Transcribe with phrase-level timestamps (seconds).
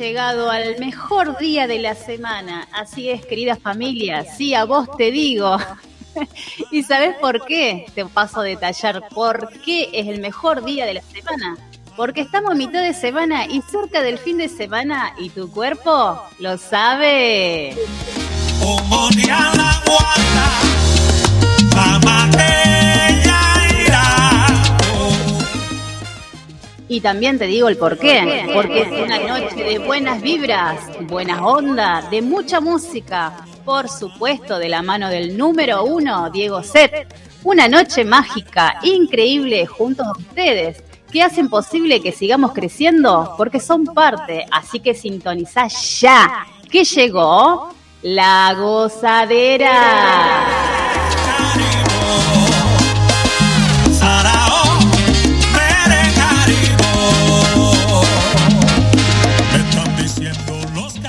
[0.00, 2.66] Llegado al mejor día de la semana.
[2.72, 4.34] Así es, queridas familias.
[4.38, 5.58] Sí, a vos te digo.
[6.70, 7.84] ¿Y sabes por qué?
[7.94, 11.58] Te paso a detallar por qué es el mejor día de la semana.
[11.96, 16.18] Porque estamos a mitad de semana y cerca del fin de semana y tu cuerpo
[16.38, 17.76] lo sabe.
[26.90, 28.50] Y también te digo el por qué.
[28.52, 33.46] Porque es una noche de buenas vibras, buenas ondas, de mucha música.
[33.64, 37.06] Por supuesto, de la mano del número uno, Diego Set.
[37.44, 43.84] Una noche mágica, increíble, junto a ustedes, que hacen posible que sigamos creciendo porque son
[43.84, 44.44] parte.
[44.50, 49.70] Así que sintoniza ya, que llegó la gozadera.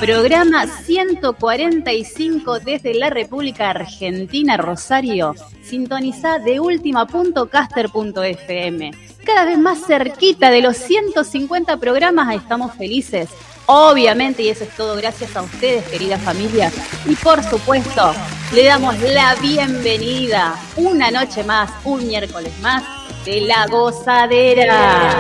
[0.02, 5.36] Programa 145 desde la República Argentina, Rosario.
[5.62, 8.92] Sintoniza de última.caster.fm.
[9.24, 13.30] Cada vez más cerquita de los 150 programas estamos felices.
[13.68, 16.74] Obviamente, y eso es todo gracias a ustedes, queridas familias.
[17.06, 18.12] Y por supuesto,
[18.56, 22.82] le damos la bienvenida una noche más, un miércoles más,
[23.24, 25.12] de la gozadera.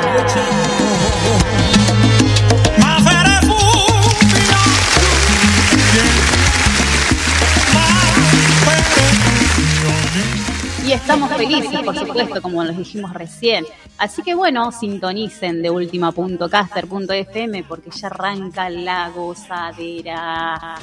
[10.94, 13.66] Estamos felices, por supuesto, como los dijimos recién.
[13.98, 20.78] Así que bueno, sintonicen de última.caster.fm porque ya arranca la gozadera.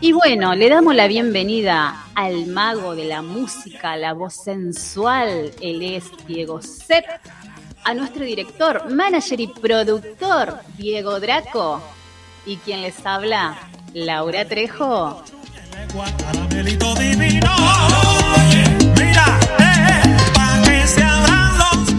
[0.00, 5.52] Y bueno, le damos la bienvenida al mago de la música, la voz sensual.
[5.62, 7.06] Él es Diego Sepp
[7.84, 11.82] a nuestro director, manager y productor, Diego Draco.
[12.46, 15.22] Y quien les habla, Laura Trejo.
[15.58, 15.88] Eh,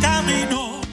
[0.02, 0.86] caminos.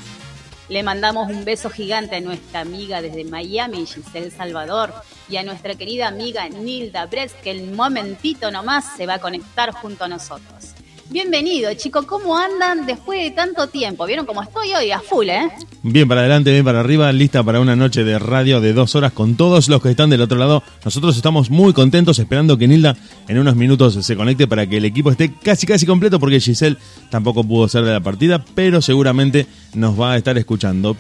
[0.69, 4.93] Le mandamos un beso gigante a nuestra amiga desde Miami, Giselle Salvador,
[5.29, 9.73] y a nuestra querida amiga Nilda Bres, que en momentito nomás se va a conectar
[9.73, 10.70] junto a nosotros.
[11.11, 14.07] Bienvenido, chicos, ¿cómo andan después de tanto tiempo?
[14.07, 15.51] ¿Vieron cómo estoy hoy a full, eh?
[15.83, 19.11] Bien para adelante, bien para arriba, lista para una noche de radio de dos horas
[19.11, 20.63] con todos los que están del otro lado.
[20.85, 24.85] Nosotros estamos muy contentos esperando que Nilda en unos minutos se conecte para que el
[24.85, 26.77] equipo esté casi casi completo porque Giselle
[27.11, 30.97] tampoco pudo ser de la partida, pero seguramente nos va a estar escuchando.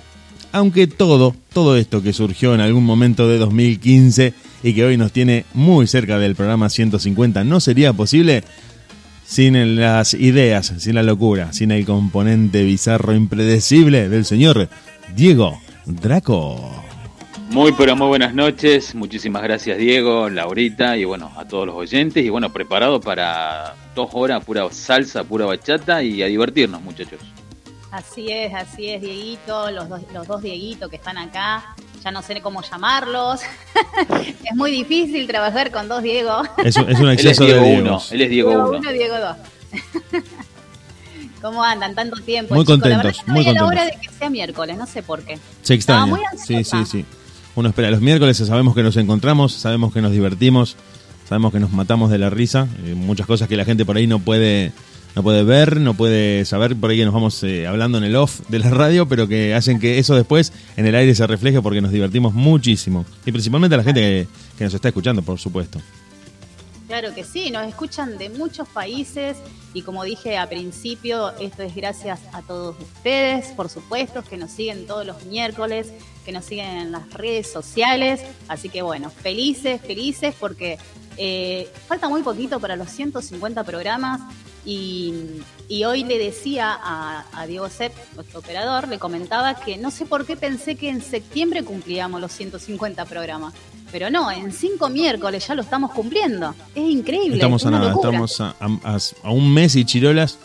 [0.50, 4.34] Aunque todo, todo esto que surgió en algún momento de 2015
[4.64, 8.42] y que hoy nos tiene muy cerca del programa 150 no sería posible
[9.30, 14.68] sin las ideas, sin la locura, sin el componente bizarro impredecible del señor
[15.14, 16.82] Diego Draco.
[17.50, 22.24] Muy pero muy buenas noches, muchísimas gracias Diego, Laurita y bueno, a todos los oyentes
[22.24, 27.20] y bueno, preparado para dos horas pura salsa, pura bachata y a divertirnos muchachos.
[27.92, 32.22] Así es, así es, Dieguito, los dos, los dos Dieguitos que están acá, ya no
[32.22, 33.40] sé cómo llamarlos.
[34.44, 36.42] es muy difícil trabajar con dos Diego.
[36.64, 37.80] Es, un- es un Él es exceso de Diego.
[37.82, 38.70] 1, él es Diego 1.
[38.78, 39.36] uno, Diego dos.
[41.42, 41.94] ¿Cómo andan?
[41.94, 42.54] Tanto tiempo.
[42.54, 42.78] Muy chicos?
[42.80, 44.12] La contentos, que muy a la hora de contentos.
[44.12, 45.38] que sea miércoles, no sé por qué.
[45.62, 46.06] Se extraña.
[46.06, 47.04] Muy Sí, sí, sí.
[47.54, 50.76] Uno espera los miércoles, sabemos que nos encontramos, sabemos que nos divertimos,
[51.28, 52.68] sabemos que nos matamos de la risa.
[52.84, 54.72] eh, muchas cosas que la gente por ahí no puede,
[55.14, 58.16] no puede ver, no puede saber, por ahí que nos vamos eh, hablando en el
[58.16, 61.60] off de la radio, pero que hacen que eso después en el aire se refleje
[61.60, 63.04] porque nos divertimos muchísimo.
[63.26, 65.80] Y principalmente a la gente que, nos está escuchando, por supuesto.
[66.86, 69.36] Claro que sí, nos escuchan de muchos países
[69.74, 74.50] y como dije a principio, esto es gracias a todos ustedes, por supuesto, que nos
[74.50, 75.92] siguen todos los miércoles,
[76.24, 78.22] que nos siguen en las redes sociales.
[78.48, 80.78] Así que bueno, felices, felices porque
[81.16, 84.20] eh, falta muy poquito para los 150 programas
[84.64, 85.14] y,
[85.68, 90.06] y hoy le decía a, a Diego Sepp, nuestro operador, le comentaba que no sé
[90.06, 93.54] por qué pensé que en septiembre cumplíamos los 150 programas.
[93.92, 96.54] Pero no, en cinco miércoles ya lo estamos cumpliendo.
[96.74, 97.34] Es increíble.
[97.36, 98.10] Estamos es a una nada, locura.
[98.24, 98.54] estamos a,
[98.84, 98.98] a-
[99.28, 100.38] a un mes y chirolas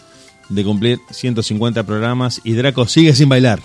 [0.50, 3.59] de cumplir 150 programas y Draco sigue sin bailar.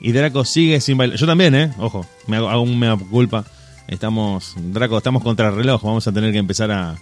[0.00, 1.18] Y Draco sigue sin bailar.
[1.18, 1.72] Yo también, ¿eh?
[1.78, 3.44] Ojo, me hago, hago un mea culpa.
[3.86, 5.82] Estamos, Draco, estamos contra el reloj.
[5.82, 6.96] Vamos a tener que empezar a,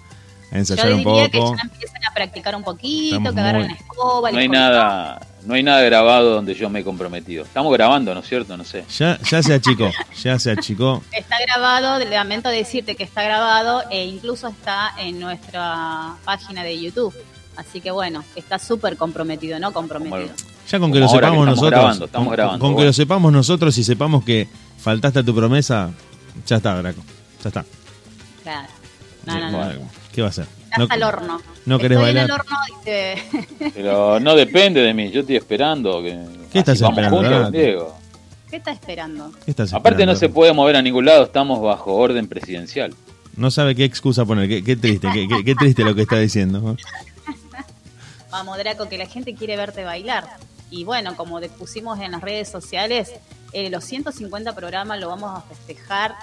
[0.50, 1.56] a Yo ensayar un diría que poco.
[1.56, 4.32] ya empiecen a practicar un poquito, Estamos que agarren muy- la escoba.
[4.32, 7.44] No hay nada, no hay nada grabado donde yo me he comprometido.
[7.44, 8.56] Estamos grabando, ¿no es cierto?
[8.56, 8.84] No sé.
[8.98, 9.90] Ya, ya se achicó,
[10.22, 11.02] ya se achicó.
[11.12, 17.14] Está grabado, lamento decirte que está grabado e incluso está en nuestra página de YouTube.
[17.56, 19.72] Así que bueno, está súper comprometido, ¿no?
[19.72, 20.31] Comprometido.
[20.70, 22.75] Ya con que Como lo que sepamos estamos nosotros, grabando, estamos con, grabando, con que
[22.75, 22.87] bueno.
[22.88, 24.48] lo sepamos nosotros y sepamos que
[24.78, 25.90] faltaste a tu promesa,
[26.46, 27.02] ya está, Draco.
[27.43, 27.64] Ya está.
[28.43, 28.69] Claro.
[29.25, 29.81] No, no, no.
[30.17, 30.47] ¿Qué va a hacer?
[30.73, 31.41] Estás al horno.
[31.67, 32.25] no querés Estoy en bailar.
[32.25, 33.71] el horno, dice.
[33.75, 35.11] Pero no depende de mí.
[35.13, 36.03] Yo estoy esperando.
[36.03, 36.19] Que,
[36.53, 37.53] ¿Qué estás así esperando, juntos?
[37.53, 37.99] Diego.
[38.51, 39.31] ¿Qué está esperando?
[39.45, 41.25] ¿Qué estás Aparte no se puede mover a ningún lado.
[41.25, 42.95] Estamos bajo orden presidencial.
[43.37, 44.49] No sabe qué excusa poner.
[44.49, 46.77] Qué, qué triste, qué, qué- qué triste lo que está diciendo.
[48.31, 50.27] Vamos, Draco, que la gente quiere verte bailar.
[50.71, 53.13] Y bueno, como de- pusimos en las redes sociales,
[53.53, 56.15] eh, los 150 programas lo vamos a festejar,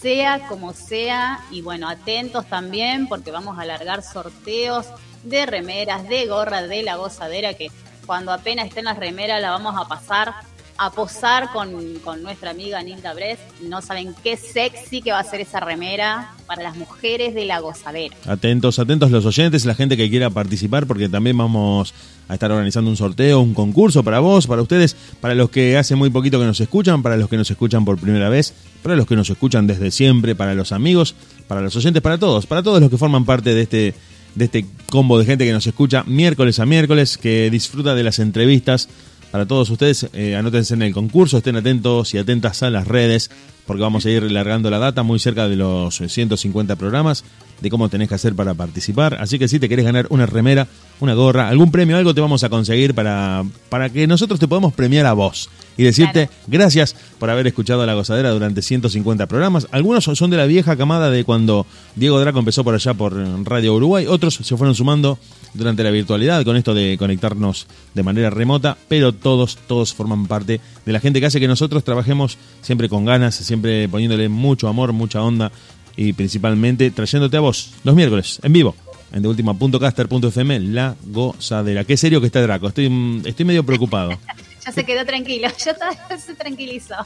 [0.00, 1.40] sea como sea.
[1.50, 4.86] Y bueno, atentos también, porque vamos a alargar sorteos
[5.22, 7.70] de remeras, de gorras, de la gozadera, que
[8.06, 10.34] cuando apenas estén las remeras la vamos a pasar
[10.78, 11.70] a posar con,
[12.04, 13.38] con nuestra amiga Nilda Bres.
[13.62, 17.60] No saben qué sexy que va a ser esa remera para las mujeres de la
[17.60, 18.14] gozadera.
[18.26, 21.94] Atentos, atentos los oyentes, la gente que quiera participar, porque también vamos
[22.28, 25.94] a estar organizando un sorteo, un concurso para vos, para ustedes, para los que hace
[25.96, 29.06] muy poquito que nos escuchan, para los que nos escuchan por primera vez, para los
[29.06, 31.14] que nos escuchan desde siempre, para los amigos,
[31.48, 33.94] para los oyentes, para todos, para todos los que forman parte de este
[34.36, 38.18] de este combo de gente que nos escucha miércoles a miércoles, que disfruta de las
[38.18, 38.88] entrevistas.
[39.36, 43.30] Para todos ustedes, eh, anótense en el concurso, estén atentos y atentas a las redes,
[43.66, 47.24] porque vamos a ir largando la data muy cerca de los eh, 150 programas
[47.60, 49.14] de cómo tenés que hacer para participar.
[49.20, 50.66] Así que si te querés ganar una remera,
[51.00, 54.74] una gorra, algún premio, algo te vamos a conseguir para, para que nosotros te podamos
[54.74, 55.48] premiar a vos
[55.78, 59.66] y decirte gracias por haber escuchado La Gozadera durante 150 programas.
[59.72, 63.14] Algunos son- son de la vieja camada de cuando Diego Draco empezó por allá por
[63.18, 65.18] eh, Radio Uruguay, otros se fueron sumando
[65.54, 70.60] durante la virtualidad con esto de conectarnos de manera remota, pero todos, todos forman parte
[70.84, 74.92] de la gente que hace que nosotros trabajemos siempre con ganas, siempre poniéndole mucho amor,
[74.92, 75.50] mucha onda
[75.96, 78.74] y principalmente trayéndote a vos los miércoles en vivo
[79.12, 81.84] en deultima.caster.fm La Gozadera.
[81.84, 84.10] Qué serio que está Draco, estoy, mm, estoy medio preocupado.
[84.66, 85.76] Ya se quedó tranquilo, ya
[86.18, 86.96] se tranquilizó.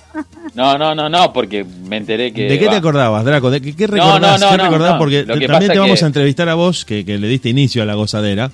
[0.55, 2.44] No, no, no, no, porque me enteré que.
[2.49, 2.70] ¿De qué va.
[2.70, 3.50] te acordabas, Draco?
[3.50, 4.41] ¿De qué, qué recordás?
[4.41, 4.93] no, no, ¿Qué recordás?
[4.93, 4.99] no.
[4.99, 7.85] Porque también te vamos que- a entrevistar a vos, que, que le diste inicio a
[7.85, 8.50] la gozadera.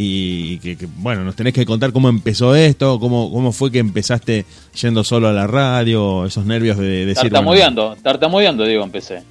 [0.00, 3.80] Y que, que, bueno, nos tenés que contar cómo empezó esto, cómo, cómo fue que
[3.80, 4.44] empezaste
[4.80, 7.22] yendo solo a la radio, esos nervios de, de decir.
[7.22, 9.24] bueno, Tartamudeando, tartamudeando, digo, empecé.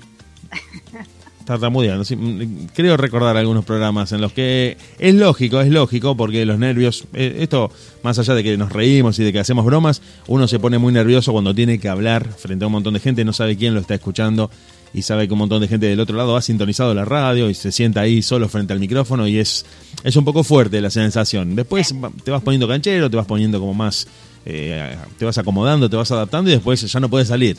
[1.45, 2.03] tartamudeando.
[2.03, 6.59] sí, mm, creo recordar algunos programas en los que es lógico, es lógico, porque los
[6.59, 7.71] nervios, eh, esto
[8.03, 10.91] más allá de que nos reímos y de que hacemos bromas, uno se pone muy
[10.91, 13.79] nervioso cuando tiene que hablar frente a un montón de gente, no sabe quién lo
[13.79, 14.51] está escuchando
[14.93, 17.53] y sabe que un montón de gente del otro lado ha sintonizado la radio y
[17.53, 19.65] se sienta ahí solo frente al micrófono y es,
[20.03, 21.55] es un poco fuerte la sensación.
[21.55, 24.07] Después te vas poniendo canchero, te vas poniendo como más,
[24.45, 27.57] eh, te vas acomodando, te vas adaptando y después ya no puedes salir.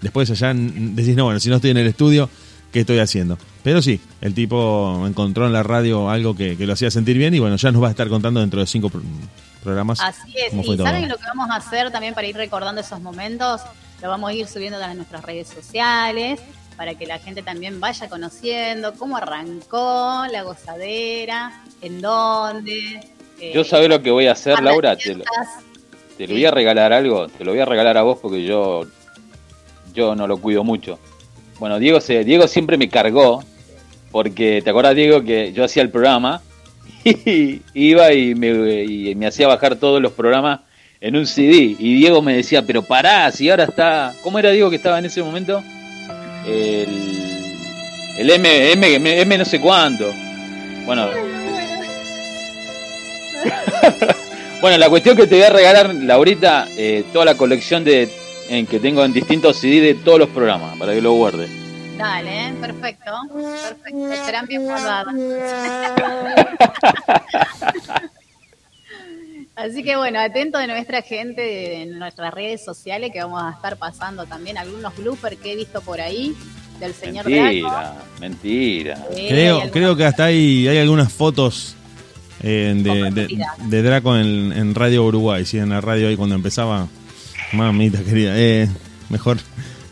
[0.00, 2.28] Después allá decís, no, bueno, si no estoy en el estudio,
[2.72, 3.38] ¿qué estoy haciendo?
[3.62, 7.34] Pero sí, el tipo encontró en la radio algo que, que lo hacía sentir bien
[7.34, 9.02] y bueno, ya nos va a estar contando dentro de cinco pro-
[9.62, 10.00] programas.
[10.00, 10.76] Así es, y.
[10.76, 13.60] ¿saben lo que vamos a hacer también para ir recordando esos momentos?
[14.02, 16.40] Lo vamos a ir subiendo a nuestras redes sociales
[16.82, 22.98] para que la gente también vaya conociendo cómo arrancó la gozadera, en dónde.
[23.40, 24.96] eh, Yo sabés lo que voy a hacer, Laura.
[24.96, 25.22] Te lo,
[26.18, 27.28] te lo voy a regalar algo.
[27.28, 28.84] Te lo voy a regalar a vos porque yo,
[29.94, 30.98] yo no lo cuido mucho.
[31.60, 33.44] Bueno, Diego, se, Diego siempre me cargó
[34.10, 36.42] porque, ¿te acuerdas, Diego, que yo hacía el programa
[37.04, 40.62] y iba y me, y me hacía bajar todos los programas
[41.00, 41.76] en un CD?
[41.78, 44.12] Y Diego me decía, pero pará, si ahora está...
[44.24, 45.62] ¿Cómo era Diego que estaba en ese momento?
[46.46, 46.88] El,
[48.18, 50.12] el M, M, M, M no sé cuánto.
[50.84, 51.08] Bueno,
[54.60, 58.08] Bueno, la cuestión que te voy a regalar, Laurita, eh, toda la colección de
[58.48, 61.50] en que tengo en distintos CD de todos los programas, para que lo guardes.
[61.98, 62.54] Dale, ¿eh?
[62.60, 63.10] perfecto.
[63.32, 64.24] Perfecto.
[64.24, 65.14] Serán bien guardadas.
[69.62, 73.76] Así que bueno, atento de nuestra gente en nuestras redes sociales que vamos a estar
[73.76, 76.34] pasando también algunos bloopers que he visto por ahí
[76.80, 77.44] del señor Draco.
[77.44, 79.06] Mentira, mentira.
[79.14, 81.76] Eh, Creo, creo que hasta hay, hay algunas fotos
[82.42, 83.54] eh, de, de, Compartida.
[83.68, 86.88] de Draco en, en Radio Uruguay, sí, en la radio ahí cuando empezaba.
[87.52, 88.68] Mamita querida, eh,
[89.10, 89.38] mejor.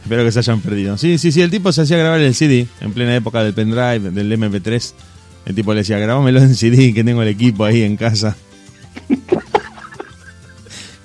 [0.03, 0.99] Espero que se hayan perdido.
[0.99, 4.11] Sí, sí, sí, el tipo se hacía grabar el CD en plena época del pendrive,
[4.11, 4.95] del MP3.
[5.47, 8.37] El tipo le decía, grabámelo en CD, que tengo el equipo ahí en casa.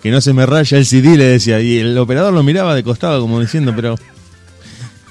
[0.06, 1.60] que no se me raya el CD, le decía.
[1.60, 3.96] Y el operador lo miraba de costado como diciendo, pero...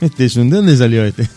[0.01, 0.49] Este es un...
[0.51, 1.29] ¿De dónde salió este?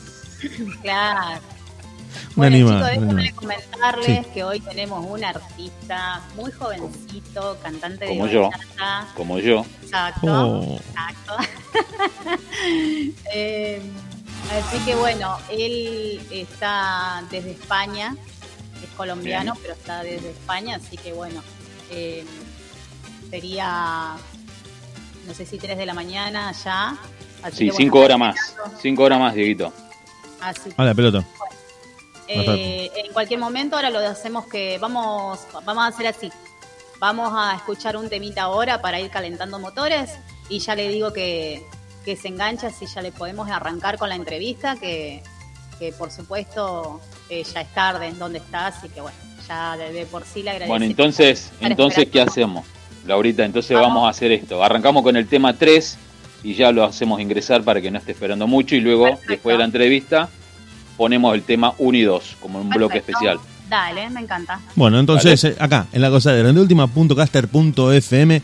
[0.84, 1.40] Claro.
[1.42, 4.32] Un Bueno, animal, chicos, déjenme comentarles Sí.
[4.32, 8.44] que hoy tenemos un artista muy jovencito, cantante de Como yo.
[8.52, 9.08] bachata.
[9.16, 9.66] Como yo.
[9.82, 10.28] Exacto.
[10.28, 10.80] Oh.
[10.80, 11.38] Exacto.
[13.34, 13.82] Eh,
[14.52, 18.16] así que bueno, él está desde España,
[18.84, 19.62] es colombiano, Bien.
[19.64, 21.42] pero está desde España, así que bueno,
[21.92, 22.24] eh,
[23.30, 24.16] sería,
[25.26, 26.98] no sé si 3 de la mañana ya.
[27.44, 28.50] Así Sí, que, bueno, cinco horas estamos más.
[28.50, 28.78] esperando.
[28.82, 29.74] Cinco horas más, Dieguito.
[30.42, 31.24] Así A la pelota.
[32.28, 36.32] eh, en cualquier momento ahora lo hacemos que vamos vamos a hacer así.
[37.00, 40.12] Vamos a escuchar un temita ahora para ir calentando motores
[40.50, 41.64] y ya le digo que,
[42.04, 45.22] que se engancha si ya le podemos arrancar con la entrevista que,
[45.78, 49.18] que por supuesto eh, ya es tarde en donde está, así que bueno,
[49.48, 50.72] ya de, de por sí le agradezco.
[50.74, 52.66] Bueno, entonces, entonces ¿qué hacemos?
[53.08, 53.90] Laurita, entonces Vamos.
[53.90, 54.64] vamos a hacer esto.
[54.64, 55.98] Arrancamos con el tema 3
[56.44, 59.32] y ya lo hacemos ingresar para que no esté esperando mucho y luego, Perfecto.
[59.32, 60.30] después de la entrevista,
[60.98, 63.40] ponemos el tema 1 y 2 como un bloque especial.
[63.70, 64.60] Dale, me encanta.
[64.76, 68.42] Bueno, entonces eh, acá, en la cosadera, de última.caster.fm,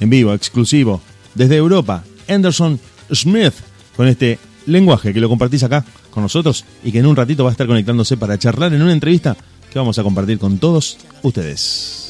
[0.00, 1.00] en vivo, exclusivo,
[1.34, 2.78] desde Europa, Anderson
[3.12, 3.54] Smith,
[3.96, 7.50] con este lenguaje que lo compartís acá con nosotros y que en un ratito va
[7.50, 9.36] a estar conectándose para charlar en una entrevista
[9.72, 12.01] que vamos a compartir con todos ustedes.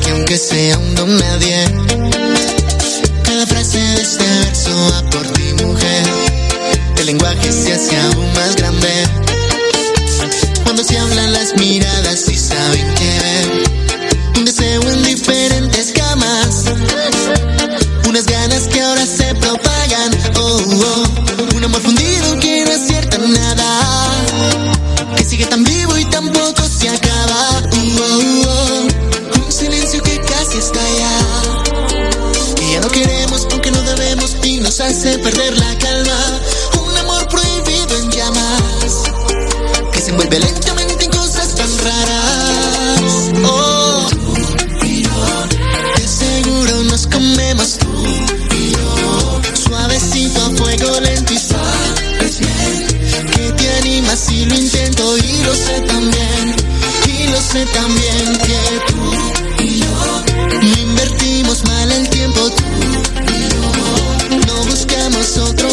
[0.00, 1.64] Que aunque sea un don nadie?
[3.22, 6.02] Cada frase de este verso va por ti, mujer.
[6.98, 8.88] El lenguaje se hace aún más grande.
[10.64, 14.38] Cuando se hablan las miradas y saben que.
[14.38, 16.64] Un deseo en diferentes camas.
[18.08, 20.10] Unas ganas que ahora se propagan.
[20.36, 21.56] Oh, oh.
[21.56, 22.05] Un amor fundido
[25.48, 27.62] tan vivo y tampoco se acaba.
[27.72, 29.44] Uh, oh, oh.
[29.44, 31.18] Un silencio que casi está allá.
[32.62, 36.40] Y ya no queremos aunque no debemos y nos hace perder la calma.
[36.86, 39.02] Un amor prohibido en llamas.
[39.92, 40.65] Que se envuelve lentamente
[54.30, 56.56] y lo intento y lo sé también.
[57.06, 58.58] Y lo sé también que
[58.88, 60.24] tú y yo
[60.62, 62.64] no invertimos mal el tiempo tú
[63.22, 64.46] y yo.
[64.46, 65.65] No buscamos otro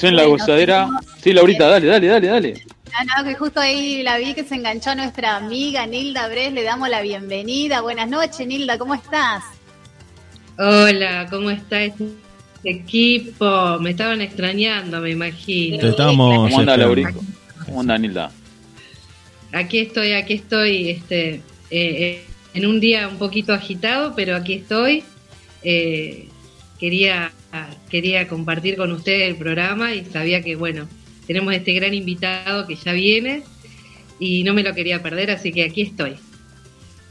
[0.00, 0.88] estamos en la Bueno, gozadera.
[1.22, 2.64] Sí, Laurita, dale, dale, dale, dale.
[2.92, 6.62] Ah, no, que justo ahí la vi que se enganchó nuestra amiga Nilda Bres, le
[6.62, 7.82] damos la bienvenida.
[7.82, 9.44] Buenas noches, Nilda, ¿cómo estás?
[10.58, 12.04] Hola, ¿cómo está este
[12.64, 13.78] equipo?
[13.80, 15.78] Me estaban extrañando, me imagino.
[15.78, 16.76] Te estamos ¿Cómo anda.
[16.76, 17.12] Laurita?
[17.64, 18.32] ¿Cómo anda, Nilda?
[19.52, 24.54] Aquí estoy, aquí estoy, este, eh, eh, en un día un poquito agitado, pero aquí
[24.54, 25.04] estoy.
[25.62, 26.28] Eh,
[26.78, 27.32] quería,
[27.88, 30.88] quería compartir con ustedes el programa y sabía que, bueno,
[31.26, 33.44] tenemos este gran invitado que ya viene
[34.18, 36.16] y no me lo quería perder, así que aquí estoy.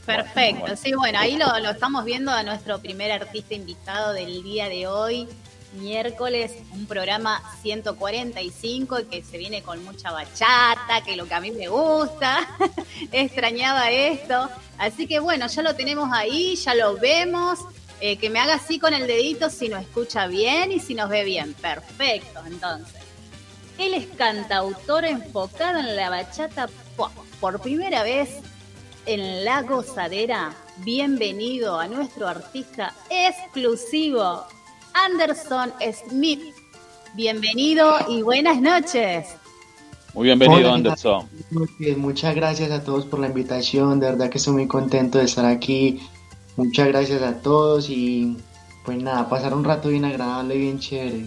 [0.06, 4.86] Perfecto, sí, bueno, ahí lo, estamos viendo a nuestro primer artista invitado del día de
[4.86, 5.28] hoy,
[5.74, 11.50] miércoles, un programa 145 que se viene con mucha bachata, que lo que a mí
[11.52, 12.48] me gusta,
[13.12, 17.60] extrañaba esto, así que bueno, ya lo tenemos ahí, ya lo vemos,
[18.00, 21.10] eh, que me haga así con el dedito si nos escucha bien y si nos
[21.10, 23.00] ve bien, perfecto, entonces.
[23.78, 27.10] Él es cantautor enfocado en la bachata pop.
[27.40, 28.28] Por primera vez
[29.06, 34.44] en La Gozadera, bienvenido a nuestro artista exclusivo,
[34.92, 36.42] Anderson Smith.
[37.14, 39.28] Bienvenido y buenas noches.
[40.14, 40.72] Muy bienvenido.
[40.72, 41.28] Anderson.
[41.50, 45.18] Muy bien, muchas gracias a todos por la invitación, de verdad que estoy muy contento
[45.18, 46.00] de estar aquí.
[46.60, 48.36] Muchas gracias a todos y
[48.84, 51.24] pues nada, pasar un rato bien agradable, bien chévere.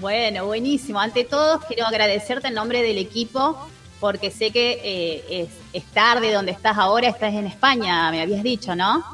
[0.00, 0.98] Bueno, buenísimo.
[0.98, 3.58] Ante todo, quiero agradecerte en nombre del equipo
[4.00, 8.42] porque sé que eh, es, es tarde donde estás ahora, estás en España, me habías
[8.42, 9.04] dicho, ¿no?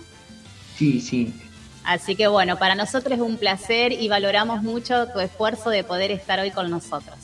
[0.76, 1.34] Sí, sí.
[1.82, 6.12] Así que bueno, para nosotros es un placer y valoramos mucho tu esfuerzo de poder
[6.12, 7.16] estar hoy con nosotros.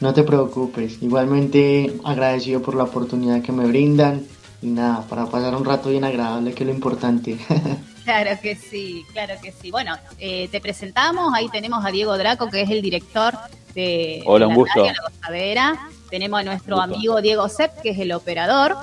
[0.00, 4.26] No te preocupes, igualmente agradecido por la oportunidad que me brindan
[4.62, 7.38] y nada, para pasar un rato bien agradable, que es lo importante.
[8.04, 9.70] Claro que sí, claro que sí.
[9.70, 13.34] Bueno, eh, te presentamos, ahí tenemos a Diego Draco, que es el director
[13.74, 14.80] de, Hola, de un la gusto.
[14.80, 15.78] radio La Gozadera.
[16.08, 16.94] Tenemos a nuestro Un gusto.
[16.96, 18.78] amigo Diego Sepp, que es el operador.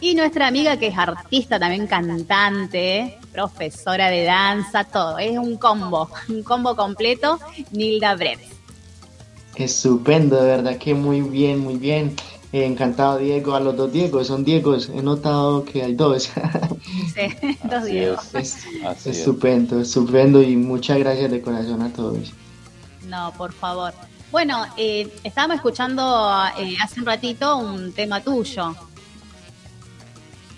[0.00, 5.18] Y nuestra amiga, que es artista, también cantante, profesora de danza, todo.
[5.20, 7.38] Es un combo, un combo completo,
[7.70, 8.40] Nilda Brett.
[9.54, 12.14] Estupendo, de verdad que muy bien, muy bien.
[12.52, 16.30] Eh, encantado Diego, a los dos Diegos, son Diegos, he notado que hay dos.
[17.14, 18.16] Sí, dos Así Diego.
[18.16, 18.34] es.
[18.34, 18.56] Es-
[18.86, 19.18] Así es.
[19.18, 22.32] estupendo, estupendo y muchas gracias de corazón a todos.
[23.06, 23.92] No, por favor.
[24.30, 26.02] Bueno, eh, estábamos escuchando
[26.58, 28.74] eh, hace un ratito un tema tuyo.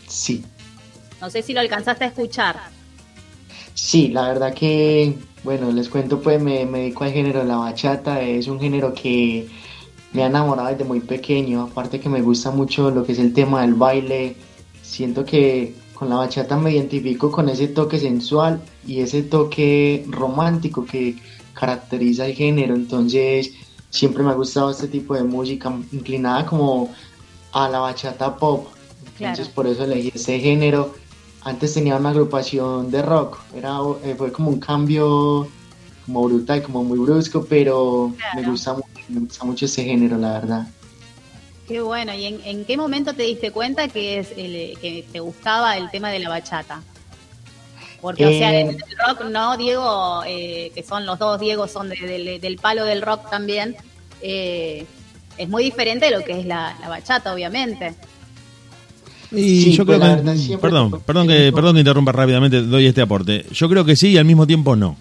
[0.06, 0.44] Sí.
[1.20, 2.56] No sé si lo alcanzaste a escuchar.
[3.74, 7.56] Sí, la verdad que, bueno, les cuento, pues me, me dedico al género de la
[7.56, 9.48] bachata, es un género que
[10.12, 13.32] me ha enamorado desde muy pequeño, aparte que me gusta mucho lo que es el
[13.32, 14.36] tema del baile,
[14.82, 20.84] siento que con la bachata me identifico con ese toque sensual y ese toque romántico
[20.84, 21.16] que
[21.52, 23.52] caracteriza el género, entonces
[23.90, 26.92] siempre me ha gustado este tipo de música inclinada como
[27.52, 28.68] a la bachata pop,
[29.18, 29.54] entonces Claro.
[29.54, 30.94] por eso elegí ese género.
[31.42, 35.48] Antes tenía una agrupación de rock, era, eh, fue como un cambio
[36.04, 38.40] como brutal, como muy brusco, pero Claro.
[38.40, 40.66] me gusta mucho, me gusta mucho ese género, la verdad.
[41.68, 42.14] Qué bueno.
[42.14, 45.90] ¿Y en, en qué momento te diste cuenta que, es el, que te gustaba el
[45.90, 46.82] tema de la bachata?
[48.00, 51.68] Porque, o sea, Eh, del del rock, no, Diego, eh, que son los dos Diego,
[51.68, 53.76] son de- del- del palo del rock también.
[54.22, 54.84] eh,
[55.38, 57.94] es muy diferente de lo que es la, la bachata, obviamente.
[59.32, 60.58] Y Sí, yo pues creo la que.
[60.58, 63.46] Perdón, perdón que, perdón que interrumpa rápidamente, doy este aporte.
[63.52, 64.96] Yo creo que sí y al mismo tiempo no.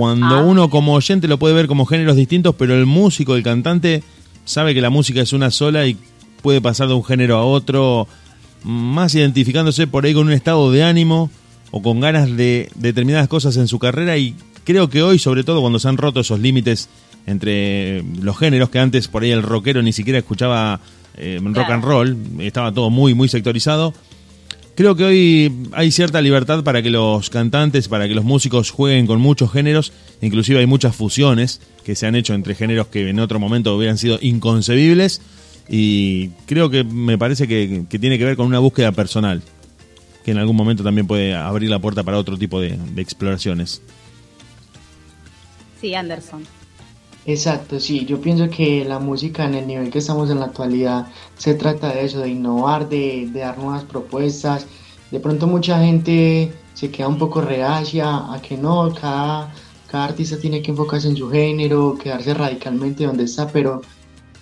[0.00, 0.42] Cuando Ah.
[0.42, 4.02] uno como oyente lo puede ver como géneros distintos, pero el músico, el cantante,
[4.46, 5.96] sabe que la música es una sola y
[6.42, 8.08] puede pasar de un género a otro,
[8.64, 11.30] más identificándose por ahí con un estado de ánimo
[11.70, 14.34] o con ganas de determinadas cosas en su carrera y
[14.64, 16.88] creo que hoy, sobre todo cuando se han roto esos límites
[17.26, 20.80] entre los géneros que antes por ahí el rockero ni siquiera escuchaba
[21.16, 21.74] eh, rock Claro.
[21.74, 23.92] and roll, estaba todo muy muy sectorizado.
[24.80, 29.06] Creo que hoy hay cierta libertad para que los cantantes, para que los músicos jueguen
[29.06, 33.20] con muchos géneros, inclusive hay muchas fusiones que se han hecho entre géneros que en
[33.20, 35.20] otro momento hubieran sido inconcebibles
[35.68, 39.42] y creo que me parece que, tiene que ver con una búsqueda personal,
[40.24, 43.82] que en algún momento también puede abrir la puerta para otro tipo de, de exploraciones.
[45.78, 46.59] Sí, Anderson.
[47.26, 51.06] Exacto, sí, yo pienso que la música en el nivel que estamos en la actualidad
[51.36, 54.66] se trata de eso, de innovar, de, dar nuevas propuestas.
[55.10, 59.52] De pronto mucha gente se queda un poco reacia a que no, cada,
[59.90, 63.82] cada artista tiene que enfocarse en su género, quedarse radicalmente donde está, pero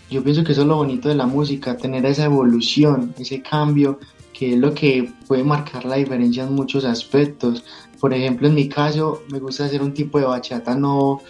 [0.09, 3.99] yo pienso que eso es lo bonito de la música, tener esa evolución, ese cambio,
[4.33, 7.65] que es lo que puede marcar la diferencia en muchos aspectos.
[8.01, 11.21] Por ejemplo, en mi caso, me gusta hacer un tipo de bachata no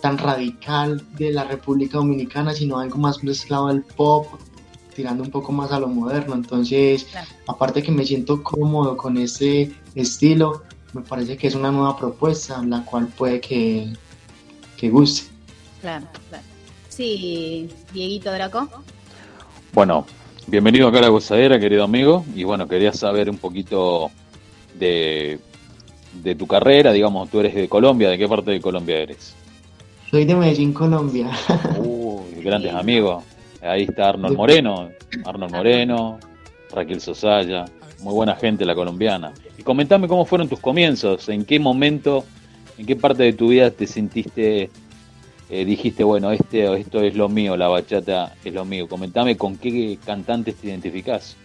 [0.00, 4.26] tan radical de la República Dominicana, sino algo más mezclado al pop,
[4.94, 6.34] tirando un poco más a lo moderno.
[6.34, 7.28] Entonces, Claro.
[7.48, 12.62] aparte que me siento cómodo con ese estilo, me parece que es una nueva propuesta,
[12.64, 13.92] la cual puede que,
[14.76, 15.28] que guste.
[15.80, 16.44] Claro, claro.
[16.88, 18.68] Sí, Dieguito Draco.
[19.74, 20.06] Bueno,
[20.46, 22.24] bienvenido acá a la gozadera, querido amigo.
[22.34, 24.10] Y bueno, quería saber un poquito
[24.78, 25.38] de,
[26.22, 26.92] de tu carrera.
[26.92, 28.08] Digamos, tú eres de Colombia.
[28.08, 29.34] ¿De qué parte de Colombia eres?
[30.16, 31.30] Soy de Medellín, Colombia.
[31.76, 33.22] Uy, grandes amigos.
[33.60, 34.88] Ahí está Arnold Moreno.
[35.26, 36.18] Arnold Moreno,
[36.72, 37.66] Raquel Sosaya.
[38.00, 39.34] Muy buena gente la colombiana.
[39.58, 41.28] Y comentame cómo fueron tus comienzos.
[41.28, 42.24] ¿En qué momento,
[42.78, 44.70] en qué parte de tu vida te sentiste,
[45.50, 48.88] eh, dijiste, bueno, este, esto es lo mío, la bachata es lo mío?
[48.88, 51.36] Comentame con qué cantantes te identificás.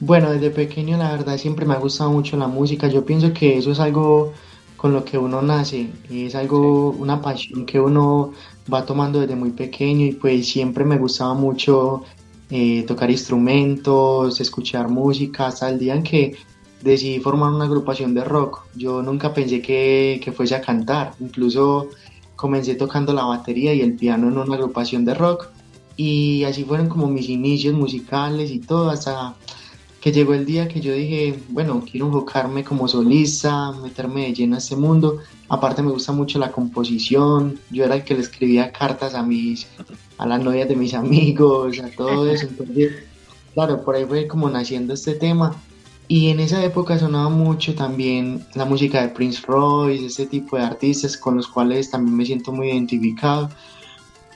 [0.00, 2.88] Bueno, desde pequeño la verdad siempre me ha gustado mucho la música.
[2.88, 4.34] Yo pienso que eso es algo
[4.78, 8.32] con lo que uno nace, y es algo, una pasión que uno
[8.72, 12.04] va tomando desde muy pequeño y pues siempre me gustaba mucho
[12.48, 16.36] eh, tocar instrumentos, escuchar música, hasta el día en que
[16.80, 18.66] decidí formar una agrupación de rock.
[18.76, 21.88] Yo nunca pensé que, que fuese a cantar, incluso
[22.36, 25.48] comencé tocando la batería y el piano en una agrupación de rock
[25.96, 29.34] y así fueron como mis inicios musicales y todo hasta
[30.00, 34.54] que llegó el día que yo dije, bueno, quiero enfocarme como solista, meterme de lleno
[34.54, 35.18] a este mundo.
[35.48, 39.66] Aparte me gusta mucho la composición, yo era el que le escribía cartas a mis,
[40.18, 42.46] a las novias de mis amigos, a todo eso.
[42.46, 42.92] Entonces,
[43.54, 45.56] claro, por ahí fue como naciendo este tema.
[46.06, 50.62] Y en esa época sonaba mucho también la música de Prince Royce, ese tipo de
[50.62, 53.50] artistas con los cuales también me siento muy identificado.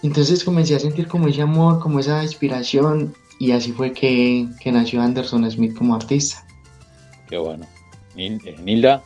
[0.03, 4.73] Entonces comencé a sentir como ese amor, como esa inspiración y así fue que, que
[4.73, 6.45] nació Anderson Smith como artista.
[7.29, 7.67] Qué bueno.
[8.17, 9.03] Eh, Nilda,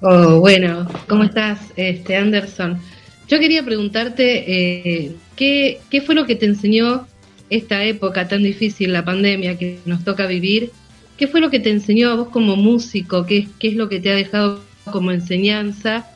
[0.00, 2.78] Oh, bueno, ¿cómo estás, este Anderson?
[3.26, 7.04] Yo quería preguntarte eh, ¿qué, qué fue lo que te enseñó
[7.50, 10.70] esta época tan difícil, la pandemia que nos toca vivir.
[11.16, 13.26] ¿Qué fue lo que te enseñó a vos como músico?
[13.26, 16.06] ¿Qué, qué es lo que te ha dejado como enseñanza?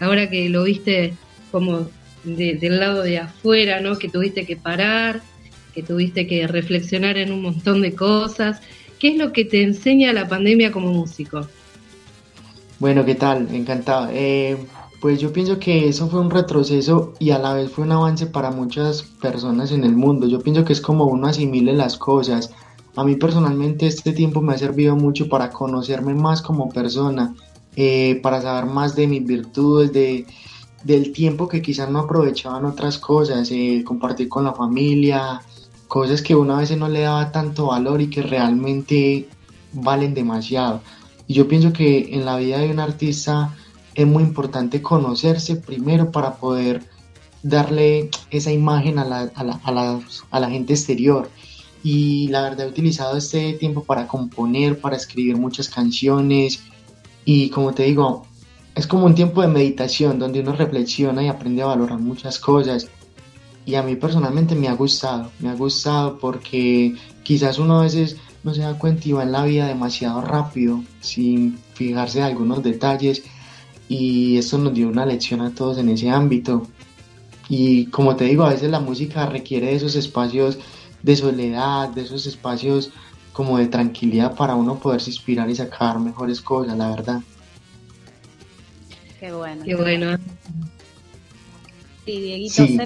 [0.00, 1.14] Ahora que lo viste
[1.50, 1.90] como
[2.36, 3.98] de- del lado de afuera, ¿no?
[3.98, 5.22] Que tuviste que parar,
[5.74, 8.60] que tuviste que reflexionar en un montón de cosas.
[8.98, 11.46] ¿Qué es lo que te enseña la pandemia como músico?
[12.78, 13.48] Bueno, ¿qué tal?
[13.54, 14.08] Encantado.
[14.12, 14.56] Eh,
[15.00, 18.26] pues yo pienso que eso fue un retroceso y a la vez fue un avance
[18.26, 20.26] para muchas personas en el mundo.
[20.26, 22.50] Yo pienso que es como uno asimile las cosas.
[22.96, 27.34] A mí personalmente este tiempo me ha servido mucho para conocerme más como persona,
[27.76, 30.26] eh, para saber más de mis virtudes, de,
[30.84, 35.40] del tiempo que quizás no aprovechaban otras cosas, eh, compartir con la familia,
[35.88, 39.28] cosas que uno a veces no le daba tanto valor y que realmente
[39.72, 40.80] valen demasiado.
[41.26, 43.54] Y yo pienso que en la vida de un artista
[43.94, 46.84] es muy importante conocerse primero para poder
[47.42, 51.28] darle esa imagen a la, a la, a la, a la gente exterior.
[51.82, 56.60] Y la verdad he utilizado este tiempo para componer, para escribir muchas canciones.
[57.24, 58.27] Y como te digo,
[58.78, 62.86] es como un tiempo de meditación donde uno reflexiona y aprende a valorar muchas cosas.
[63.66, 68.18] Y a mí personalmente me ha gustado, me ha gustado porque quizás uno a veces
[68.44, 72.62] no se da cuenta y va en la vida demasiado rápido, sin fijarse en algunos
[72.62, 73.24] detalles.
[73.88, 76.68] Y esto nos dio una lección a todos en ese ámbito.
[77.48, 80.56] Y como te digo, a veces la música requiere de esos espacios
[81.02, 82.92] de soledad, de esos espacios
[83.32, 87.22] como de tranquilidad para uno poderse inspirar y sacar mejores cosas, la verdad.
[89.20, 89.64] Qué bueno.
[89.64, 90.18] Qué bueno.
[92.04, 92.78] Sí, Dieguito, Sí.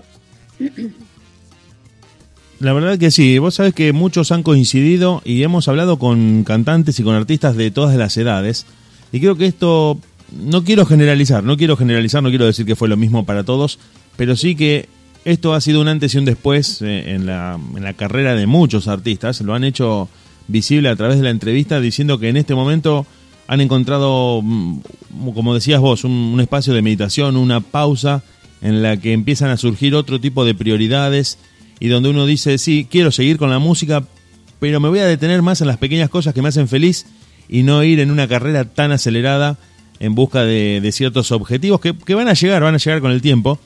[2.62, 6.99] La verdad que sí, vos sabés que muchos han coincidido y hemos hablado con cantantes
[7.01, 8.66] y con artistas de todas las edades.
[9.11, 9.99] Y creo que esto,
[10.40, 13.81] no quiero generalizar, no quiero generalizar, no quiero decir que fue lo mismo para todos,
[14.16, 14.88] pero sí que
[15.25, 18.47] esto ha sido un antes y un después eh, en, la, en la carrera de
[18.47, 19.40] muchos artistas.
[19.40, 20.09] Lo han hecho
[20.47, 23.07] visible a través de la entrevista diciendo que en este momento
[23.46, 24.81] han encontrado, mm,
[25.35, 28.22] como decías vos, un, espacio de meditación, una pausa
[28.61, 31.38] en la que empiezan a surgir otro tipo de prioridades
[31.81, 34.05] y donde uno dice, sí, quiero seguir con la música,
[34.61, 37.07] pero me voy a detener más en las pequeñas cosas que me hacen feliz
[37.48, 39.59] y no ir en una carrera tan acelerada
[39.98, 43.20] en busca de, ciertos objetivos que, que van a llegar, van a llegar con el
[43.20, 43.59] tiempo,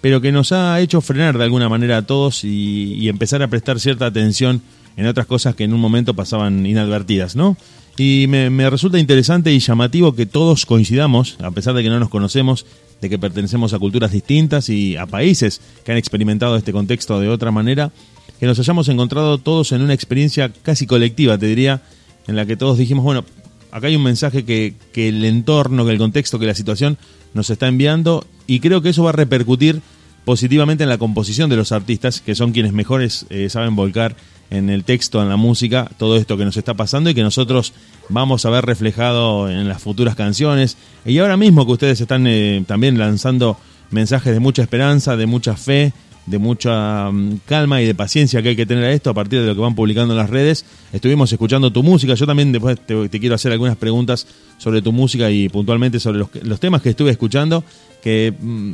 [0.00, 3.48] pero que nos ha hecho frenar de alguna manera a todos y, y empezar a
[3.48, 4.62] prestar cierta atención
[4.96, 7.56] en otras cosas que en un momento pasaban inadvertidas, ¿no?
[7.98, 12.10] Y me, resulta interesante y llamativo que todos coincidamos, a pesar de que no nos
[12.10, 12.66] conocemos,
[13.00, 17.28] de que pertenecemos a culturas distintas y a países que han experimentado este contexto de
[17.28, 17.92] otra manera,
[18.38, 21.82] que nos hayamos encontrado todos en una experiencia casi colectiva, te diría,
[22.26, 23.24] en la que todos dijimos, bueno,
[23.70, 26.98] acá hay un mensaje que, que el entorno, que el contexto, que la situación
[27.32, 29.80] nos está enviando y creo que eso va a repercutir
[30.26, 34.16] positivamente en la composición de los artistas, que son quienes mejores eh, saben volcar
[34.50, 37.72] en el texto, en la música, todo esto que nos está pasando y que nosotros
[38.08, 40.76] vamos a ver reflejado en las futuras canciones.
[41.04, 43.56] Y ahora mismo que ustedes están eh, también lanzando
[43.90, 45.92] mensajes de mucha esperanza, de mucha fe,
[46.26, 49.40] de mucha mm, calma y de paciencia que hay que tener a esto a partir
[49.40, 50.64] de lo que van publicando en las redes.
[50.92, 54.26] Estuvimos escuchando tu música, yo también después te, quiero hacer algunas preguntas
[54.58, 57.64] sobre tu música y puntualmente sobre los, los temas que estuve escuchando,
[58.02, 58.72] que mm,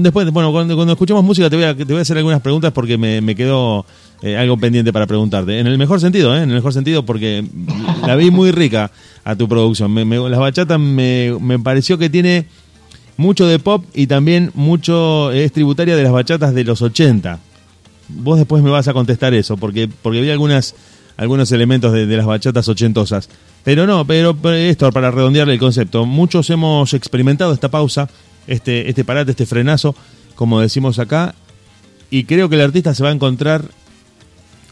[0.00, 2.72] después, bueno, cuando, cuando escuchemos música te voy a, te voy a hacer algunas preguntas
[2.72, 3.84] porque me, me quedó
[4.22, 5.58] eh, algo pendiente para preguntarte.
[5.58, 6.42] En el mejor sentido, ¿eh?
[6.42, 7.44] En el mejor sentido porque
[8.06, 8.90] la vi muy rica
[9.24, 9.94] a tu producción.
[10.30, 12.46] Las bachatas me, me pareció que tiene
[13.16, 17.38] mucho de pop y también mucho es tributaria de las bachatas de los 80.
[18.08, 20.74] Vos después me vas a contestar eso, porque, porque vi algunas,
[21.16, 23.28] algunos elementos de, de las bachatas ochentosas.
[23.62, 26.06] Pero no, pero, pero esto para redondearle el concepto.
[26.06, 28.08] Muchos hemos experimentado esta pausa,
[28.46, 29.94] este, este parate, este frenazo,
[30.34, 31.34] como decimos acá,
[32.10, 33.64] y creo que el artista se va a encontrar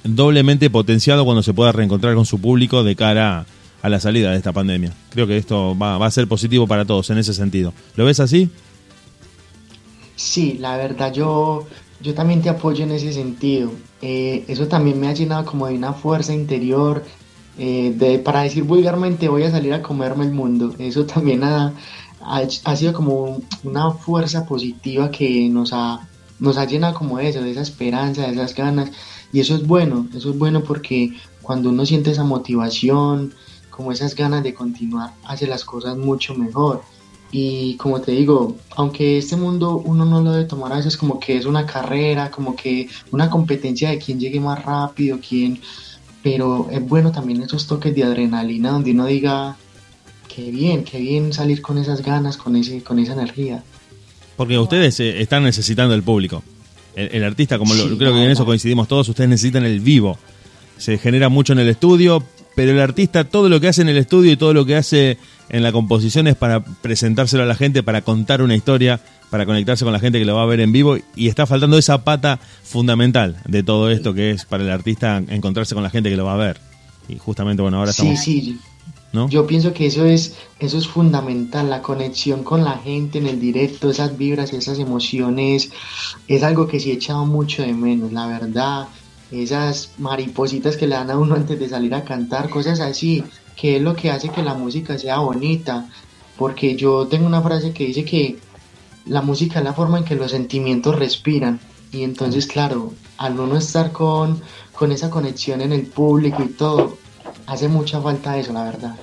[0.05, 3.47] doblemente potenciado cuando se pueda reencontrar con su público de cara
[3.83, 4.93] a, la salida de esta pandemia.
[5.11, 7.73] Creo que esto va, a ser positivo para todos en ese sentido.
[7.97, 8.51] ¿Lo ves así?
[10.17, 11.67] Sí, la verdad yo,
[12.01, 13.73] yo también te apoyo en ese sentido.
[14.03, 17.05] Eh, eso también me ha llenado como de una fuerza interior,
[17.59, 20.75] eh, de, para decir vulgarmente voy a salir a comerme el mundo.
[20.79, 21.73] Eso también ha,
[22.21, 26.07] ha, ha sido como una fuerza positiva que nos ha,
[26.39, 28.91] nos ha llenado como de eso, de esa esperanza, de esas ganas.
[29.33, 31.13] Y eso es bueno, eso es bueno porque
[31.43, 33.35] cuando uno siente esa motivación,
[33.71, 36.83] como esas ganas de continuar, hace las cosas mucho mejor.
[37.31, 41.21] Y como te digo, aunque este mundo uno no lo debe tomar a veces como
[41.21, 45.61] que es una carrera, como que una competencia de quién llegue más rápido, quién...
[46.23, 49.57] Pero es bueno también esos toques de adrenalina donde uno diga,
[50.27, 53.63] qué bien, qué bien salir con esas ganas, con, ese, con esa energía.
[54.37, 56.43] Porque ustedes eh, están necesitando el público.
[56.99, 59.81] El, el artista, como lo- Sí, creo que en eso coincidimos todos, ustedes necesitan el
[59.81, 60.19] vivo.
[60.77, 62.23] Se genera mucho en el estudio,
[62.55, 65.19] pero el artista todo lo que hace en el estudio y todo lo que hace
[65.49, 69.85] en la composición es para presentárselo a la gente, para contar una historia, para conectarse
[69.85, 72.39] con la gente que lo va a ver en vivo y está faltando esa pata
[72.63, 76.25] fundamental de todo esto que es para el artista encontrarse con la gente que lo
[76.25, 76.59] va a ver.
[77.09, 78.21] Y justamente, bueno, ahora Sí, estamos...
[78.25, 78.59] sí,
[79.13, 79.29] ¿no?
[79.29, 83.41] Yo pienso que eso es, eso es fundamental, la conexión con la gente en el
[83.41, 85.71] directo, esas vibras, esas emociones,
[86.27, 88.89] es algo que sí he echado mucho de menos, la verdad,
[89.31, 93.25] esas maripositas que le dan a uno antes de salir a cantar, cosas así,
[93.57, 95.89] que es lo que hace que la música sea bonita,
[96.37, 98.39] porque yo tengo una frase que dice que
[99.07, 103.57] la música es la forma en que los sentimientos respiran, y entonces claro, al uno
[103.57, 104.41] estar con,
[104.73, 106.98] con esa conexión en el público y todo,
[107.49, 108.95] hace mucha falta eso, la verdad.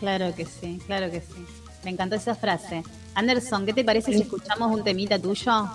[0.00, 1.44] Claro que sí, claro que sí.
[1.84, 2.82] Me encantó esa frase.
[3.14, 5.68] Anderson, ¿qué te parece si escuchamos un temita tuyo?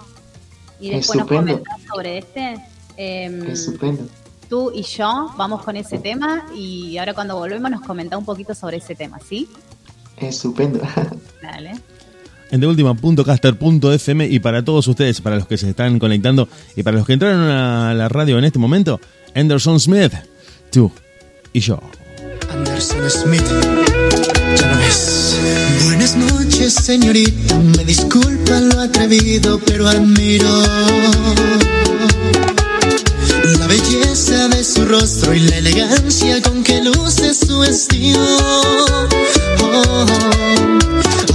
[0.79, 1.51] Y después Estupendo.
[1.53, 2.56] nos comentás sobre este.
[2.97, 4.08] Em, Estupendo.
[4.49, 8.53] tú y yo vamos con ese tema y ahora cuando volvemos nos comenta un poquito
[8.53, 9.47] sobre ese tema, ¿sí?
[10.17, 10.79] Estupendo.
[11.41, 11.73] Dale.
[12.51, 17.06] en deultima.caster.fm y para todos ustedes, para los que se están conectando y para los
[17.06, 18.99] que entraron a la radio en este momento,
[19.36, 20.13] Anderson Smith,
[20.71, 20.91] tú
[21.53, 21.79] y yo.
[22.51, 23.43] Anderson Smith,
[24.57, 25.37] ya no ves.
[25.85, 27.55] Buenas noches, señorita.
[27.77, 30.49] Me disculpa lo atrevido, pero admiro
[33.59, 38.25] la belleza de su rostro y la elegancia con que luce su vestido.
[39.61, 40.05] Oh,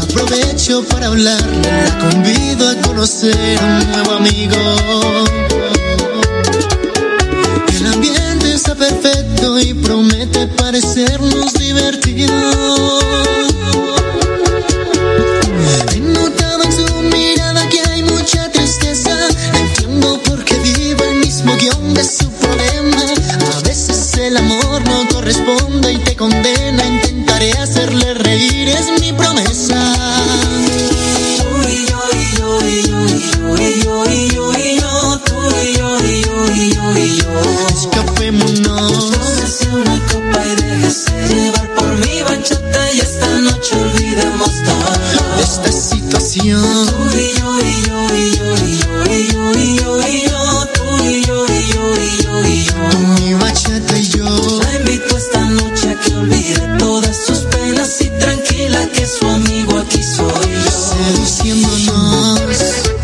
[0.01, 5.78] aprovecho para hablarle, la convido a conocer un nuevo amigo.
[8.69, 12.35] Está perfecto y promete parecernos divertido.
[15.95, 19.17] He notado en su mirada que hay mucha tristeza.
[19.55, 23.03] Entiendo por qué vive el mismo guion de su problema.
[23.57, 26.85] A veces el amor no corresponde y te condena.
[26.85, 29.81] Intentaré hacerle reír, es mi promesa.
[31.39, 31.99] Tú y yo,
[35.69, 37.29] y yo, y yo, y yo, y yo.
[37.69, 39.11] Escapémonos.
[39.11, 44.93] Tómese una copa y déjese llevar por mi bachata y esta noche olvidemos todo.
[45.41, 46.63] Esta situación.
[46.63, 50.67] Tú y yo, y yo, y yo, y yo, y yo, y yo, y yo.
[50.75, 52.75] Tú y yo, y yo, y yo, y yo.
[53.21, 54.25] Mi bachata y yo.
[54.63, 59.79] La invito esta noche a que olvide todas sus penas y tranquila que su amigo
[59.79, 60.71] aquí soy yo.
[60.71, 62.98] Seduciéndonos.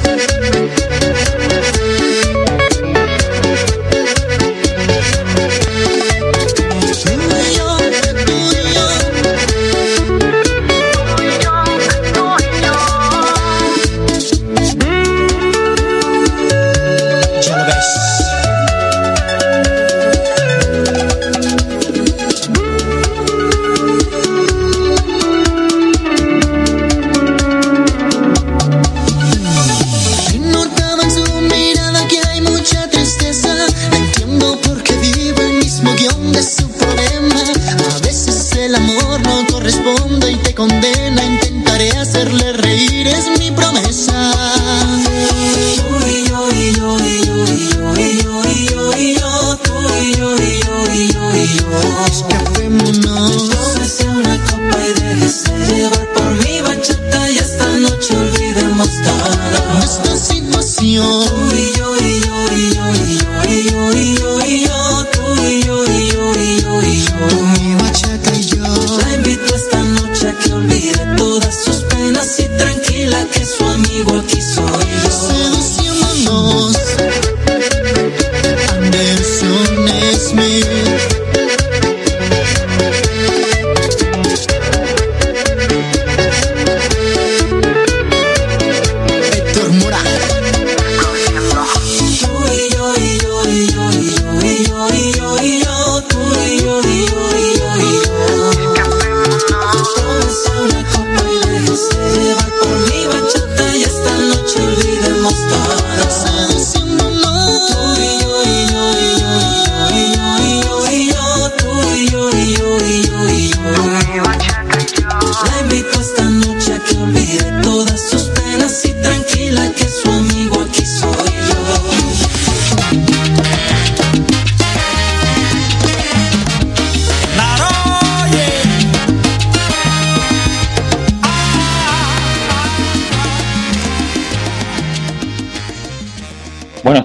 [60.94, 61.43] Situación.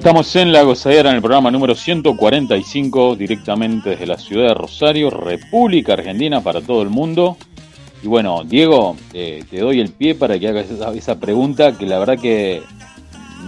[0.09, 5.11] Estamos en La Gozadera en el programa número 145, directamente desde la ciudad de Rosario,
[5.11, 7.37] República Argentina, para todo el mundo.
[8.01, 11.85] Y bueno, Diego, eh, te doy el pie para que hagas esa, esa pregunta, que
[11.85, 12.63] la verdad que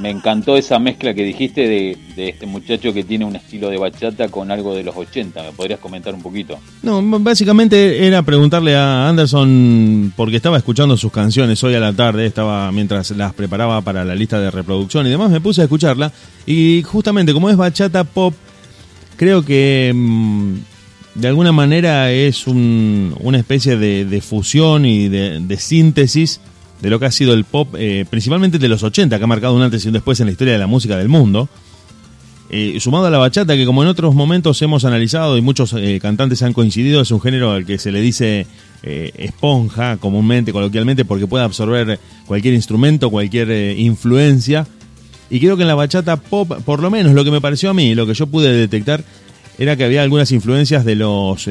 [0.02, 1.98] me encantó esa mezcla que dijiste de,
[2.30, 5.42] este muchacho que tiene un estilo de bachata con algo de los 80.
[5.44, 6.58] ¿Me podrías comentar un poquito?
[6.84, 12.26] No, básicamente era preguntarle a Anderson, porque estaba escuchando sus canciones hoy a la tarde,
[12.26, 16.12] estaba mientras las preparaba para la lista de reproducción y demás, me puse a escucharla.
[16.46, 18.34] Y justamente como es bachata pop,
[19.18, 20.54] creo que mm,
[21.16, 26.40] de alguna manera es un- una especie de, de fusión y de, de síntesis
[26.82, 29.56] de lo que ha sido el pop, eh, principalmente de los 80, que ha marcado
[29.56, 31.48] un antes y un después en la historia de la música del mundo.
[32.50, 36.00] Eh, sumado a la bachata, que como en otros momentos hemos analizado y muchos eh,
[36.02, 38.48] cantantes han coincidido, es un género al que se le dice
[38.84, 44.66] esponja comúnmente, coloquialmente, porque puede absorber cualquier instrumento, cualquier influencia.
[45.30, 47.76] Y creo que en la bachata pop, por lo menos lo que me pareció a
[47.76, 49.04] mí, lo que yo pude detectar,
[49.60, 51.48] era que había algunas influencias de los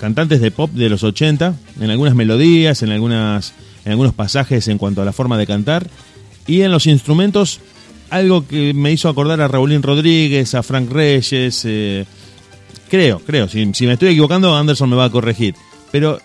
[0.00, 3.54] cantantes de pop de los 80, en algunas melodías, en, algunas,
[3.88, 5.88] en algunos pasajes en cuanto a la forma de cantar,
[6.46, 7.60] y en los instrumentos
[8.10, 12.04] algo que me hizo acordar a Raulín Rodríguez, a Frank Reyes, eh,
[12.90, 15.54] creo, creo, si, si me estoy equivocando Anderson me va a corregir,
[15.90, 16.18] pero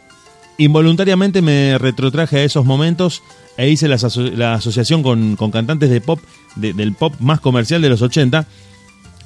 [0.58, 3.22] involuntariamente me retrotraje a esos momentos
[3.58, 6.20] e hice la, aso- la asociación con, cantantes de pop,
[6.56, 8.46] de- del pop más comercial de los 80,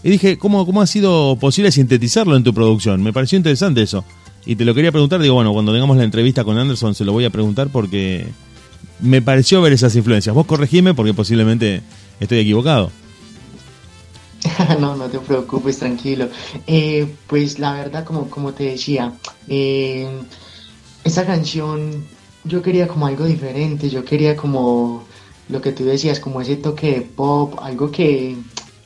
[0.04, 3.02] y dije, ¿cómo, ¿cómo ha sido posible sintetizarlo en tu producción?
[3.04, 4.04] Me pareció interesante eso.
[4.46, 7.12] Y te lo quería preguntar, digo, bueno, cuando tengamos la entrevista con Anderson se lo
[7.12, 8.28] voy a preguntar porque
[9.00, 10.34] me pareció ver esas influencias.
[10.34, 11.82] Vos corregime porque posiblemente
[12.20, 12.92] estoy equivocado.
[14.80, 16.30] no, no te preocupes, tranquilo.
[16.66, 19.14] Eh, pues la verdad, como, como te decía,
[19.48, 20.08] eh,
[21.04, 22.06] esa canción
[22.44, 25.04] yo quería como algo diferente, yo quería como
[25.50, 28.38] lo que tú decías, como ese toque de pop, algo que,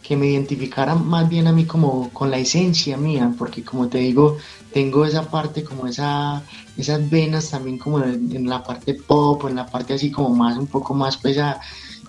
[0.02, 4.00] que me identificara más bien a mí como con la esencia mía, porque como te
[4.00, 4.38] digo,
[4.74, 6.44] tengo esa parte, como esa,
[6.78, 10.68] esas venas también como en, la parte pop, en la parte así como más, un
[10.68, 11.62] poco más pesada.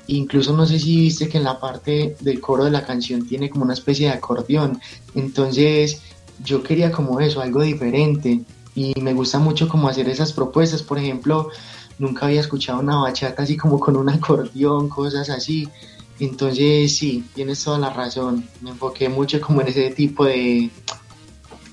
[0.07, 3.51] Incluso no sé si viste que en la parte del coro de la canción tiene
[3.51, 4.81] como una especie de acordeón.
[5.15, 6.03] Entonces
[6.43, 8.41] yo quería como eso, algo diferente.
[8.75, 10.83] Y me gusta mucho como hacer esas propuestas.
[10.83, 11.51] Por ejemplo,
[11.99, 15.69] nunca había escuchado una bachata así como con un acordeón, cosas así.
[16.19, 18.49] Entonces sí, tienes toda la razón.
[18.61, 20.71] Me enfoqué mucho como en ese tipo de,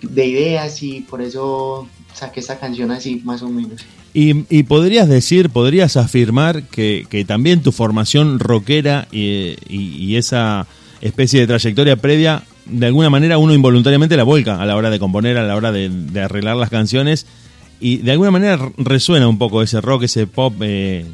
[0.01, 3.81] de ideas y por eso saqué esta canción así más o menos.
[4.13, 10.65] Y, y podrías decir, podrías afirmar que, que también tu formación rockera y, y- esa
[11.01, 14.97] especie de trayectoria previa, de alguna manera uno involuntariamente la vuelca a la hora de
[14.99, 15.91] componer, a la hora de,
[16.21, 17.27] arreglar las canciones,
[17.79, 21.05] y de alguna manera resuena un poco ese rock, ese pop eh,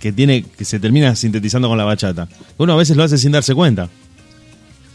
[0.00, 2.28] que tiene que se termina sintetizando con la bachata.
[2.56, 3.90] Uno a veces lo hace sin darse cuenta.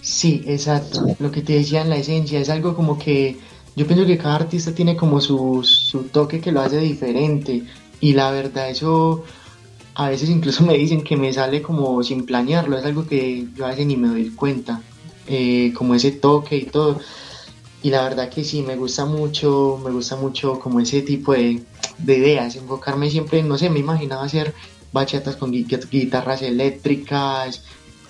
[0.04, 1.06] Sí, exacto.
[1.20, 3.40] Lo que te decía en la esencia es algo como que
[3.76, 7.64] yo pienso que cada artista tiene como su, su toque que lo hace diferente
[8.02, 9.24] y la verdad eso
[9.96, 13.66] a veces incluso me dicen que me sale como sin planearlo, es algo que yo
[13.66, 14.82] a veces ni me doy cuenta,
[15.28, 17.00] eh, como ese toque y todo.
[17.82, 21.62] Y la verdad que sí, me gusta mucho, me gusta mucho como ese tipo de,
[22.00, 24.54] de ideas, enfocarme siempre, no sé, me imaginaba hacer
[24.92, 27.64] bachatas con gui- guitarras eléctricas,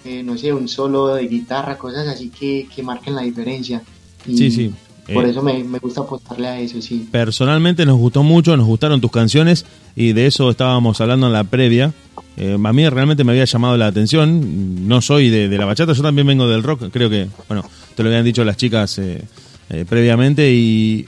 [0.05, 3.81] eh, no sé, un solo de guitarra, cosas así que, que marquen la diferencia.
[4.25, 4.71] Y Sí, sí.
[5.13, 7.07] Por Eh, eso me, me gusta apostarle a eso, sí.
[7.11, 11.43] Personalmente nos gustó mucho, nos gustaron tus canciones y de eso estábamos hablando en la
[11.43, 11.93] previa.
[12.37, 14.87] Eh, a mí realmente me había llamado la atención.
[14.87, 16.89] No soy de, de la bachata, yo también vengo del rock.
[16.91, 17.63] Creo que, bueno,
[17.95, 19.21] te lo habían dicho las chicas eh,
[19.89, 21.05] previamente y,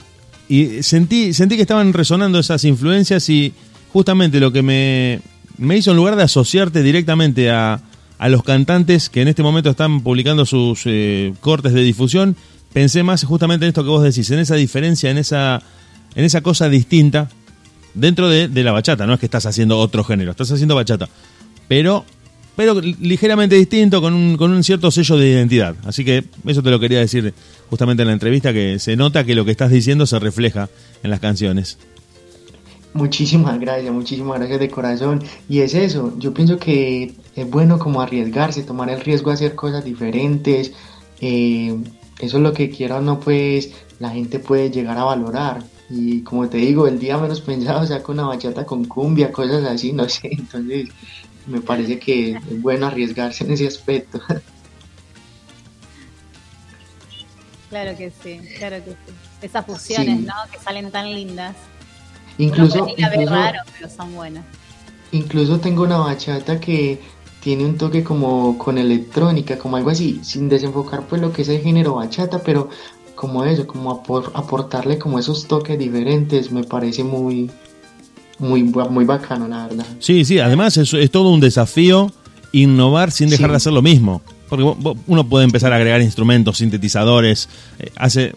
[0.48, 3.52] y sentí, sentí que estaban resonando esas influencias y
[3.92, 5.20] justamente lo que me,
[5.56, 7.80] me hizo en lugar de asociarte directamente a,
[8.18, 12.36] a los cantantes que en este momento están publicando sus eh, cortes de difusión,
[12.72, 15.62] pensé más justamente en esto que vos decís, en esa diferencia, en esa,
[16.14, 17.28] en esa cosa distinta
[17.94, 19.06] dentro de, de la bachata.
[19.06, 21.08] No es que estás haciendo otro género, estás haciendo bachata,
[21.68, 22.04] pero,
[22.54, 25.74] pero ligeramente distinto, con un, con un cierto sello de identidad.
[25.84, 27.34] Así que eso te lo quería decir
[27.68, 30.68] justamente en la entrevista, que se nota que lo que estás diciendo se refleja
[31.02, 31.78] en las canciones.
[32.96, 35.22] Muchísimas gracias, muchísimas gracias de corazón.
[35.48, 39.54] Y es eso, yo pienso que es bueno como arriesgarse, tomar el riesgo de hacer
[39.54, 40.72] cosas diferentes.
[41.20, 41.76] eh,
[42.18, 45.62] eso es lo que quiera o no, pues la gente puede llegar a valorar.
[45.90, 49.92] Y como te digo, el día menos pensado saco una bachata con cumbia, cosas así,
[49.92, 50.30] no sé.
[50.32, 50.88] Entonces
[51.46, 54.20] me parece que es bueno arriesgarse en ese aspecto.
[57.68, 59.12] Claro que sí, claro que sí.
[59.42, 60.24] Esas fusiones, Sí.
[60.26, 60.32] ¿no?
[60.50, 61.54] Que salen tan lindas.
[62.38, 64.44] Incluso, incluso, raro, pero son buenas.
[65.12, 67.00] incluso tengo una bachata que
[67.40, 71.48] tiene un toque como con electrónica, como algo así, sin desenfocar pues lo que es
[71.48, 72.68] el género bachata, pero
[73.14, 77.50] como eso, como apor- aportarle como esos toques diferentes, me parece muy,
[78.38, 79.86] muy, muy bacano, la verdad.
[80.00, 82.12] Sí, sí, además es, es todo un desafío
[82.52, 83.50] innovar sin dejar Sí.
[83.52, 84.20] de hacer lo mismo.
[84.48, 84.64] Porque
[85.06, 87.48] uno puede empezar a agregar instrumentos, sintetizadores,
[87.80, 88.32] eh, hace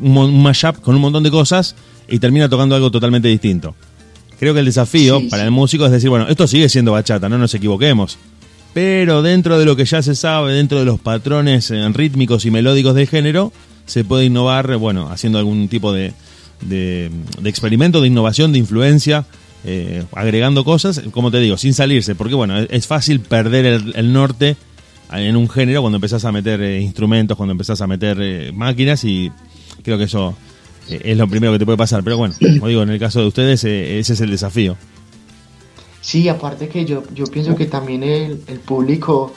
[0.00, 1.76] un mashup con un montón de cosas
[2.08, 3.74] y termina tocando algo totalmente distinto.
[4.38, 5.46] Creo que el desafío Sí, para sí.
[5.46, 8.18] el músico es decir, bueno, esto sigue siendo bachata, no nos equivoquemos.
[8.74, 12.50] Pero dentro de lo que ya se sabe, dentro de los patrones eh, rítmicos y
[12.50, 13.52] melódicos del género,
[13.86, 16.12] se puede innovar, eh, bueno, haciendo algún tipo de,
[16.62, 19.26] de, de experimento, de innovación, de influencia,
[19.64, 24.12] eh, agregando cosas, como te digo, sin salirse, porque bueno, es, fácil perder el, el
[24.12, 24.56] norte
[25.12, 29.04] en un género cuando empezás a meter eh, instrumentos, cuando empezás a meter eh, máquinas
[29.04, 29.30] y
[29.82, 30.36] creo que eso
[30.88, 32.02] es lo primero que te puede pasar.
[32.02, 34.76] Pero bueno, como digo, en el caso de ustedes, eh, ese es el desafío.
[36.00, 39.32] Sí, aparte que yo, yo pienso que también el, el público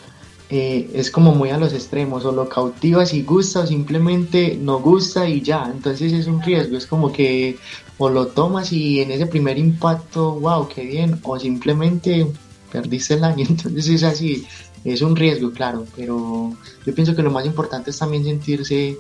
[0.48, 4.80] eh, es como muy a los extremos, o lo cautiva si gusta o simplemente no
[4.80, 7.58] gusta y ya, entonces es un riesgo, es como que
[7.98, 12.28] o lo tomas y en ese primer impacto, wow, qué bien, o simplemente
[12.72, 14.46] perdiste el año, entonces es así,
[14.84, 16.54] es un riesgo, claro, pero
[16.86, 18.98] yo pienso que lo más importante es también sentirse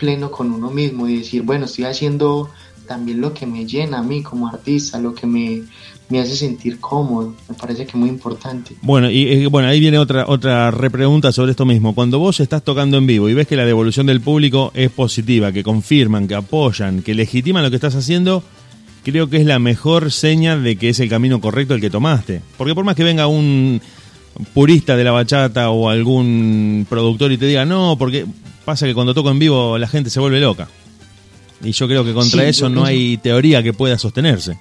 [0.00, 2.50] pleno con uno mismo y decir, bueno, estoy haciendo
[2.88, 5.62] también lo que me llena a mí como artista, lo que me,
[6.08, 8.74] me hace sentir cómodo, me parece que es muy importante.
[8.82, 11.94] Bueno, y eh, bueno, ahí viene otra otra repregunta sobre esto mismo.
[11.94, 15.52] Cuando vos estás tocando en vivo y ves que la devolución del público es positiva,
[15.52, 18.42] que confirman, que apoyan, que legitiman lo que estás haciendo,
[19.04, 22.40] creo que es la mejor seña de que es el camino correcto el que tomaste.
[22.56, 23.80] Porque por más que venga un
[24.52, 28.26] purista de la bachata o algún productor y te diga, no, porque
[28.64, 30.68] pasa que cuando toco en vivo la gente se vuelve loca.
[31.62, 34.58] Y yo creo que contra Sí, eso no pienso- hay teoría que pueda sostenerse.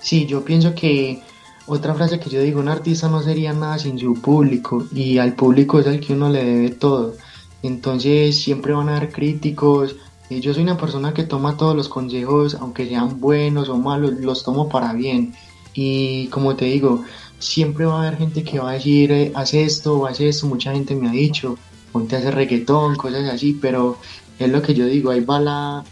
[0.00, 1.20] Sí, yo pienso que
[1.66, 5.34] otra frase que yo digo, un artista no sería nada sin su público y al
[5.34, 7.14] público es al que uno le debe todo.
[7.62, 9.94] Entonces siempre van a haber críticos.
[10.28, 14.12] y Yo soy una persona que toma todos los consejos, aunque sean buenos o malos,
[14.20, 15.34] los tomo para bien.
[15.74, 17.04] Y como te digo,
[17.38, 20.46] siempre va a haber gente que va a decir, eh, haz esto o haz esto.
[20.46, 21.56] Mucha gente me ha dicho,
[21.92, 23.98] ponte a hacer reggaetón, cosas así, pero
[24.38, 25.84] es lo que yo digo, ahí va la,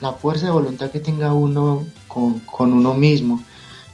[0.00, 3.42] la fuerza de voluntad que tenga uno con, con uno mismo.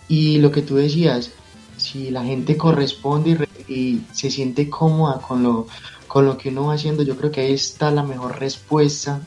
[0.08, 1.30] Y lo que tú decías,
[1.76, 5.66] si la gente corresponde y, re- y se siente cómoda con lo,
[6.08, 9.20] con lo que uno va haciendo, yo creo que ahí está la mejor respuesta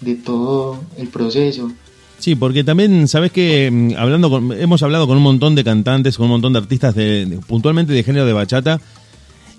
[0.00, 1.70] de todo el proceso.
[2.18, 6.24] Sí, porque también, sabes que hablando con, hemos hablado con un montón de cantantes, con
[6.26, 8.80] un montón de artistas de- puntualmente de género de bachata,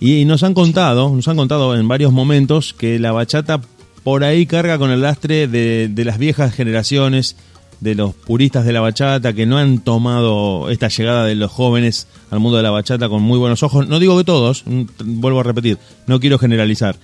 [0.01, 3.61] y, nos han contado, nos han contado en varios momentos que la bachata
[4.03, 7.35] por ahí carga con el lastre de, las viejas generaciones,
[7.81, 12.07] de los puristas de la bachata, que no han tomado esta llegada de los jóvenes
[12.31, 13.87] al mundo de la bachata con muy buenos ojos.
[13.87, 14.83] No digo que todos, mm,
[15.21, 15.77] vuelvo a repetir,
[16.07, 16.97] no quiero generalizar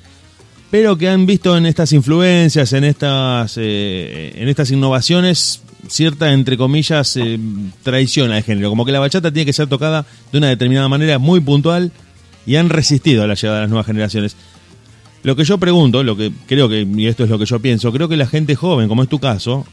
[0.70, 6.58] pero que han visto en estas influencias, en estas, eh, en estas innovaciones, cierta, entre
[6.58, 7.40] comillas, eh,
[7.84, 8.70] traición al género.
[8.70, 11.92] Como que la bachata tiene que ser tocada de una determinada manera muy puntual
[12.48, 14.36] y han resistido a la llegada de las nuevas generaciones.
[15.22, 17.92] Lo que yo pregunto, lo que creo que, y esto es lo que yo pienso,
[17.92, 19.68] creo que la gente joven, como es tu caso,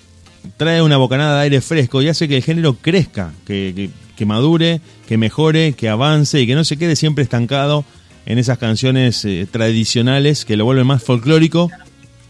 [0.57, 4.27] trae una bocanada de aire fresco y hace que el género crezca, que, que, que
[4.27, 7.85] madure, que mejore, que avance y que no se quede siempre estancado
[8.27, 11.71] en esas canciones eh, tradicionales que lo vuelven más folclórico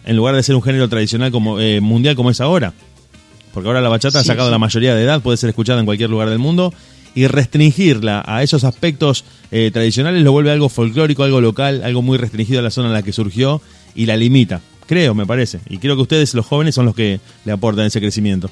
[0.04, 2.74] en lugar de ser un género tradicional como eh, mundial como es ahora.
[3.52, 4.52] Porque ahora la bachata ha sacado sí.
[4.52, 6.74] la mayoría de edad, puede ser escuchada en cualquier lugar del mundo.
[7.14, 12.18] Y restringirla a esos aspectos eh, tradicionales lo vuelve algo folclórico, algo local, algo muy
[12.18, 13.60] restringido a la zona en la que surgió
[13.94, 14.60] y la limita.
[14.86, 15.60] Creo, me parece.
[15.68, 18.50] Y creo que ustedes, los jóvenes, son los que le aportan ese crecimiento.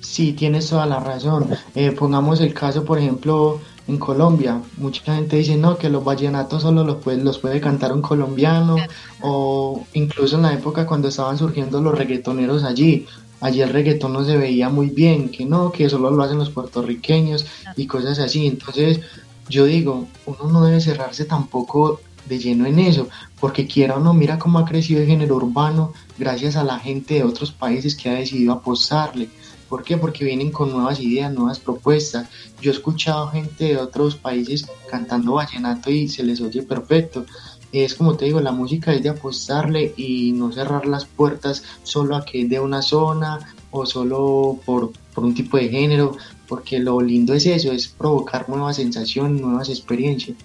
[0.00, 1.48] Sí, tienes toda la razón.
[1.74, 4.60] Eh, pongamos el caso, por ejemplo, en Colombia.
[4.76, 8.76] Mucha gente dice, no, que los vallenatos solo los puede, los puede cantar un colombiano,
[9.20, 13.06] o incluso en la época cuando estaban surgiendo los reggaetoneros allí.
[13.40, 16.50] Allí el reggaetón no se veía muy bien, que no, que solo lo hacen los
[16.50, 18.46] puertorriqueños y cosas así.
[18.46, 19.00] Entonces,
[19.48, 23.08] yo digo, uno no debe cerrarse tampoco de lleno en eso,
[23.40, 27.14] porque quiera o no, mira cómo ha crecido el género urbano gracias a la gente
[27.14, 29.28] de otros países que ha decidido apostarle.
[29.68, 29.96] ¿Por qué?
[29.96, 32.28] Porque vienen con nuevas ideas, nuevas propuestas.
[32.60, 37.24] Yo he escuchado gente de otros países cantando vallenato y se les oye perfecto.
[37.72, 42.16] Es como te digo, la música es de apostarle y no cerrar las puertas solo
[42.16, 43.38] a que de una zona
[43.70, 46.16] o solo por, por un tipo de género,
[46.48, 50.36] porque lo lindo es eso, es provocar nuevas sensaciones, nuevas experiencias.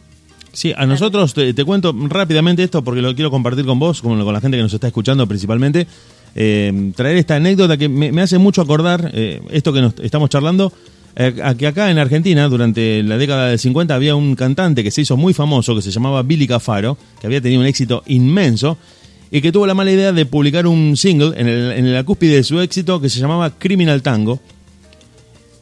[0.53, 4.33] Sí, a nosotros, te, cuento rápidamente esto porque lo quiero compartir con vos, con, con
[4.33, 5.85] la gente que nos está escuchando principalmente.
[6.33, 10.71] Eh, traer esta anécdota que me, hace mucho acordar eh, esto que nos estamos charlando,
[11.15, 15.15] que acá en Argentina, durante la década del 50, había un cantante que se hizo
[15.15, 18.77] muy famoso, que se llamaba Billy Cafaro, que había tenido un éxito inmenso,
[19.31, 22.35] y que tuvo la mala idea de publicar un single en, el, en la cúspide
[22.35, 24.39] de su éxito que se llamaba Criminal Tango.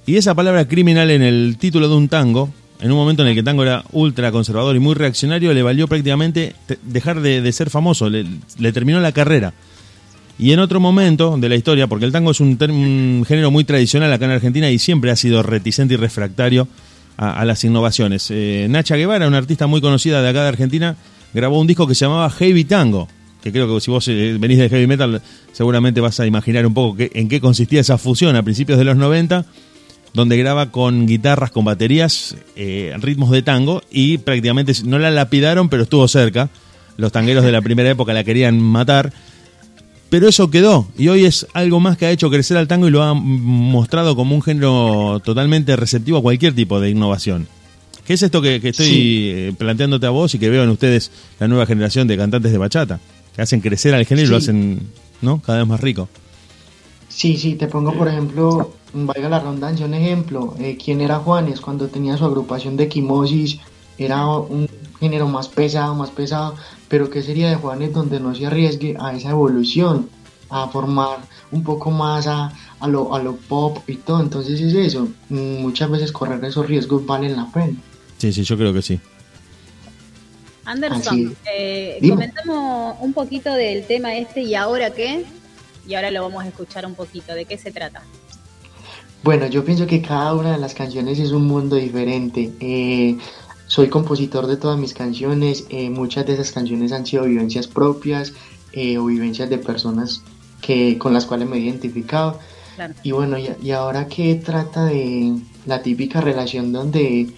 [0.05, 2.49] Y esa palabra criminal en el título de un tango,
[2.81, 5.87] en un momento en el que tango era ultra conservador y muy reaccionario, le valió
[5.87, 9.53] prácticamente te- dejar de, de ser famoso, le terminó la carrera.
[10.39, 12.57] Y en otro momento de la historia, porque el tango es un,
[13.27, 16.67] género muy tradicional acá en Argentina y siempre ha sido reticente y refractario
[17.17, 18.27] a, las innovaciones.
[18.31, 20.97] Eh, Nacha Guevara, una artista muy conocida de acá de Argentina,
[21.33, 23.07] grabó un disco que se llamaba Heavy Tango,
[23.43, 25.21] que creo que si vos eh, venís de heavy metal
[25.51, 28.97] seguramente vas a imaginar un poco en qué consistía esa fusión a principios de los
[28.97, 29.45] 90
[30.13, 35.69] donde graba con guitarras, con baterías, eh, ritmos de tango y prácticamente no la lapidaron,
[35.69, 36.49] pero estuvo cerca.
[36.97, 39.11] Los tangueros de la primera época la querían matar,
[40.13, 42.91] pero eso quedó y hoy es algo más que ha hecho crecer al tango y
[42.91, 47.47] lo ha mostrado como un género totalmente receptivo a cualquier tipo de innovación.
[48.05, 49.31] ¿Qué es esto que, que estoy Sí.
[49.33, 51.09] eh, planteándote a vos y que veo en ustedes
[51.39, 52.99] la nueva generación de cantantes de bachata?
[53.35, 54.81] Que hacen crecer al género y lo hacen
[55.23, 55.41] ¿no?
[55.41, 56.07] cada vez más rico.
[57.09, 61.59] Sí, sí, te pongo por ejemplo, valga la redundancia, un ejemplo, eh, quién era Juanes
[61.59, 63.57] cuando tenía su agrupación de quimosis,
[63.97, 66.53] era un género más pesado, más pesado,
[66.93, 70.11] pero ¿qué sería de Juanes donde no se arriesgue a esa evolución,
[70.51, 71.21] a formar
[71.51, 74.21] un poco más a, a lo, a lo pop y todo?
[74.21, 77.73] Entonces es eso, muchas veces correr esos riesgos valen la pena.
[78.19, 78.99] Sí, sí, yo creo que sí.
[80.65, 85.25] Anderson, eh, comentamos un poquito del tema este y ahora qué.
[85.87, 87.33] Y ahora lo vamos a escuchar un poquito.
[87.33, 88.03] ¿De qué se trata?
[89.23, 92.51] Bueno, yo pienso que cada una de las canciones es un mundo diferente.
[92.59, 93.17] Eh,
[93.67, 95.65] soy compositor de todas mis canciones.
[95.69, 98.33] eh, muchas de esas canciones han sido vivencias propias
[98.71, 100.21] eh, o vivencias de personas
[100.61, 102.39] que, con las cuales me he identificado.
[102.75, 102.93] Claro.
[103.03, 105.35] Y bueno, y, y ahora que trata de
[105.65, 107.31] la típica relación donde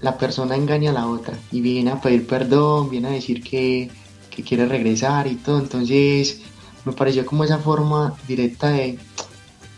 [0.00, 3.90] la persona engaña a la otra y viene a pedir perdón, viene a decir que,
[4.30, 5.58] que quiere regresar y todo.
[5.58, 6.40] Entonces
[6.84, 8.98] me pareció como esa forma directa de,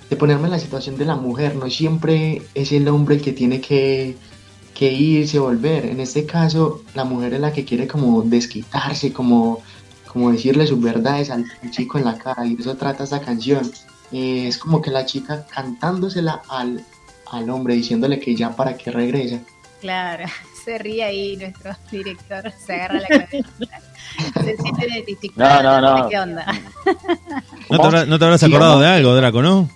[0.09, 1.57] de ponerme en la situación de la mujer.
[1.57, 4.16] No siempre es el hombre el que tiene que,
[4.75, 5.87] que irse, volver.
[5.87, 9.62] En este caso, la mujer es la que quiere como desquitarse, como,
[10.12, 12.47] como decirle sus verdades al, al chico en la cara.
[12.47, 13.70] Y de eso trata esta canción.
[14.12, 16.85] Eh, es como que la chica cantándosela al,
[17.31, 19.39] al hombre, diciéndole que ya para que regresa.
[19.81, 20.25] Claro,
[20.64, 23.49] se ríe ahí nuestro director, se agarra la cabeza.
[24.45, 25.62] Se siente identificado.
[25.62, 26.09] No, no, no.
[26.11, 26.45] ¿Qué onda?
[27.70, 29.70] ¿No te, habrá- no te habrás acordado de algo, Draco, no?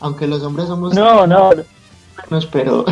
[0.00, 1.50] Aunque los hombres somos No, no,
[2.52, 2.84] pero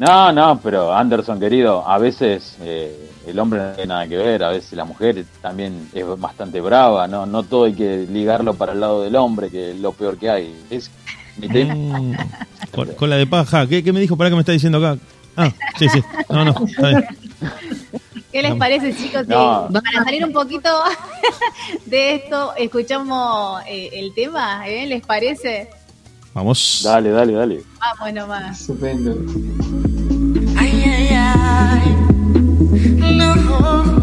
[0.00, 4.42] no, no, pero Anderson, querido, a veces eh, el hombre no tiene nada que ver,
[4.42, 8.72] a veces la mujer también es bastante brava, no, no todo hay que ligarlo para
[8.72, 10.54] el lado del hombre, que es lo peor que hay.
[10.70, 10.90] Es.
[11.38, 12.14] Mm,
[12.72, 13.66] col- cola de paja.
[13.66, 14.16] ¿Qué, qué me dijo?
[14.16, 14.98] ¿Para qué me está diciendo acá?
[15.36, 16.02] Ah, sí, sí.
[16.28, 17.04] No, no, está bien.
[18.32, 19.26] ¿Qué les parece, chicos?
[19.26, 19.68] No.
[19.72, 20.68] Para salir un poquito
[21.86, 24.86] de esto, escuchamos eh, el tema, ¿eh?
[24.86, 25.70] ¿Les parece?
[26.34, 26.82] Vamos.
[26.84, 27.62] Dale, dale, dale.
[27.80, 28.60] Vamos nomás.
[28.60, 29.14] estupendo.
[31.42, 31.96] Ay,
[33.02, 33.16] ay, ay.
[33.16, 33.99] No.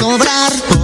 [0.00, 0.79] Sobrar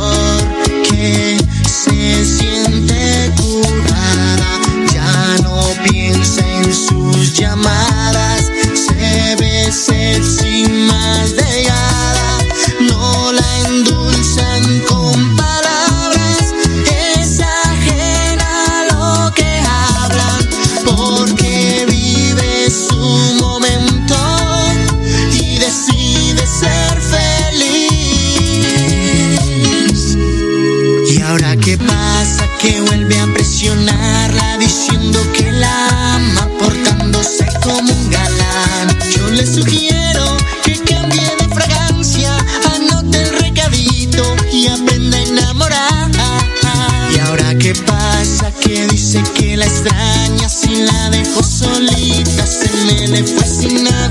[48.66, 54.05] que dice que la extraña si la dejó solita se me le fue sin avisar.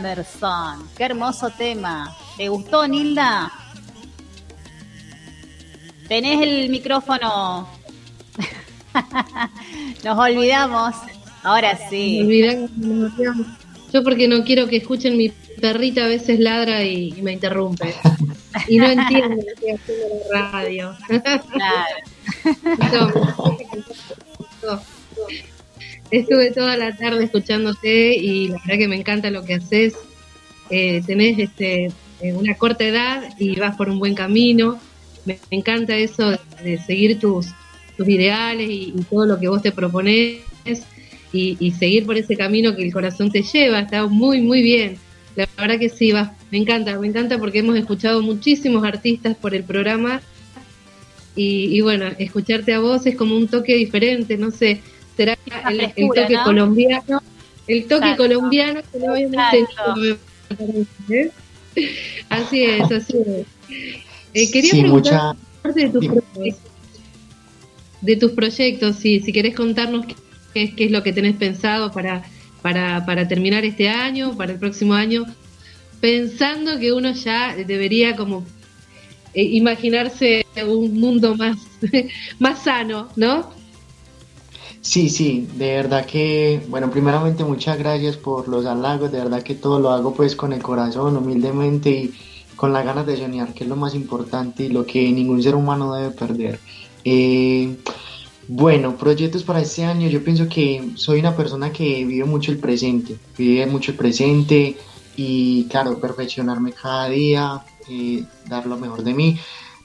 [0.00, 0.88] Anderson.
[0.96, 2.16] Qué hermoso tema.
[2.36, 3.52] ¿Te gustó, Nilda?
[6.08, 7.68] Tenés el micrófono.
[10.04, 10.94] Nos olvidamos.
[11.42, 12.56] Ahora sí.
[13.92, 15.28] Yo porque no quiero que escuchen mi
[15.60, 17.94] perrita a veces ladra y, y me interrumpe.
[18.68, 20.96] Y no entiendo lo que estoy haciendo en la radio.
[24.62, 24.80] No.
[26.10, 29.94] Estuve toda la tarde escuchándote y la verdad que me encanta lo que haces.
[30.68, 31.86] Eh, tenés este,
[32.20, 34.80] eh, una corta edad y vas por un buen camino.
[35.24, 37.46] Me, encanta eso de, seguir tus,
[37.96, 40.40] tus ideales y, todo lo que vos te propones
[41.32, 43.80] y, seguir por ese camino que el corazón te lleva.
[43.80, 44.96] Está muy, muy bien.
[45.36, 46.34] La verdad que sí, va.
[46.50, 50.20] Me encanta, me encanta porque hemos escuchado muchísimos artistas por el programa
[51.36, 54.80] y, y bueno, escucharte a vos es como un toque diferente, no sé,
[55.20, 55.38] será
[55.96, 56.44] el, toque ¿no?
[56.44, 57.22] colombiano,
[57.66, 58.22] el toque Exacto.
[58.22, 60.18] colombiano que no habíamos tenido,
[61.10, 61.30] ¿eh?
[62.30, 63.46] Así es, así es.
[64.34, 66.70] Eh, quería Sí, preguntar mucha- parte de tus proyectos,
[68.00, 70.14] de tus proyectos, sí, si querés contarnos qué,
[70.54, 72.22] qué es, qué es lo que tenés pensado para,
[72.62, 75.26] para, para terminar este año, para el próximo año,
[76.00, 78.44] pensando que uno ya debería como
[79.34, 81.56] eh, imaginarse un mundo más,
[82.40, 83.59] más sano, ¿no?
[84.82, 89.54] Sí, sí, de verdad que, bueno, primeramente muchas gracias por los halagos, de verdad que
[89.54, 92.14] todo lo hago pues con el corazón, humildemente y
[92.56, 95.54] con las ganas de soñar, que es lo más importante y lo que ningún ser
[95.54, 96.60] humano debe perder.
[97.04, 97.76] Eh,
[98.48, 102.58] bueno, proyectos para este año, yo pienso que soy una persona que vive mucho el
[102.58, 104.76] presente, vive mucho el presente
[105.14, 109.38] y claro, perfeccionarme cada día, eh, dar lo mejor de mí.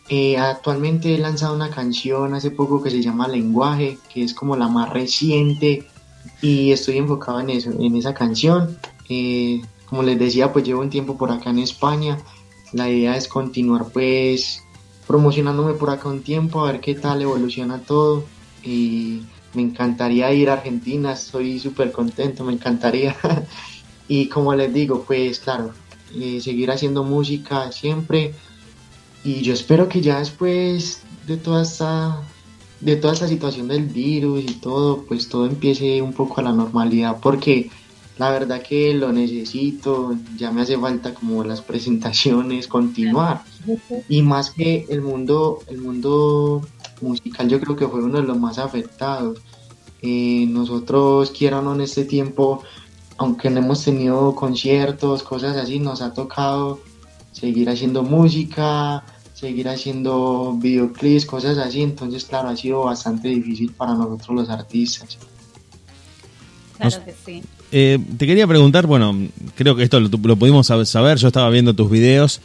[0.07, 4.55] Eh, actualmente he lanzado una canción hace poco que se llama Lenguaje, que es como
[4.55, 5.87] la más reciente
[6.41, 8.77] y estoy enfocado en eso, en esa canción.
[9.09, 12.19] Eh, como les decía, pues llevo un tiempo por acá en España.
[12.71, 14.63] La idea es continuar pues
[15.07, 18.25] promocionándome por acá un tiempo, a ver qué tal evoluciona todo.
[18.63, 19.21] Y
[19.53, 23.15] me encantaría ir a Argentina, estoy súper contento, me encantaría.
[24.07, 25.71] y como les digo, pues claro,
[26.15, 28.33] eh, seguir haciendo música siempre
[29.25, 32.21] y yo espero que ya después de toda esta
[32.79, 36.51] de toda esta situación del virus y todo, pues todo empiece un poco a la
[36.51, 37.71] normalidad, porque
[38.19, 43.43] la verdad que lo necesito, ya me hace falta como las presentaciones, continuar.
[44.07, 46.61] Y más que el mundo, el mundo
[47.01, 49.41] musical yo creo que fue uno de los más afectados.
[50.01, 52.61] Eh, nosotros, quiera o no, en este tiempo,
[53.17, 56.79] aunque no hemos tenido conciertos, cosas así, nos ha tocado
[57.31, 59.03] seguir haciendo música,
[59.35, 61.83] seguir haciendo videoclips, cosas así.
[61.83, 65.17] Entonces, claro, ha sido bastante difícil para nosotros los artistas.
[66.79, 67.43] Claro que sí.
[67.71, 69.15] Eh, te quería preguntar, bueno,
[69.55, 72.39] creo que esto lo, lo pudimos sab- saber, yo estaba viendo tus videos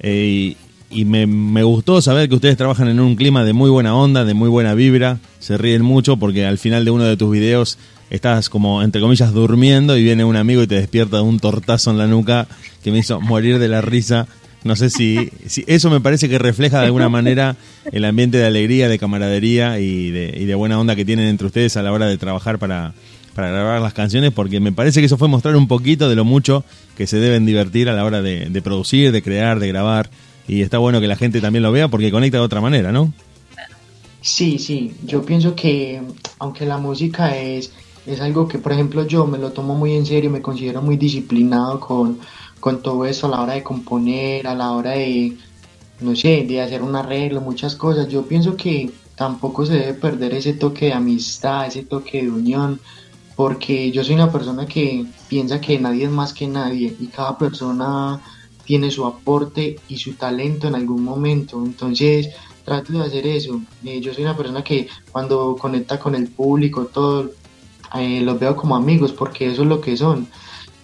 [0.00, 0.56] eh,
[0.90, 3.94] y, y me, me gustó saber que ustedes trabajan en un clima de muy buena
[3.94, 7.30] onda, de muy buena vibra, se ríen mucho porque al final de uno de tus
[7.30, 7.78] videos
[8.10, 11.90] estás como, entre comillas, durmiendo y viene un amigo y te despierta de un tortazo
[11.90, 12.46] en la nuca
[12.82, 14.26] que me hizo morir de la risa.
[14.64, 17.56] No sé si, si eso me parece que refleja de alguna manera
[17.90, 21.48] el ambiente de alegría, de camaradería y de, y de buena onda que tienen entre
[21.48, 22.94] ustedes a la hora de trabajar para,
[23.34, 26.24] para grabar las canciones, porque me parece que eso fue mostrar un poquito de lo
[26.24, 26.64] mucho
[26.96, 30.10] que se deben divertir a la hora de, de producir, de crear, de grabar.
[30.46, 33.12] Y está bueno que la gente también lo vea porque conecta de otra manera, ¿no?
[34.20, 36.00] Sí, sí, yo pienso que
[36.38, 37.72] aunque la música es,
[38.06, 40.96] es algo que, por ejemplo, yo me lo tomo muy en serio, me considero muy
[40.96, 42.18] disciplinado con,
[42.62, 45.36] con todo eso a la hora de componer, a la hora de,
[45.98, 48.06] no sé, de hacer un arreglo, muchas cosas.
[48.06, 52.80] Yo pienso que tampoco se debe perder ese toque de amistad, ese toque de unión,
[53.34, 57.36] porque yo soy una persona que piensa que nadie es más que nadie y cada
[57.36, 58.20] persona
[58.64, 61.60] tiene su aporte y su talento en algún momento.
[61.66, 62.28] Entonces,
[62.64, 63.60] trato de hacer eso.
[63.84, 67.32] Eh, yo soy una persona que cuando conecta con el público, todo,
[67.98, 70.28] eh, los veo como amigos porque eso es lo que son.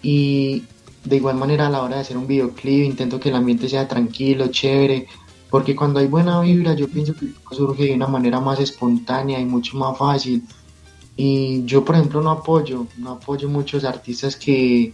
[0.03, 0.65] Y
[1.09, 3.89] de igual manera a la hora de hacer un videoclip intento que el ambiente sea
[3.89, 5.07] tranquilo, chévere,
[5.51, 9.45] porque cuando hay buena vibra yo pienso que surge de una manera más espontánea y
[9.45, 10.43] mucho más fácil.
[11.17, 14.93] Y yo, por ejemplo, no apoyo, no apoyo muchos artistas que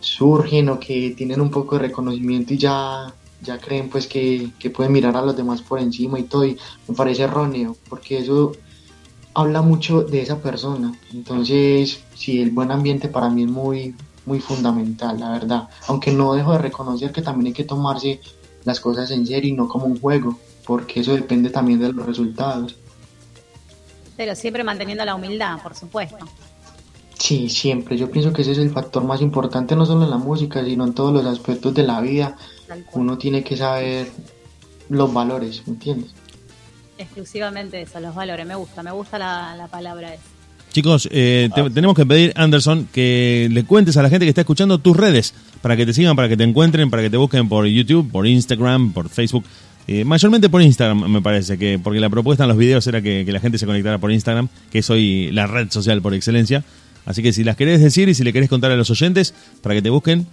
[0.00, 4.70] surgen o que tienen un poco de reconocimiento y ya, ya creen pues que, que
[4.70, 6.44] pueden mirar a los demás por encima y todo.
[6.44, 8.52] Y me parece erróneo, porque eso
[9.34, 10.92] habla mucho de esa persona.
[11.12, 13.94] Entonces, sí, el buen ambiente para mí es muy,
[14.28, 15.68] muy fundamental, la verdad.
[15.88, 18.20] Aunque no dejo de reconocer que también hay que tomarse
[18.64, 22.06] las cosas en serio y no como un juego, porque eso depende también de los
[22.06, 22.76] resultados.
[24.16, 26.26] Pero siempre manteniendo la humildad, por supuesto.
[27.18, 27.96] Sí, siempre.
[27.96, 30.84] Yo pienso que ese es el factor más importante, no solo en la música, sino
[30.84, 32.36] en todos los aspectos de la vida.
[32.92, 34.08] Uno tiene que saber
[34.88, 36.12] los valores, ¿me entiendes?
[36.96, 38.46] Exclusivamente eso, los valores.
[38.46, 40.37] Me gusta, me gusta la, la palabra esa.
[40.78, 44.42] Chicos, eh, te- tenemos que pedir, Anderson, que le cuentes a la gente que está
[44.42, 47.48] escuchando tus redes para que te sigan, para que te encuentren, para que te busquen
[47.48, 49.44] por YouTube, por Instagram, por Facebook.
[49.88, 53.24] Eh, mayormente por Instagram, me parece, que porque la propuesta en los videos era que,
[53.26, 56.62] que la gente se conectara por Instagram, que es hoy la red social por excelencia.
[57.06, 59.74] Así que si las querés decir y si le querés contar a los oyentes para
[59.74, 60.26] que te busquen,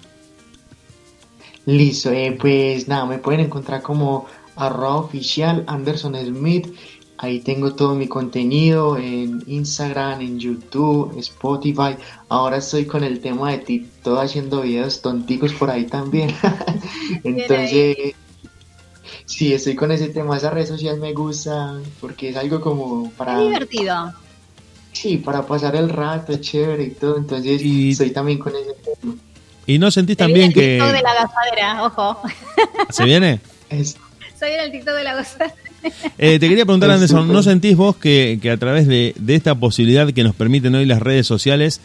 [1.66, 6.68] Listo, eh, pues nada, me pueden encontrar como arroba oficial Anderson Smith.
[7.18, 11.96] Ahí tengo todo mi contenido en Instagram, en YouTube, Spotify.
[12.28, 16.36] Ahora estoy con el tema de TikTok haciendo videos tonticos por ahí también.
[17.24, 18.16] Entonces,
[19.26, 20.36] sí, estoy con ese tema.
[20.36, 23.42] Esa red social me gusta porque es algo como para...
[23.42, 24.14] Es divertido.
[24.92, 27.18] Sí, para pasar el rato, es chévere y todo.
[27.18, 29.16] Entonces, estoy también con ese tema.
[29.66, 30.78] y no sentís Se viene también el que...
[30.80, 32.22] TikTok de la gozadera, ojo.
[32.90, 33.40] ¿Se viene?
[33.70, 33.96] Es,
[34.38, 35.65] Se viene el TikTok de la gozadera.
[36.18, 37.32] Eh, te quería preguntar, Anderson.
[37.32, 40.86] ¿no sentís vos que, que a través de, de esta posibilidad que nos permiten hoy
[40.86, 41.82] las redes sociales,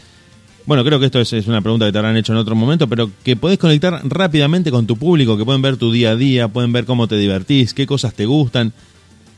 [0.67, 2.89] bueno, creo que esto es, es una pregunta que te habrán hecho en otro momento,
[2.89, 6.49] pero que podés conectar rápidamente con tu público, que pueden ver tu día a día,
[6.49, 8.73] pueden ver cómo te divertís, qué cosas te gustan,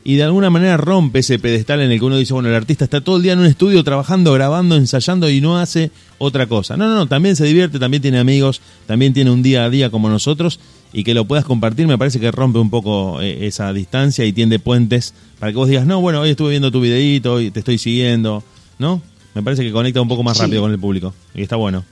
[0.05, 2.83] y de alguna manera rompe ese pedestal en el que uno dice, bueno, el artista
[2.83, 6.75] está todo el día en un estudio trabajando, grabando, ensayando y no hace otra cosa.
[6.77, 9.89] No, no, no, también se divierte, también tiene amigos, también tiene un día a día
[9.89, 10.59] como nosotros
[10.91, 14.33] y que lo puedas compartir me parece que rompe un poco eh, esa distancia y
[14.33, 17.59] tiende puentes para que vos digas, no, bueno, hoy estuve viendo tu videíto, hoy te
[17.59, 18.43] estoy siguiendo,
[18.79, 19.01] ¿no?
[19.33, 20.43] Me parece que conecta un poco más Sí.
[20.43, 21.83] rápido con el público y está bueno.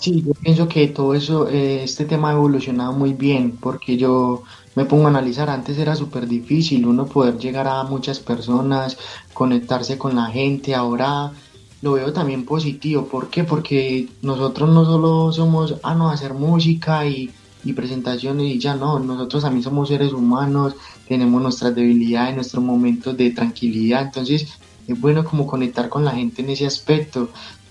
[0.00, 4.42] Sí, yo pienso que todo eso, eh, este tema ha evolucionado muy bien, porque yo
[4.78, 8.96] me pongo a analizar, antes era súper difícil uno poder llegar a muchas personas,
[9.34, 11.32] conectarse con la gente, ahora
[11.82, 13.42] lo veo también positivo, ¿por qué?
[13.42, 17.28] Porque nosotros no solo somos, ah, no, hacer música y,
[17.64, 20.76] y presentaciones y ya no, nosotros también somos seres humanos,
[21.08, 24.46] tenemos nuestras debilidades, nuestros momentos de tranquilidad, entonces
[24.86, 27.30] es bueno como conectar con la gente en ese aspecto.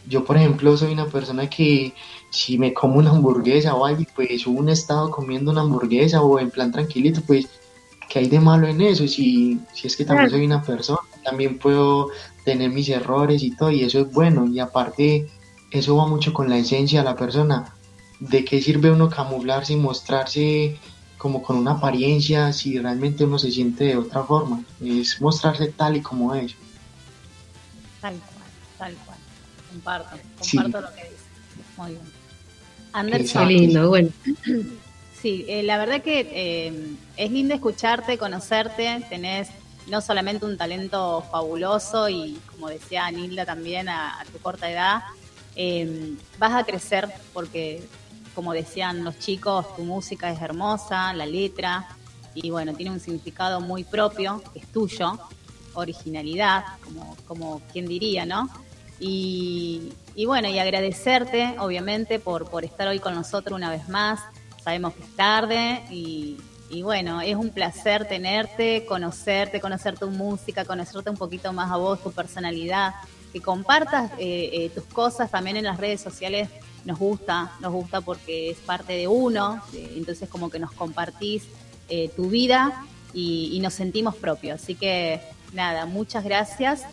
[0.09, 1.93] Yo, por ejemplo, soy una persona que
[2.37, 6.39] si me como una hamburguesa o algo, pues subo un estado comiendo una hamburguesa o
[6.39, 7.47] en plan tranquilito, pues,
[8.07, 9.07] ¿qué hay de malo en eso?
[9.07, 12.09] Si, si es que también soy una persona, también puedo
[12.45, 15.27] tener mis errores y todo, y eso es bueno, y aparte,
[15.71, 17.73] eso va mucho con la esencia de la persona.
[18.19, 20.77] ¿De qué sirve uno camuflarse y mostrarse
[21.17, 24.63] como con una apariencia si realmente uno se siente de otra forma.
[24.83, 26.53] Es mostrarse tal y como es.
[27.99, 29.17] Tal cual, tal cual.
[29.71, 30.57] Comparto, Sí.
[30.57, 31.25] comparto lo que dices.
[31.77, 32.16] Muy bien.
[32.91, 34.09] Qué Anderson, lindo, bueno.
[35.21, 39.49] Sí, eh, la verdad que eh, es lindo escucharte, conocerte, tenés
[39.87, 45.01] no solamente un talento fabuloso y como decía Nilda también a, a tu corta edad,
[45.55, 47.81] eh, vas a crecer porque
[48.35, 51.87] como decían los chicos, tu música es hermosa, la letra
[52.35, 55.17] y bueno, tiene un significado muy propio, que es tuyo,
[55.73, 58.47] originalidad, como, como quien diría, ¿no?
[58.99, 64.19] Y, y bueno, y agradecerte, obviamente, por, por estar hoy con nosotros una vez más.
[64.63, 66.37] Sabemos que es tarde y,
[66.71, 71.77] y bueno, es un placer tenerte, conocerte, conocer tu música, conocerte un poquito más a
[71.77, 72.95] vos, tu personalidad,
[73.31, 76.49] que compartas eh, eh, tus cosas también en las redes sociales.
[76.83, 81.43] Nos gusta, nos gusta porque es parte de uno, entonces como que nos compartís
[81.89, 84.63] eh, tu vida y nos sentimos propios.
[84.63, 85.21] Así que
[85.53, 86.87] nada, muchas gracias.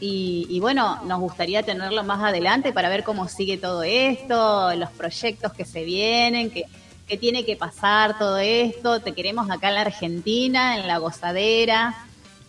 [0.00, 4.90] Y, y bueno, nos gustaría tenerlo más adelante para ver cómo sigue todo esto, los
[4.90, 6.64] proyectos que se vienen, que,
[7.06, 9.00] que tiene que pasar todo esto.
[9.00, 11.94] Te queremos acá en la Argentina, en la gozadera.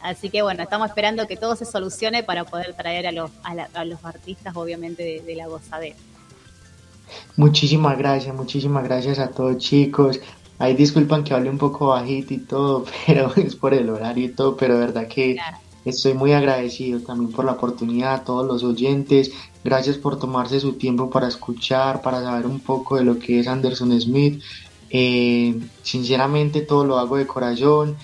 [0.01, 3.53] Así que bueno, estamos esperando que todo se solucione para poder traer a los, a
[3.53, 5.95] la- a los artistas, obviamente, de, de la gozadera.
[7.35, 10.19] Muchísimas gracias, muchísimas gracias a todos chicos.
[10.59, 14.29] Ahí disculpan que hable un poco bajito y todo, pero es por el horario y
[14.29, 15.57] todo, pero verdad que Claro.
[15.86, 19.32] Estoy muy agradecido también por la oportunidad a todos los oyentes.
[19.63, 23.47] Gracias por tomarse su tiempo para escuchar, para saber un poco de lo que es
[23.47, 24.41] Anderson Smith.
[24.89, 27.95] Eh, sinceramente todo lo hago de corazón.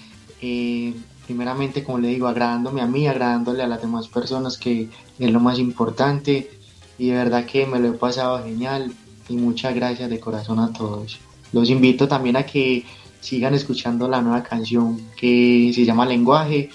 [0.42, 0.94] Eh,
[1.26, 5.40] primeramente, como le digo, agradándome a mí, agradándole a las demás personas, que es lo
[5.40, 6.50] más importante.
[6.98, 8.94] Y de verdad que me lo he pasado genial.
[9.30, 11.20] Y muchas gracias de corazón a todos.
[11.52, 12.86] Los invito también a que
[13.20, 16.70] sigan escuchando la nueva canción que se llama Lenguaje.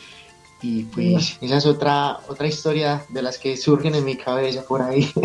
[0.62, 4.82] Y pues esa es otra, otra historia de las que surgen en mi cabeza por
[4.82, 5.08] ahí.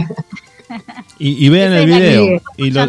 [1.19, 2.41] Y, y vean el video.
[2.57, 2.81] Y, lo-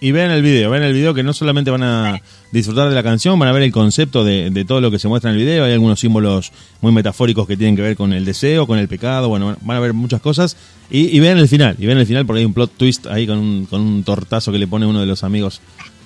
[0.00, 0.70] y vean el video.
[0.70, 2.20] Vean el video que no solamente van a
[2.50, 5.06] disfrutar de la canción, van a ver el concepto de, de todo lo que se
[5.08, 5.64] muestra en el video.
[5.64, 9.28] Hay algunos símbolos muy metafóricos que tienen que ver con el deseo, con el pecado.
[9.28, 10.56] Bueno, van a ver muchas cosas.
[10.90, 11.76] Y, y vean el final.
[11.78, 14.50] Y vean el final porque hay un plot twist ahí con un, con un tortazo
[14.50, 15.60] que le pone uno de los amigos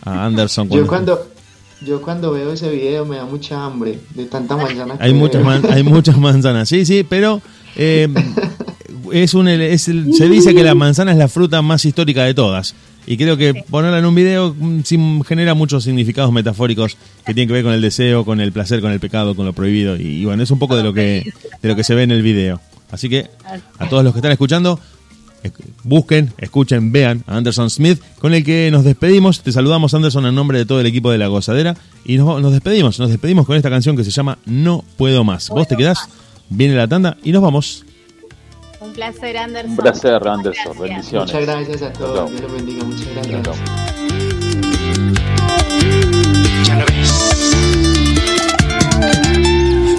[0.04, 0.68] a Anderson.
[0.68, 1.28] Yo cuando,
[1.82, 5.44] yo cuando veo ese video me da mucha hambre de tanta manzana que Hay muchas,
[5.44, 7.42] man- hay muchas manzanas, sí, sí, pero
[7.76, 8.08] eh,
[9.12, 12.34] es un, es el- se dice que la manzana es la fruta más histórica de
[12.34, 12.74] todas.
[13.08, 17.52] Y creo que ponerla en un video mm, genera muchos significados metafóricos que tienen que
[17.54, 19.96] ver con el deseo, con el placer, con el pecado, con lo prohibido.
[19.96, 21.22] Y, y bueno, es un poco de lo que
[21.62, 22.60] de lo que se ve en el video.
[22.90, 23.28] Así que
[23.78, 24.80] a todos los que están escuchando, esc-
[25.82, 29.40] busquen, escuchen, vean a Anderson Smith, con el que nos despedimos.
[29.42, 31.76] Te saludamos, Anderson, en nombre de todo el equipo de La Gozadera.
[32.04, 35.48] Y nos, nos despedimos, nos despedimos con esta canción que se llama No Puedo Más.
[35.48, 36.08] Vos te quedás,
[36.48, 37.84] viene la tanda y nos vamos.
[38.80, 39.70] Un placer, Anderson.
[39.70, 40.78] Un placer, Anderson.
[40.78, 40.78] gracias.
[40.78, 41.34] Bendiciones.
[41.34, 42.30] Muchas gracias a todos.
[42.30, 42.84] Dios los bendiga.
[42.84, 43.42] Muchas gracias.
[43.42, 43.54] Chao.
[46.64, 47.46] Ya lo ves.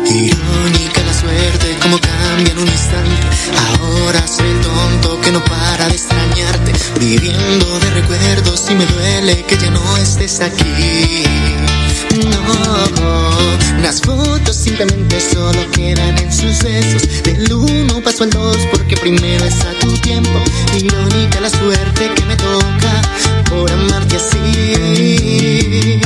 [0.09, 3.26] Irónica la suerte, como cambia en un instante.
[3.55, 6.73] Ahora soy el tonto que no para de extrañarte.
[6.99, 11.23] Viviendo de recuerdos y me duele que ya no estés aquí.
[12.15, 17.23] No, las fotos simplemente solo quedan en sucesos.
[17.23, 20.41] Del uno paso al dos porque primero está tu tiempo.
[20.75, 23.01] Irónica la suerte que me toca
[23.49, 24.73] por amarte así.
[25.87, 26.01] Y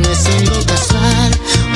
[0.00, 1.32] no es algo casual,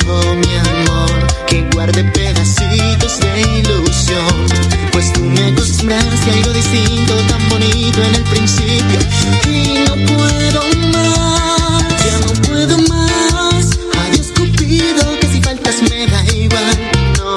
[0.07, 4.76] oh mi amor, que guarde pedacitos de ilusión.
[4.97, 8.99] Pues tú me acostumbraste a algo distinto, tan bonito en el principio.
[9.47, 13.77] Y no puedo más, ya no puedo más.
[13.93, 16.91] Adiós Cupido, que si faltas me da igual.
[17.19, 17.35] No,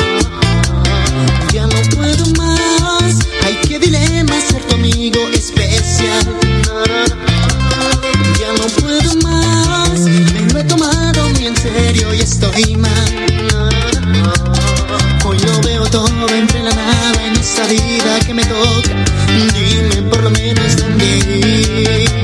[1.52, 3.18] ya no puedo más.
[3.44, 6.24] Ay, qué dilema ser tu amigo especial.
[8.40, 12.99] Ya no puedo más, me lo he tomado muy en serio y estoy mal.
[17.70, 19.04] Vida que me toca.
[19.54, 22.19] Dime por lo menos dónde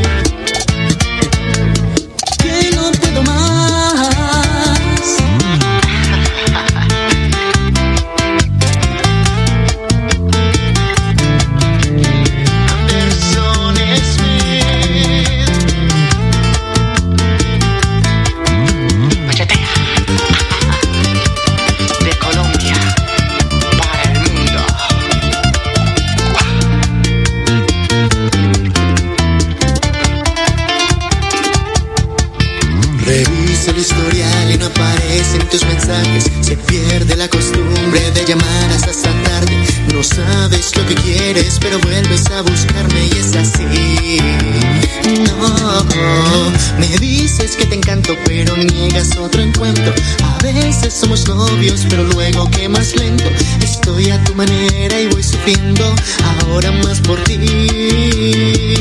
[51.88, 53.24] pero luego que más lento.
[53.60, 55.94] Estoy a tu manera y voy sufriendo
[56.40, 57.34] ahora más por ti.
[57.34, 58.78] Y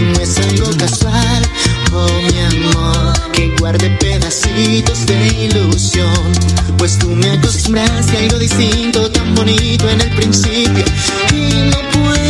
[0.00, 1.42] no es algo casual,
[1.92, 6.32] oh mi amor, que guarde pedacitos de ilusión.
[6.76, 10.84] Pues tú me acostumbraste a algo distinto, tan bonito en el principio.
[11.32, 12.27] Y no puedo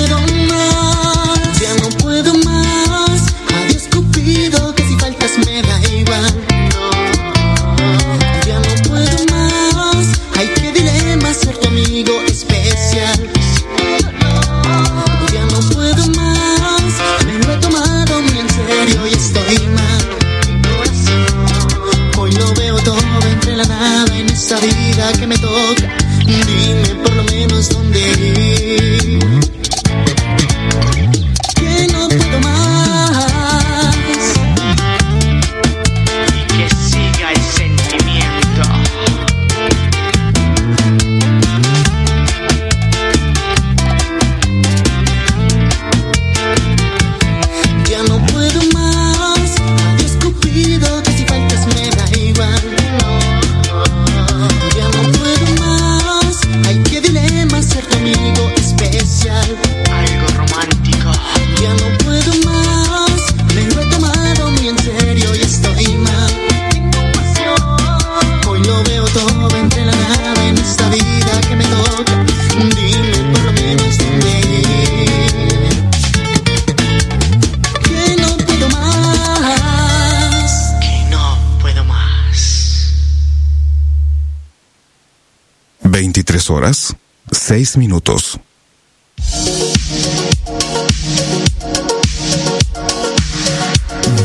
[87.69, 88.41] 6 minutos.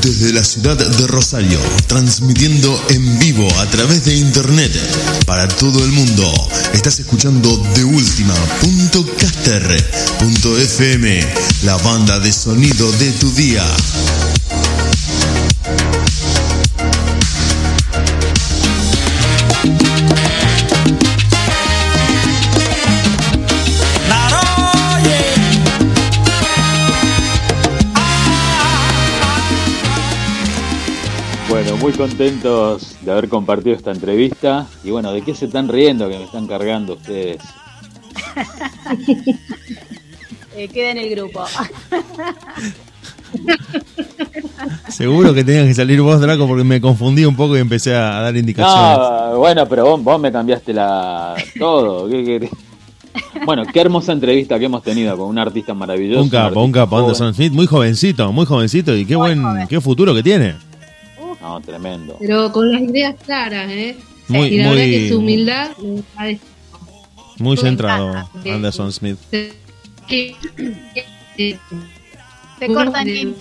[0.02, 4.72] Desde la ciudad de Rosario, transmitiendo en vivo a través de internet
[5.26, 6.32] para todo el mundo.
[6.74, 7.84] Estás escuchando de
[10.58, 11.20] FM,
[11.64, 13.66] la banda de sonido de tu día.
[31.84, 34.68] Muy contentos de haber compartido esta entrevista.
[34.86, 37.42] Y bueno, ¿de qué se están riendo que me están cargando ustedes?
[40.56, 41.44] Eh, queda en el grupo.
[44.88, 48.22] Seguro que tenías que salir vos, Draco, porque me confundí un poco y empecé a
[48.22, 49.00] dar indicaciones.
[49.00, 52.08] No, bueno, pero vos, vos me cambiaste la todo.
[53.48, 56.22] Bueno, qué hermosa entrevista que hemos tenido con un artista maravilloso.
[56.22, 59.82] un capo, un capo, artista Anderson Smith, muy jovencito, muy jovencito y qué buen, qué
[59.82, 60.54] futuro que tiene.
[61.44, 62.16] No, tremendo.
[62.20, 63.98] Pero con las ideas claras, ¿eh?
[64.30, 65.72] Muy- y la verdad muy- que su humildad
[67.40, 68.54] Muy centrado, encanta.
[68.56, 69.18] Anderson Smith.
[70.08, 70.36] que-
[71.36, 71.58] que-
[72.60, 73.34] Te cortan, de,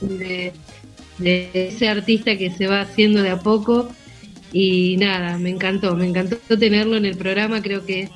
[0.00, 0.52] de-
[1.18, 3.88] de ese artista que se va haciendo de a poco
[4.52, 8.08] y nada, me encantó, me encantó tenerlo en el programa, creo que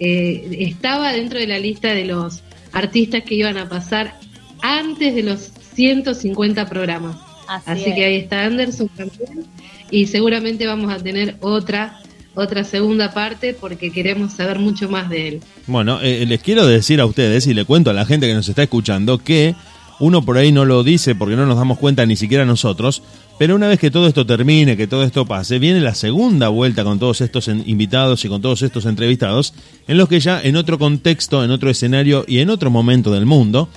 [0.00, 2.42] eh, estaba dentro de la lista de los
[2.72, 4.18] artistas que iban a pasar
[4.62, 7.16] antes de los 150 programas.
[7.48, 7.94] Así, Así, es.
[7.94, 9.46] que ahí está Anderson también
[9.90, 11.98] y seguramente vamos a tener otra
[12.34, 15.40] otra segunda parte porque queremos saber mucho más de él.
[15.66, 18.48] Bueno, eh, les quiero decir a ustedes y le cuento a la gente que nos
[18.48, 19.56] está escuchando que
[19.98, 23.02] uno por ahí no lo dice porque no nos damos cuenta ni siquiera nosotros,
[23.38, 26.84] pero una vez que todo esto termine, que todo esto pase, viene la segunda vuelta
[26.84, 29.54] con todos estos invitados y con todos estos entrevistados,
[29.88, 33.26] en los que ya en otro contexto, en otro escenario y en otro momento del
[33.26, 33.68] mundo,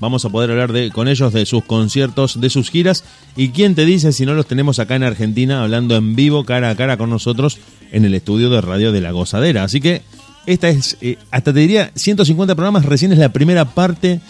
[0.00, 3.04] vamos a poder hablar de, con ellos de sus conciertos, de sus giras
[3.36, 6.70] y quién te dice si no los tenemos acá en Argentina hablando en vivo cara
[6.70, 7.58] a cara con nosotros
[7.92, 9.64] en el estudio de radio de La Gozadera.
[9.64, 10.02] Así que
[10.46, 14.20] esta es, eh, hasta te diría, 150 programas, recién es la primera parte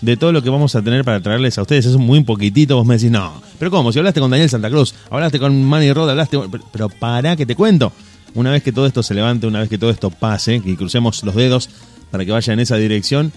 [0.00, 1.86] de todo lo que vamos a tener para traerles a ustedes.
[1.86, 3.92] Es muy poquitito, vos me decís, no, pero ¿cómo?
[3.92, 7.46] Si hablaste con Daniel Santa Cruz, hablaste con Manny Rod, hablaste, pero, pero para que
[7.46, 7.92] te cuento.
[8.34, 11.22] Una vez que todo esto se levante, una vez que todo esto pase, que crucemos
[11.22, 11.70] los dedos
[12.10, 13.32] para que vaya en esa dirección,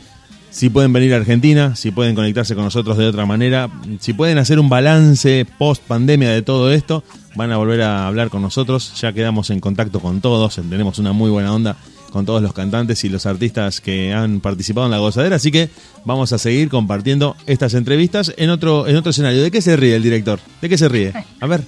[0.49, 3.69] si pueden venir a Argentina, si pueden conectarse con nosotros de otra manera,
[3.99, 7.03] si pueden hacer un balance post pandemia de todo esto,
[7.35, 8.93] van a volver a hablar con nosotros.
[8.99, 11.75] Ya quedamos en contacto con todos, tenemos una muy buena onda
[12.11, 15.69] con todos los cantantes y los artistas que han participado en la gozadera, así que
[16.05, 19.43] vamos a seguir compartiendo estas entrevistas en otro en otro escenario.
[19.43, 20.39] ¿De qué se ríe el director?
[20.61, 21.13] ¿De qué se ríe?
[21.41, 21.61] A ver,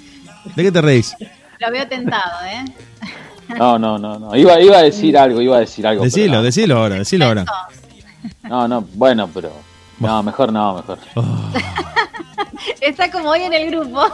[0.56, 1.14] ¿de qué te reís?
[1.60, 2.66] Lo veo tentado, ¿eh?
[3.58, 4.36] No, no, no, no.
[4.36, 6.04] Iba, iba a decir algo, iba a decir algo.
[6.04, 6.44] pero Decilo, no.
[6.44, 7.46] decilo ahora, decilo ahora.
[8.44, 9.52] No, no, bueno, pero.
[10.00, 10.98] No, mejor no, mejor.
[11.16, 11.50] Oh,
[12.82, 14.02] Está como hoy en el grupo.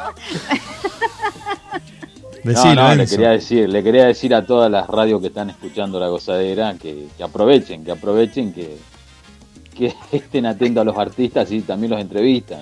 [2.43, 5.49] decilo, no, no, le quería decir, le quería decir a todas las radios que están
[5.49, 8.77] escuchando la gozadera que, que aprovechen, que aprovechen, que,
[9.75, 12.61] que estén atentos a los artistas y también los entrevistan.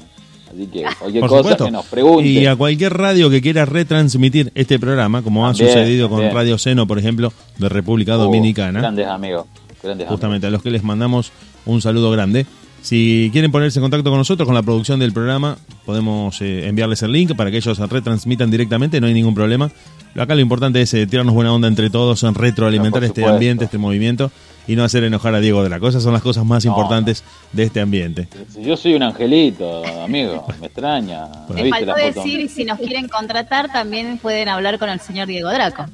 [0.52, 1.66] Así que cualquier Por cosa supuesto.
[1.66, 2.28] que nos pregunten.
[2.32, 6.30] Y a cualquier radio que quiera retransmitir este programa, como ha sucedido con.
[6.32, 8.80] Radio Seno, por ejemplo, de República Oh, Dominicana.
[8.80, 9.48] Grandes amigos.
[9.84, 11.32] Grandes justamente a los que les mandamos
[11.66, 12.46] un saludo grande.
[12.82, 17.02] Si quieren ponerse en contacto con nosotros, con la producción del programa, podemos eh, enviarles
[17.02, 19.72] el link para que ellos retransmitan directamente, no hay ningún problema.
[20.18, 23.66] Acá lo importante es eh, tirarnos buena onda entre todos, en retroalimentar No, este ambiente,
[23.66, 24.32] este movimiento
[24.68, 26.02] y no hacer enojar a Diego de la cosa.
[26.02, 27.24] Son las cosas más importantes
[27.54, 28.28] de este ambiente.
[28.60, 30.46] Yo soy un angelito, amigo.
[30.60, 31.28] Me extraña.
[31.48, 35.28] ¿No Me viste faltó decir, si nos quieren contratar, también pueden hablar con el señor
[35.28, 35.86] Diego Draco.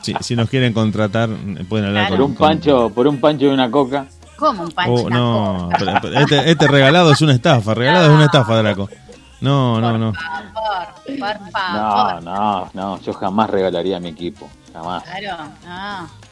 [0.00, 1.28] Si, si nos quieren contratar,
[1.68, 4.06] pueden hablar Por con, un con- pancho, por un pancho y una coca.
[4.36, 4.92] ¿Cómo un pancho?
[5.04, 5.76] Oh, no, coca?
[5.78, 8.88] pero- pero este, este regalado es una estafa, regalado es una estafa, Draco.
[9.40, 10.12] No, no, no.
[10.12, 12.22] Por favor, por No, favor.
[12.22, 13.00] no, no.
[13.02, 14.48] Yo jamás regalaría a mi equipo.
[14.72, 15.02] Jamás.
[15.02, 16.22] Claro, no.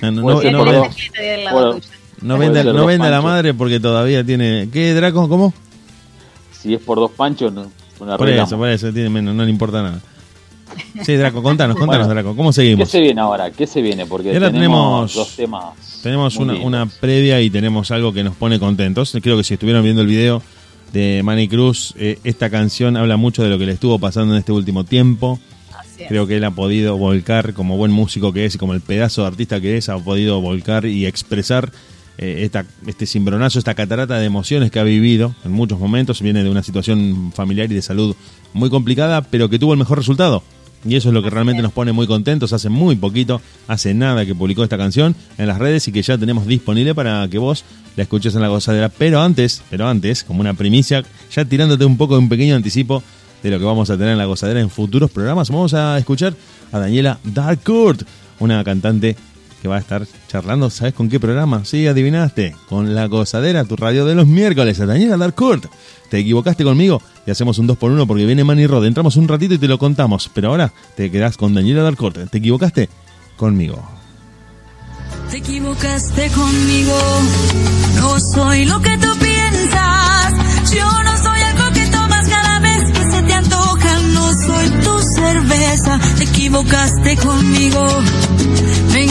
[0.00, 1.80] No, no, no, no, por no-
[2.22, 4.68] no venda, no la madre porque todavía tiene.
[4.72, 5.28] ¿Qué, Draco?
[5.28, 5.52] ¿Cómo?
[6.52, 7.66] Si es por dos panchos, no,
[8.00, 10.00] una Por eso, por eso, tiene menos, no le importa nada.
[11.04, 12.22] Sí, Draco, contanos, contanos, Bueno.
[12.22, 12.88] Draco, ¿cómo ¿Qué seguimos?
[12.88, 13.50] se viene ahora?
[13.50, 14.06] ¿Qué se viene?
[14.06, 16.00] Porque tenemos, tenemos- dos temas.
[16.02, 19.16] Tenemos una, una previa y tenemos algo que nos pone contentos.
[19.22, 20.42] Creo que si estuvieron viendo el video
[20.92, 24.40] de Manny Cruz, eh, esta canción habla mucho de lo que le estuvo pasando en
[24.40, 25.38] este último tiempo.
[25.78, 26.08] Así es.
[26.08, 29.22] Creo que él ha podido volcar, como buen músico que es y como el pedazo
[29.22, 31.72] de artista que es, ha podido volcar y expresar
[32.18, 36.20] eh, esta, este cimbronazo, esta catarata de emociones que ha vivido en muchos momentos.
[36.22, 38.14] Viene de una situación familiar y de salud
[38.54, 40.42] muy complicada, pero que tuvo el mejor resultado.
[40.86, 42.52] Y eso es lo que realmente nos pone muy contentos.
[42.52, 46.18] Hace muy poquito, hace nada que publicó esta canción en las redes y que ya
[46.18, 47.64] tenemos disponible para que vos
[47.96, 48.90] la escuches en la gozadera.
[48.90, 51.02] Pero antes, pero antes, como una primicia,
[51.32, 53.02] ya tirándote un poco de un pequeño anticipo
[53.42, 56.34] de lo que vamos a tener en la gozadera en futuros programas, vamos a escuchar
[56.72, 58.02] a Daniela Darkcourt,
[58.40, 59.16] una cantante
[59.64, 61.64] que va a estar charlando, ¿sabes con qué programa?
[61.64, 65.64] Sí, adivinaste, con la gozadera, tu radio de los miércoles, a Daniela Darkcourt.
[66.10, 68.84] Te equivocaste conmigo y hacemos un 2 por 1 porque viene Manny Rod.
[68.84, 72.28] Entramos un ratito y te lo contamos, pero ahora te quedás con Daniela Darkcourt.
[72.28, 72.90] ¿Te equivocaste?
[73.38, 73.82] Conmigo.
[75.30, 76.98] Te equivocaste conmigo,
[77.96, 80.34] no soy lo que tú piensas.
[80.74, 84.98] Yo no soy algo que tomas cada vez que se te antoja, no soy tu
[85.14, 86.00] cerveza.
[86.18, 87.86] Te equivocaste conmigo,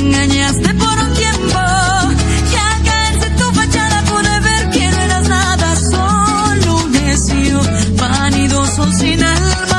[0.04, 1.60] engañaste por un tiempo.
[2.52, 7.62] Y al caerse tu fachada pude ver que no eras nada, solo un necio,
[7.98, 9.73] vanidoso sin alma,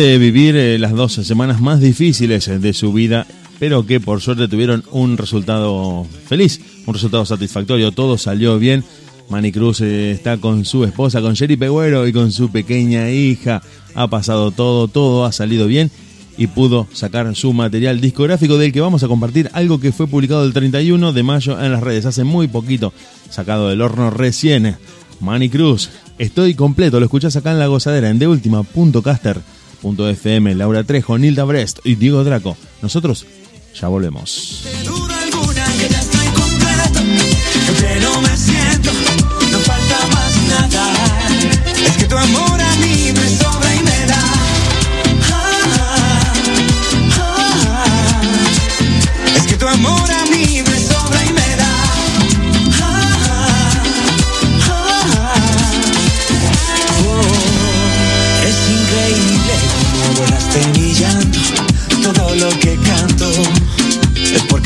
[0.00, 3.26] vivir eh, las dos semanas más difíciles eh, de su vida,
[3.58, 8.82] pero que por suerte tuvieron un resultado feliz, un resultado satisfactorio, todo salió bien.
[9.28, 13.62] Manny Cruz eh, está con su esposa, con Sherry Pegüero y con su pequeña hija.
[13.94, 15.90] Ha pasado todo, todo ha salido bien
[16.38, 20.44] y pudo sacar su material discográfico del que vamos a compartir algo que fue publicado
[20.44, 22.94] el 31 de mayo en las redes, hace muy poquito,
[23.28, 24.76] sacado del horno recién.
[25.20, 28.18] Manny Cruz, estoy completo, lo escuchás acá en La Gozadera, en
[29.82, 32.56] deultima.caster.fm, Laura Trejo, Nilda Brest y Diego Draco.
[32.82, 33.26] Nosotros
[33.74, 34.64] ya volvemos.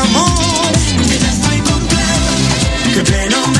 [0.00, 0.72] amor,
[2.94, 3.59] que pleno me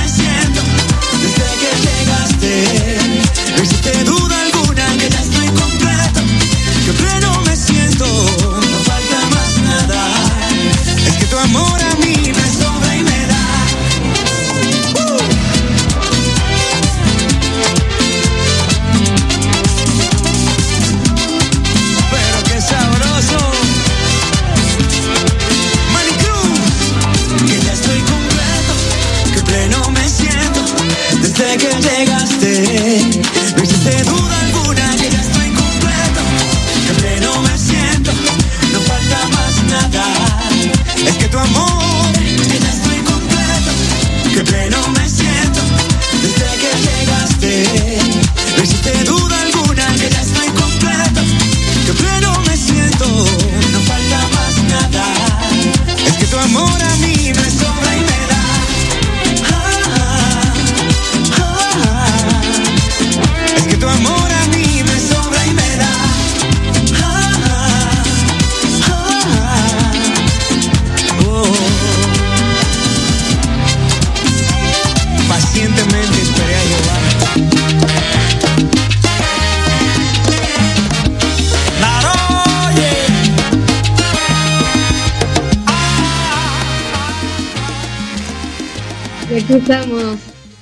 [89.57, 90.17] estamos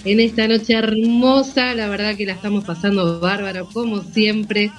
[0.04, 4.70] en esta noche hermosa, la verdad que la estamos pasando bárbaro, como siempre,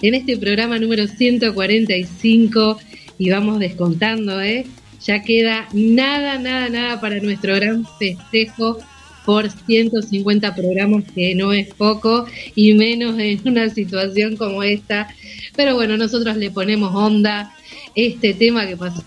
[0.00, 2.78] en este programa número 145
[3.18, 4.66] y vamos descontando, ¿eh?
[5.04, 8.78] Ya queda nada, nada, nada para nuestro gran festejo
[9.26, 12.24] por 150 programas, que no es poco,
[12.54, 15.08] y menos en una situación como esta.
[15.54, 17.54] Pero bueno, nosotros le ponemos onda
[17.94, 19.04] este tema que pasó.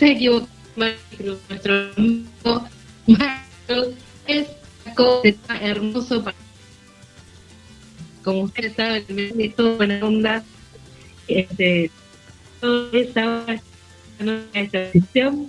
[0.12, 0.46] Equivoqué,
[0.76, 2.68] Maricruz, nuestro amigo
[4.26, 6.36] es hermoso para
[8.22, 10.44] como ustedes saben, de todo buena onda.
[11.26, 11.90] Este,
[12.60, 13.60] todo esa hora
[14.52, 15.48] esta sesión.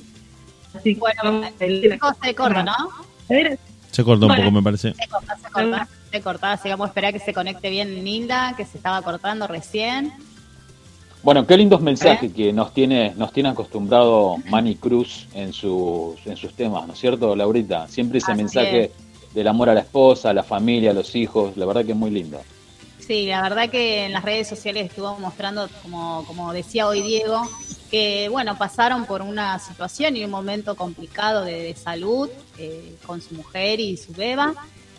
[0.73, 2.71] Así que vamos a Chicos, se corta, ¿no?
[2.71, 3.59] A ver,
[3.91, 4.43] Se cortó un Bueno.
[4.43, 4.93] poco, me parece.
[4.93, 5.87] Se corta, se corta.
[6.11, 9.01] Se corta, así que vamos a esperar que se conecte bien Nilda, que se estaba
[9.01, 10.13] cortando recién.
[11.23, 16.35] Bueno, qué lindos mensajes que nos tiene, nos tiene acostumbrado Manny Cruz en sus, en
[16.35, 17.87] sus temas, ¿no es cierto, Laurita?
[17.87, 18.91] Siempre ese Así mensaje
[19.31, 21.97] del amor a la esposa, a la familia, a los hijos, la verdad que es
[21.97, 22.41] muy lindo.
[22.99, 27.41] Sí, la verdad que en las redes sociales estuvo mostrando, como, como decía hoy Diego,
[27.91, 33.21] que bueno, pasaron por una situación y un momento complicado de, de salud eh, con
[33.21, 34.53] su mujer y su beba,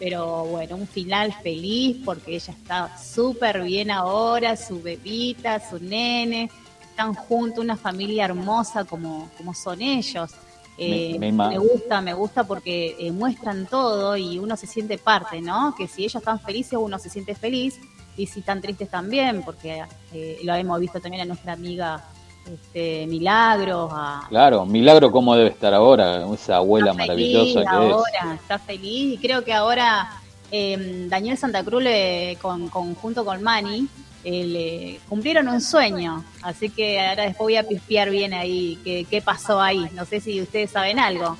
[0.04, 6.50] pero bueno, un final feliz porque ella está súper bien ahora, su bebita, su nene,
[6.90, 10.32] están juntos, una familia hermosa como, como son ellos.
[10.76, 15.40] Eh, Me- me gusta, me gusta porque eh, muestran todo y uno se siente parte,
[15.40, 15.72] ¿no?
[15.78, 17.78] Que si ellos están felices, uno se siente feliz
[18.16, 22.02] y si están tristes también, porque eh, lo hemos visto también a nuestra amiga
[22.50, 27.86] este, Milagros, a, Claro, Milagro cómo debe estar ahora, esa abuela está maravillosa feliz que
[27.88, 27.92] es.
[27.92, 30.10] ahora, está feliz y creo que ahora
[30.50, 33.86] eh, Daniel Santa Cruz le, con, con- junto con Manny
[34.24, 39.04] eh, le cumplieron un sueño, así que ahora después voy a pispear bien ahí qué,
[39.08, 41.36] qué pasó ahí, no sé si ustedes saben algo.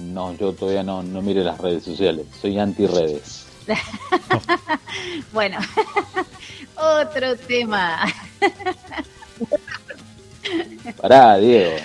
[0.00, 3.46] No, yo todavía no, no mire las redes sociales, soy anti redes.
[5.32, 5.58] Bueno,
[6.76, 8.00] otro tema.
[11.00, 11.76] Pará, Diego.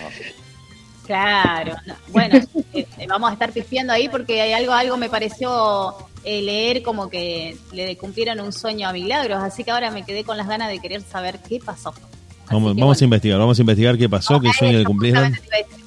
[1.06, 2.38] Claro, no, bueno,
[2.74, 5.96] eh, vamos a estar pispeando ahí porque hay algo, algo me pareció
[6.26, 10.26] eh, leer como que le cumplieron un sueño a Milagros, así que ahora me quedé
[10.26, 11.94] con las ganas de querer saber qué pasó.
[12.52, 15.34] Vamos, que vamos a investigar, vamos a investigar qué pasó, qué sueño le cumplieron.
[15.34, 15.86] Justamente te iba a decir,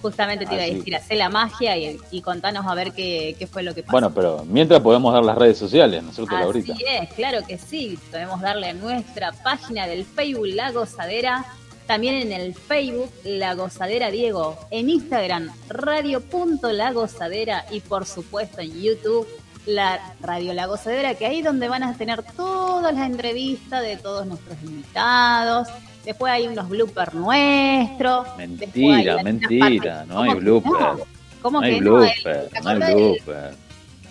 [0.00, 0.74] justamente te iba a Así.
[0.74, 3.92] decir, hacé la magia y, y contanos a ver qué, qué fue lo que pasó.
[3.92, 6.72] Bueno, pero mientras podemos dar las redes sociales, ¿no es cierto, Laurita?
[6.72, 7.98] Así es, claro que sí.
[8.12, 11.44] Podemos darle a nuestra página del Facebook La Gozadera,
[11.86, 19.26] también en el Facebook La Gozadera Diego, en Instagram radio.lagozadera y por supuesto en YouTube
[19.66, 23.96] la Radio La Gozadera, que ahí es donde van a tener todas las entrevistas de
[23.96, 25.68] todos nuestros invitados.
[26.04, 28.28] Después hay unos bloopers nuestros.
[28.36, 30.72] Mentira, mentira, partes- no hay ¿Cómo que blooper.
[30.72, 30.98] no?
[31.42, 32.02] ¿Cómo no hay que no?
[32.04, 33.54] El- blooper, ¿te no hay acordás del- blooper.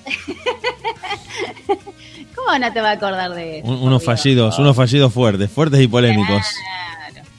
[2.35, 3.68] ¿Cómo no te va a acordar de eso?
[3.68, 6.41] Un- unos fallidos, unos fallidos fuertes, fuertes y polémicos.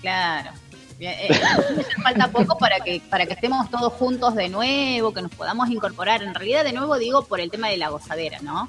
[0.07, 0.51] Claro.
[0.99, 1.29] Bien, eh,
[2.03, 6.23] falta poco para que para que estemos todos juntos de nuevo, que nos podamos incorporar.
[6.23, 8.69] En realidad, de nuevo digo por el tema de la gozadera, ¿no?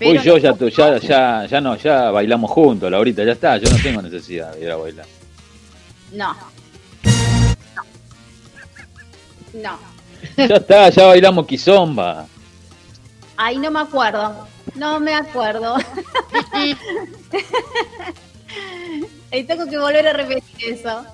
[0.00, 3.70] Uy, yo ya, tu- ya, ya, ya no, ya bailamos juntos, Laurita, ya está, yo
[3.70, 5.06] no tengo necesidad de ir a bailar.
[6.12, 6.36] No.
[9.54, 9.78] No.
[10.36, 12.26] Ya está, ya bailamos quizomba.
[13.36, 14.46] Ahí no me acuerdo.
[14.74, 15.76] No me acuerdo.
[19.32, 21.04] Ahí tengo que volver a repetir eso.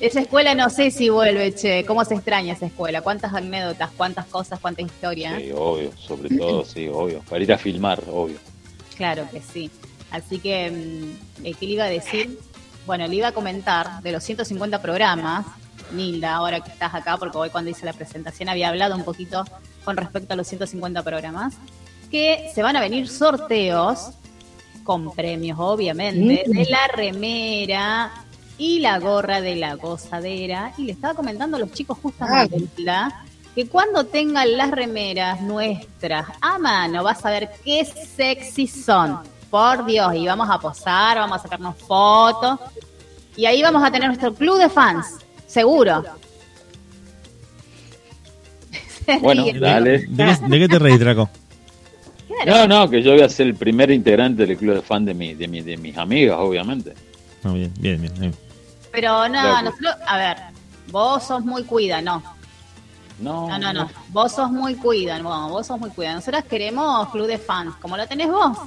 [0.00, 1.84] Esa escuela no sé si vuelve, che.
[1.84, 3.02] ¿Cómo se extraña esa escuela?
[3.02, 5.38] ¿Cuántas anécdotas, cuántas cosas, cuánta historia?
[5.38, 7.20] Sí, obvio, sobre todo, sí, obvio.
[7.28, 8.38] Para ir a filmar, obvio.
[8.96, 9.70] Claro que sí.
[10.10, 12.38] Así que, mm, eh, ¿qué le iba a decir?
[12.86, 15.46] Bueno, le iba a comentar de los 150 programas,
[15.92, 19.44] Nilda, ahora que estás acá, porque hoy cuando hice la presentación había hablado un poquito
[19.84, 21.54] con respecto a los 150 programas,
[22.10, 24.10] que se van a venir sorteos
[24.84, 28.12] con premios, obviamente, de la remera
[28.58, 30.72] y la gorra de la gozadera.
[30.78, 33.24] Y le estaba comentando a los chicos justamente, Nilda,
[33.54, 39.18] que cuando tengan las remeras nuestras a mano, vas a ver qué sexy son.
[39.50, 42.58] Por Dios, y vamos a posar, vamos a sacarnos fotos.
[43.36, 46.04] Y ahí vamos a tener nuestro club de fans, seguro.
[49.06, 50.06] Se Bueno, dale.
[50.08, 51.28] ¿De qué, de qué te reís, Draco?
[52.46, 55.14] No, no, que yo voy a ser el primer integrante del club de fan de,
[55.14, 56.94] mi, de, mi, de mis amigas, obviamente.
[57.42, 58.14] No, bien, bien, bien.
[58.18, 58.34] bien.
[58.92, 60.36] Pero no, nosotros, a ver,
[60.90, 62.22] vos sos muy cuida, no.
[63.20, 63.90] No, No, no, no.
[64.08, 66.14] Vos sos muy cuida, no, vos sos muy cuida.
[66.14, 68.58] Nosotras queremos club de fans, como lo tenés vos.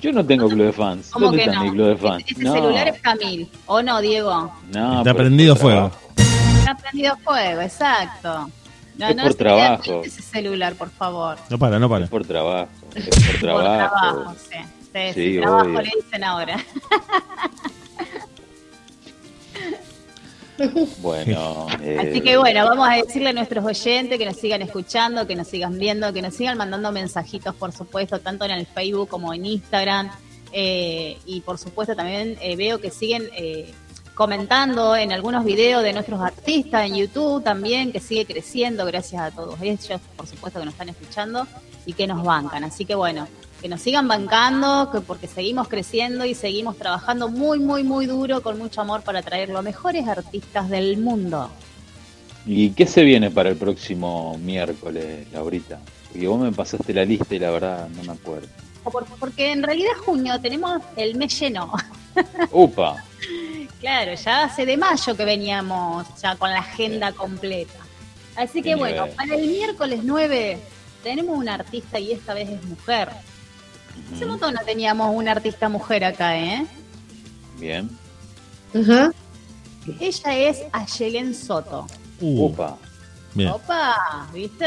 [0.00, 1.08] Yo no tengo club de fans.
[1.10, 1.64] ¿Cómo ¿Dónde que está no?
[1.64, 2.24] mi club de fans?
[2.26, 4.52] Ese no, celular es Camil, ¿o no, Diego?
[4.72, 5.90] no, Está prendido fuego.
[6.58, 8.50] Está prendido fuego, exacto.
[8.98, 10.02] No, Es no por trabajo.
[10.04, 11.36] ese celular, por favor.
[11.50, 12.04] No para, no para.
[12.04, 12.68] Es por trabajo.
[12.94, 13.66] Es por Por trabajo.
[14.02, 14.56] trabajo, sí.
[14.92, 15.82] Sí, sí, Sí, trabajo obvio.
[15.82, 16.64] le dicen ahora.
[21.02, 25.26] Bueno, eh, Así que bueno, vamos a decirle a nuestros oyentes que nos sigan escuchando,
[25.26, 29.08] que nos sigan viendo, que nos sigan mandando mensajitos, por supuesto, tanto en el Facebook
[29.08, 30.10] como en Instagram.
[30.52, 33.74] eh, y por supuesto también eh, veo que siguen eh,
[34.16, 39.30] comentando en algunos videos de nuestros artistas en YouTube también, que sigue creciendo gracias a
[39.30, 41.46] todos ellos, por supuesto que nos están escuchando
[41.84, 42.64] y que nos bancan.
[42.64, 43.28] Así que bueno,
[43.60, 48.42] que nos sigan bancando, que porque seguimos creciendo y seguimos trabajando muy, muy, muy duro,
[48.42, 51.50] con mucho amor para traer los mejores artistas del mundo.
[52.46, 55.78] ¿Y qué se viene para el próximo miércoles, Laurita?
[56.10, 58.48] Porque vos me pasaste la lista y la verdad no me acuerdo.
[58.82, 61.70] Por- porque en realidad junio tenemos el mes lleno.
[62.50, 62.96] Upa,
[63.86, 67.78] claro, ya hace de mayo que veníamos ya con la agenda completa.
[68.34, 70.58] Así que bueno, para el miércoles 9
[71.04, 73.10] tenemos una artista y esta vez es mujer.
[74.12, 76.66] Hace un montón no teníamos una artista mujer acá, ¿eh?
[77.60, 77.88] bien.
[78.74, 79.12] Ajá.
[80.00, 81.86] Ella es Ayelen Soto.
[82.20, 82.76] Uh, Upa.
[83.34, 83.50] bien.
[83.50, 84.66] Opa, ¿viste?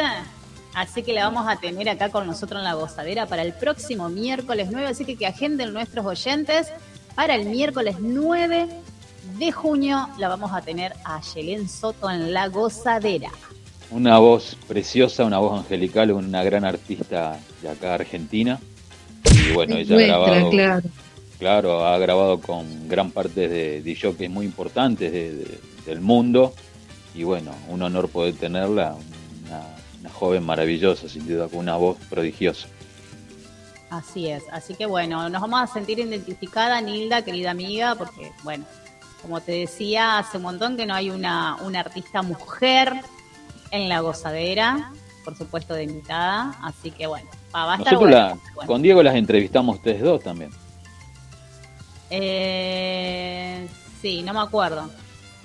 [0.74, 4.08] Así que la vamos a tener acá con nosotros en la gozadera para el próximo
[4.08, 4.88] miércoles 9.
[4.88, 6.72] Así que que agenden nuestros oyentes
[7.16, 8.70] para el miércoles 9
[9.40, 10.08] de junio.
[10.18, 13.30] La vamos a tener a Yelén Soto en la gozadera.
[13.92, 18.60] Una voz preciosa, una voz angelical, una gran artista de acá Argentina.
[19.50, 20.90] Y bueno, ella ha grabado claro.
[21.40, 26.54] Claro, ha grabado con gran parte de DJs muy importantes de- de- del mundo.
[27.16, 28.96] Y bueno, un honor poder tenerla.
[29.48, 29.62] Una,
[30.02, 32.68] una joven maravillosa, sin duda, con una voz prodigiosa.
[33.90, 38.64] Así es, así que bueno, nos vamos a sentir identificada, Nilda, querida amiga, porque bueno,
[39.22, 42.94] como te decía, hace un montón que no hay una, una artista mujer
[43.72, 44.92] en la gozadera,
[45.26, 48.68] por supuesto de invitada, así que bueno, va, a estar Nosotros bueno, la- bueno.
[48.68, 50.52] con Diego las entrevistamos ustedes dos también.
[52.10, 53.68] Eh,
[54.02, 54.90] sí, no me acuerdo.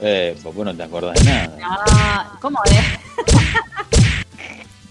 [0.00, 1.58] Eh, pues vos no te acordás de nada.
[1.62, 2.58] Ah, ¿Cómo?
[2.64, 2.74] Es-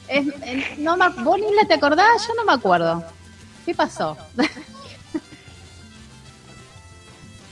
[0.44, 2.28] eh, no me, ¿Vos, Nilda, te acordás?
[2.28, 3.04] Yo no me acuerdo.
[3.66, 4.18] ¿Qué pasó?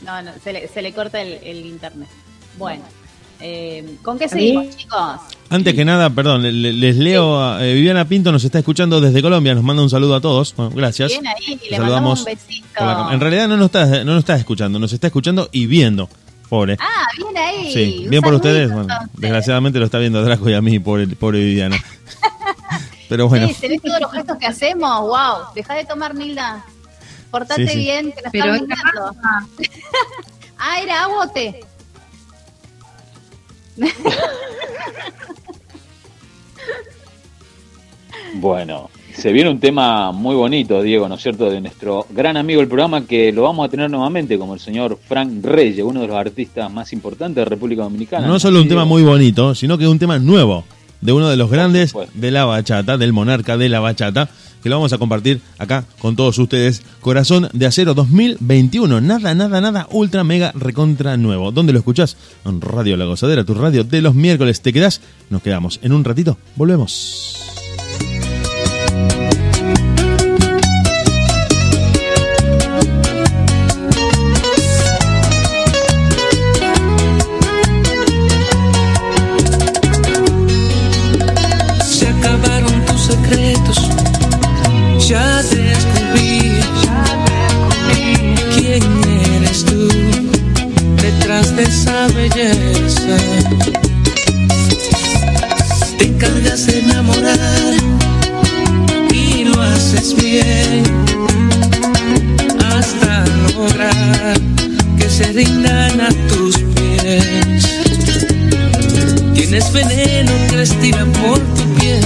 [0.06, 2.08] No, no, se le, se le corta el, el internet.
[2.58, 2.84] Bueno,
[3.40, 5.00] eh, ¿con qué seguimos, chicos?
[5.50, 9.00] Antes que nada, perdón, le- le- les leo, a, eh, Viviana Pinto nos está escuchando
[9.02, 11.12] desde Colombia, nos manda un saludo a todos, bueno, gracias.
[11.12, 13.12] Bien ahí, le Saludamos mandamos un besito.
[13.12, 16.10] en realidad no nos, está, no nos está escuchando, nos está escuchando y viendo,
[16.50, 16.78] pobre.
[16.80, 17.74] Ah, bien ahí.
[17.74, 20.80] sí, Un bien por ustedes, bueno, desgraciadamente lo está viendo a Draco y a mí,
[20.80, 21.78] pobre, pobre Viviana.
[23.10, 25.02] Pero bueno, Sí, se ven todos los gestos que hacemos.
[25.02, 26.64] Wow, deja de tomar, Nilda.
[27.32, 27.80] Portate Sí, sí.
[27.80, 29.16] bien, que nos Pero están mirando.
[30.58, 31.62] ah, era agua o té.
[38.36, 42.60] Bueno, se viene un tema muy bonito, Diego, ¿no es cierto?, de nuestro gran amigo
[42.60, 46.08] del programa que lo vamos a tener nuevamente, como el señor Frank Reyes, uno de
[46.08, 48.28] los artistas más importantes de República Dominicana.
[48.28, 50.64] no solo un tema muy bonito, sino que un tema nuevo
[51.02, 54.30] de uno de los grandes de la bachata, del monarca de la bachata,
[54.62, 56.82] que lo vamos a compartir acá con todos ustedes.
[57.00, 61.52] Corazón de Acero 2021, nada, nada, nada, ultra, mega, recontra nuevo.
[61.52, 62.18] ¿Dónde lo escuchás?
[62.46, 64.62] En Radio La Gozadera, tu radio de los miércoles.
[64.62, 65.02] ¿Te quedás?
[65.30, 65.80] Nos quedamos.
[65.84, 67.38] En un ratito, volvemos.
[92.08, 93.18] Belleza.
[95.98, 97.74] Te encargas de enamorar
[99.14, 100.84] y lo haces bien
[102.66, 103.24] hasta
[103.56, 104.40] lograr
[104.98, 107.68] que se rindan a tus pies.
[109.34, 112.04] Tienes veneno que les tira por tu piel.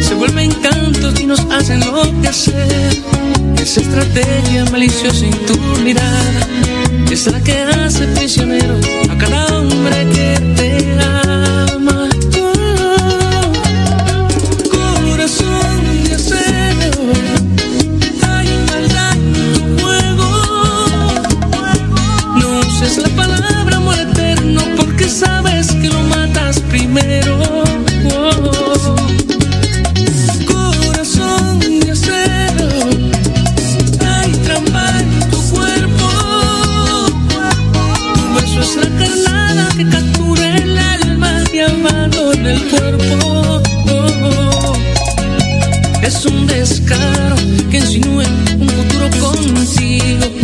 [0.00, 3.02] Se vuelven cantos y nos hacen enloquecer.
[3.60, 6.77] Esa estrategia maliciosa en tu mirada
[7.10, 8.78] es la que hace prisionero
[9.10, 10.57] a cada hombre que
[47.70, 48.24] que insinúe
[48.60, 50.37] un futuro contigo.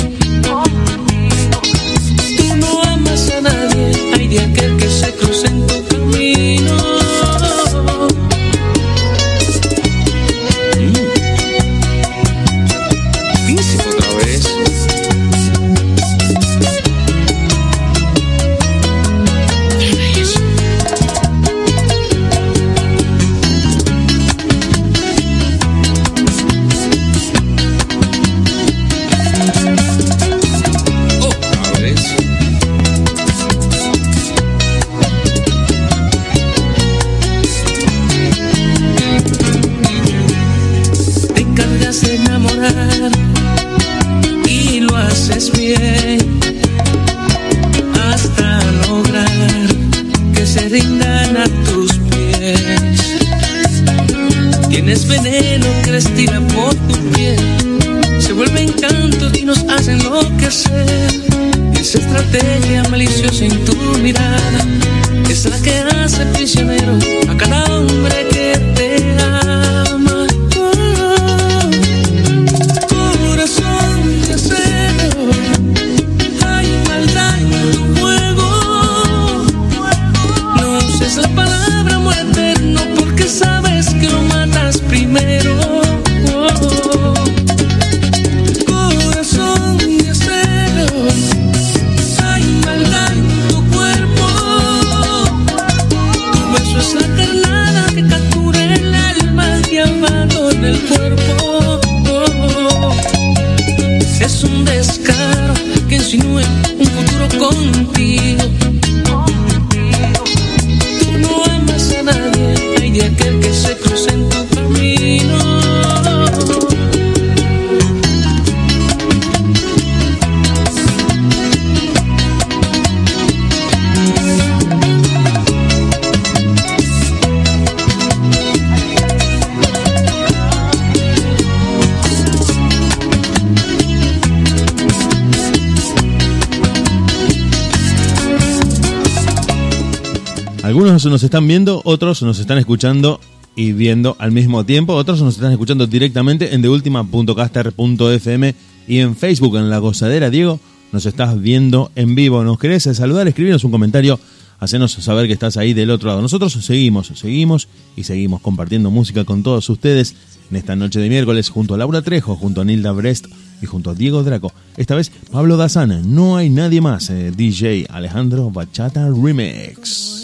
[141.34, 143.18] Están viendo, otros nos están escuchando
[143.56, 148.54] y viendo al mismo tiempo, otros nos están escuchando directamente en deultima.caster.fm
[148.86, 150.30] y en Facebook, en La Gozadera.
[150.30, 150.60] Diego,
[150.92, 152.44] nos estás viendo en vivo.
[152.44, 153.26] ¿Nos querés saludar?
[153.26, 154.20] Escribinos un comentario,
[154.60, 156.22] hacenos saber que estás ahí del otro lado.
[156.22, 157.66] Nosotros seguimos, seguimos
[157.96, 160.14] y seguimos compartiendo música con todos ustedes
[160.52, 163.26] en esta noche de miércoles junto a Laura Trejo, junto a Nilda Brest
[163.60, 164.52] y junto a Diego Draco.
[164.76, 167.10] Esta vez Pablo Dazana, no hay nadie más.
[167.10, 170.22] eh, DJ Alejandro Bachata Remix.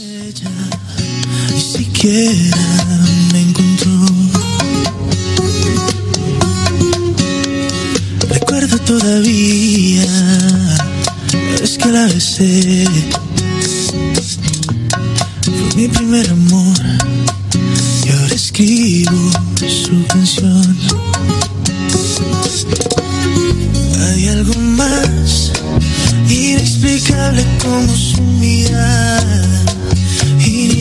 [1.72, 2.56] Ni siquiera
[3.32, 4.06] me encontró.
[8.28, 10.04] Recuerdo todavía
[11.62, 12.88] es que la besé.
[15.42, 16.76] Fue mi primer amor
[18.04, 19.30] y ahora escribo
[19.60, 20.76] su canción.
[24.08, 25.52] Hay algo más
[26.28, 29.69] inexplicable como su mirada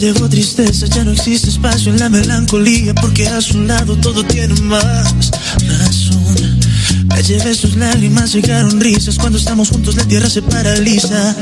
[0.00, 4.54] Llevó tristeza, ya no existe espacio en la melancolía porque a su lado todo tiene
[4.62, 6.58] más razón.
[7.04, 11.36] Me llevé sus lágrimas, llegaron risas, cuando estamos juntos la tierra se paraliza,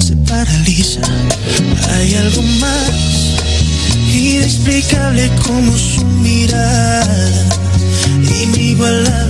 [0.00, 1.00] se paraliza.
[1.94, 2.90] Hay algo más
[4.12, 7.48] inexplicable como su mirada,
[8.42, 9.29] inigualable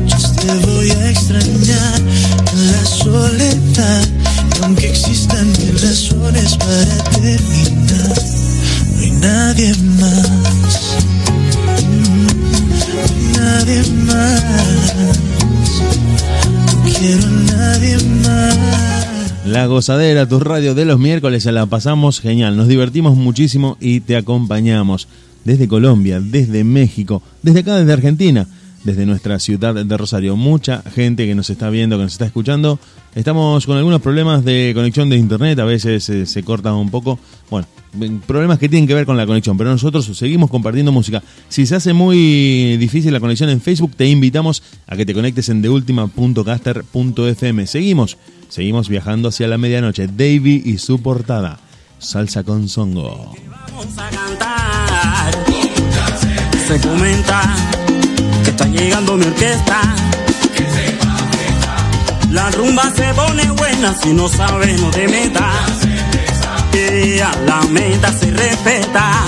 [0.41, 2.01] te voy a extrañar
[2.53, 4.03] en la soledad.
[4.59, 8.15] Y aunque existan mil razones para terminar,
[8.93, 10.97] no hay nadie más.
[12.89, 14.95] No hay nadie más.
[16.73, 18.57] No quiero a nadie más.
[19.45, 24.15] La gozadera, tu radio de los miércoles, la pasamos genial, nos divertimos muchísimo y te
[24.15, 25.07] acompañamos
[25.43, 28.47] desde Colombia, desde México, desde acá, desde Argentina,
[28.83, 30.35] desde nuestra ciudad de Rosario.
[30.35, 32.79] Mucha gente que nos está viendo, que nos está escuchando.
[33.15, 37.19] Estamos con algunos problemas de conexión de internet, a veces eh, se corta un poco.
[37.49, 37.67] Bueno,
[38.25, 41.21] problemas que tienen que ver con la conexión, pero nosotros seguimos compartiendo música.
[41.49, 45.49] Si se hace muy difícil la conexión en Facebook, te invitamos a que te conectes
[45.49, 47.67] en deultima.caster.fm.
[47.67, 48.17] Seguimos,
[48.47, 50.07] seguimos viajando hacia la medianoche.
[50.07, 51.59] Davey y su portada,
[51.99, 53.33] salsa con songo.
[56.67, 57.80] Se comenta
[58.51, 59.81] está llegando mi orquesta.
[62.31, 65.51] La rumba se pone buena si no sabemos de meta.
[67.23, 69.25] A la meta se respeta.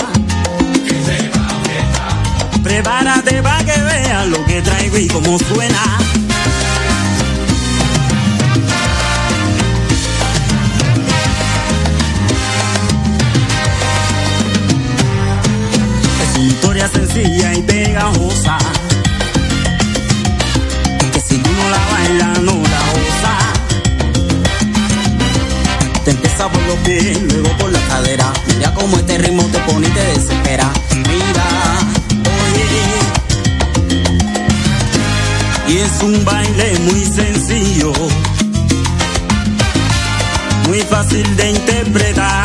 [2.63, 5.83] Prepárate para que veas lo que traigo y cómo suena.
[16.23, 18.57] Es una historia sencilla y pegajosa.
[22.17, 23.35] No la goza.
[26.05, 28.31] Te empieza por los pies, luego por la cadera.
[28.47, 30.69] Mira cómo este ritmo te pone y te desespera.
[30.95, 31.45] Mira,
[32.45, 32.67] oye.
[35.73, 37.93] Y es un baile muy sencillo.
[40.67, 42.42] Muy fácil de interpretar.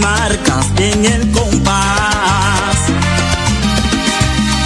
[0.00, 2.78] marcas en el compás.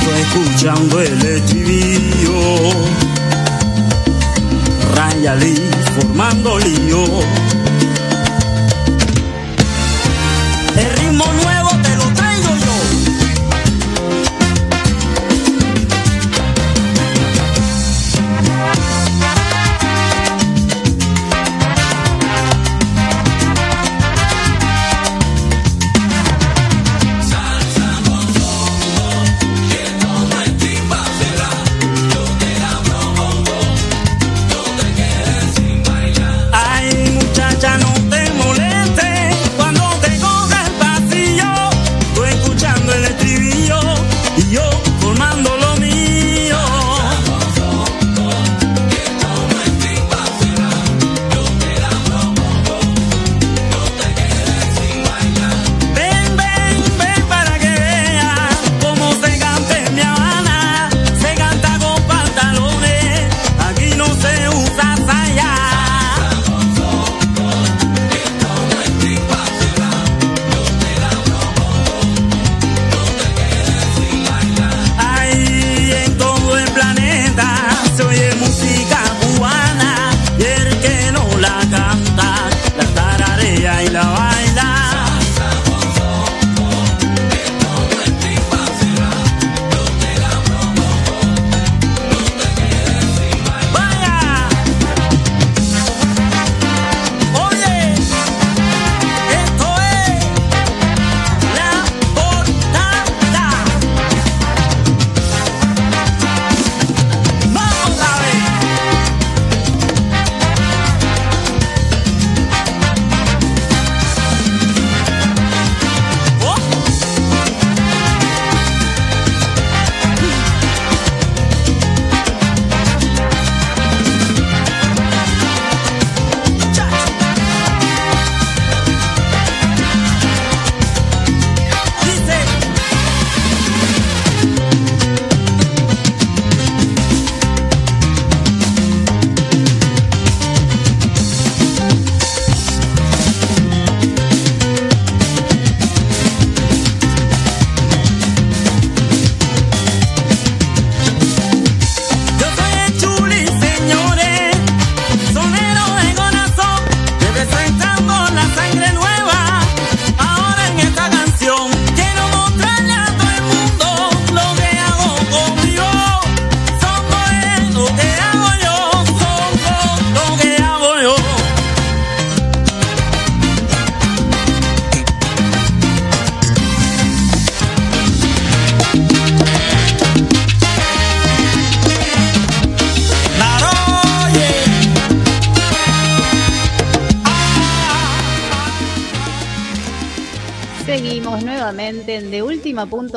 [0.00, 2.70] Estoy escuchando el estribillo,
[4.94, 5.54] Rayalí
[5.96, 7.04] formando lío.
[10.76, 11.63] El ritmo nuevo.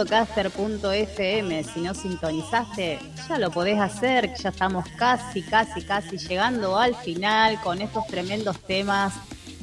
[0.07, 1.63] deultima.caster.fm.
[1.63, 4.33] Si no sintonizaste, ya lo podés hacer.
[4.35, 9.13] Ya estamos casi, casi, casi llegando al final con estos tremendos temas.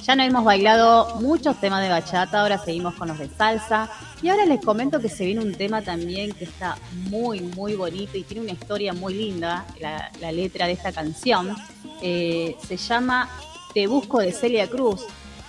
[0.02, 3.88] Ya no hemos bailado muchos temas de bachata, ahora seguimos con los de salsa.
[4.22, 6.76] Y ahora les comento que se viene un tema también que está
[7.08, 11.56] muy, muy bonito y tiene una historia muy linda, la, la letra de esta canción.
[12.02, 13.30] Eh, se llama
[13.72, 15.06] Te Busco de Celia Cruz.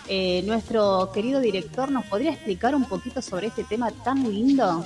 [0.07, 4.85] Eh, nuestro querido director nos podría explicar un poquito sobre este tema tan lindo.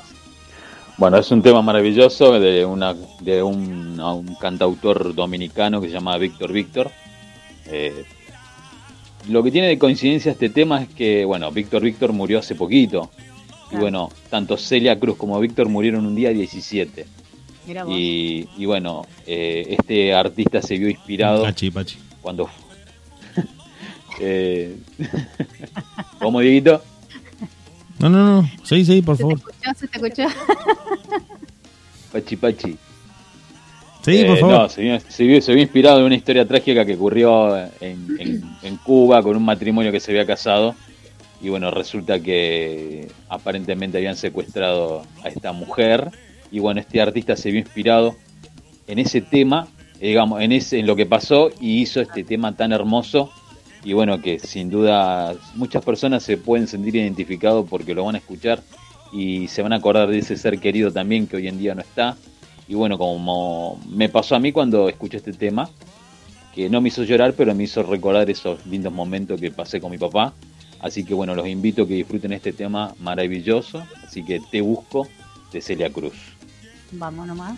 [0.97, 6.51] Bueno, es un tema maravilloso de, una, de un, cantautor dominicano que se llama Víctor
[6.51, 6.91] Víctor.
[7.65, 8.05] Eh,
[9.29, 13.09] lo que tiene de coincidencia este tema es que, bueno, Víctor Víctor murió hace poquito.
[13.71, 17.05] Y bueno, tanto Celia Cruz como Víctor murieron un día 17.
[17.67, 17.93] Mira vos.
[17.95, 21.97] Y, y bueno, eh, este artista se vio inspirado Pachi, Pachi.
[22.21, 22.49] cuando...
[24.19, 24.75] eh,
[26.19, 26.83] ¿Cómo, Dieguito?
[27.99, 28.49] No, no, no.
[28.63, 29.39] Sí, sí, por favor.
[29.65, 30.23] ¿Ya se te escuchó?
[32.11, 32.77] Pachi Pachi.
[34.01, 34.55] Sí, por Eh, favor.
[34.61, 38.07] No, se vio, se vio- se vio inspirado en una historia trágica que ocurrió en,
[38.19, 40.75] en- en Cuba con un matrimonio que se había casado.
[41.41, 46.09] Y bueno, resulta que aparentemente habían secuestrado a esta mujer.
[46.51, 48.15] Y bueno, este artista se vio inspirado
[48.87, 49.67] en ese tema,
[50.01, 53.31] digamos, en, ese, en lo que pasó y hizo este tema tan hermoso.
[53.83, 58.17] Y bueno, que sin duda muchas personas se pueden sentir identificados porque lo van a
[58.17, 58.61] escuchar
[59.11, 61.81] y se van a acordar de ese ser querido también que hoy en día no
[61.81, 62.17] está.
[62.67, 65.69] Y bueno, como me pasó a mí cuando escuché este tema,
[66.53, 69.91] que no me hizo llorar, pero me hizo recordar esos lindos momentos que pasé con
[69.91, 70.33] mi papá.
[70.79, 73.83] Así que bueno, los invito a que disfruten este tema maravilloso.
[74.05, 75.07] Así que te busco
[75.51, 76.13] de Celia Cruz.
[76.91, 77.57] Vamos nomás.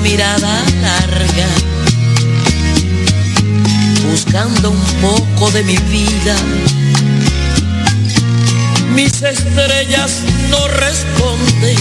[0.00, 1.46] Mirada larga,
[4.08, 6.36] buscando un poco de mi vida.
[8.94, 11.76] Mis estrellas no responden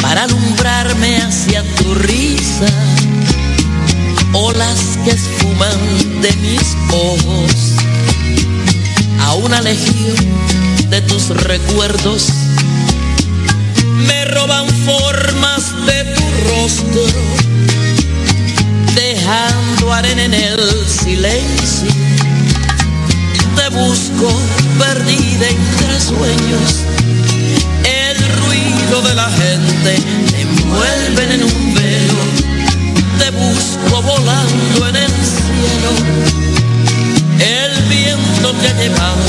[0.00, 2.66] para alumbrarme hacia tu risa,
[4.32, 7.74] olas que esfuman de mis ojos
[9.20, 10.16] a una legión
[10.88, 12.32] de tus recuerdos
[14.06, 17.02] me roban formas de tu rostro,
[18.94, 21.90] dejando arena en el silencio.
[23.56, 24.32] Te busco
[24.78, 26.84] perdida entre sueños,
[27.84, 29.98] el ruido de la gente
[30.32, 32.22] me envuelven en un velo.
[33.18, 35.92] Te busco volando en el cielo,
[37.38, 39.24] el viento te ha llevado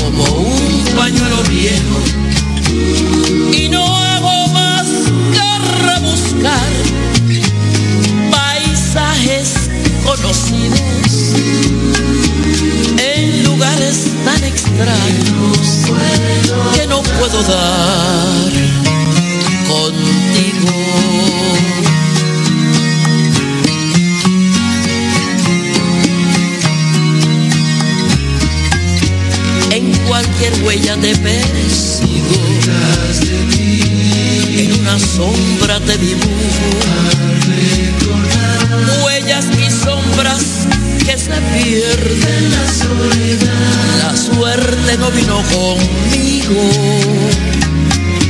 [0.00, 2.29] como un pañuelo viejo
[10.22, 11.34] conocidos
[12.98, 15.86] en lugares tan extraños
[16.74, 18.52] que no puedo dar
[19.68, 20.72] contigo.
[29.70, 32.10] En cualquier huella te persigo
[34.58, 36.30] en una sombra te dibujo
[45.52, 46.62] conmigo.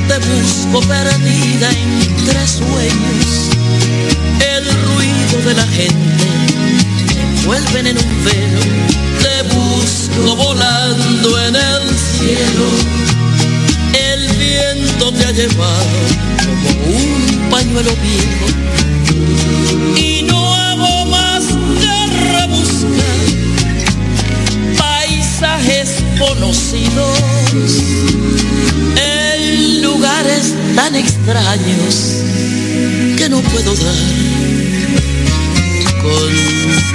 [0.09, 3.51] Te busco perdida entre sueños.
[4.41, 6.27] El ruido de la gente
[7.15, 8.61] me envuelven en un velo.
[9.23, 12.67] Te busco volando en el cielo.
[13.95, 15.99] El viento te ha llevado
[16.45, 18.90] como un pañuelo viejo
[28.97, 32.25] en lugares tan extraños
[33.17, 33.95] que no puedo dar
[36.03, 36.91] contigo.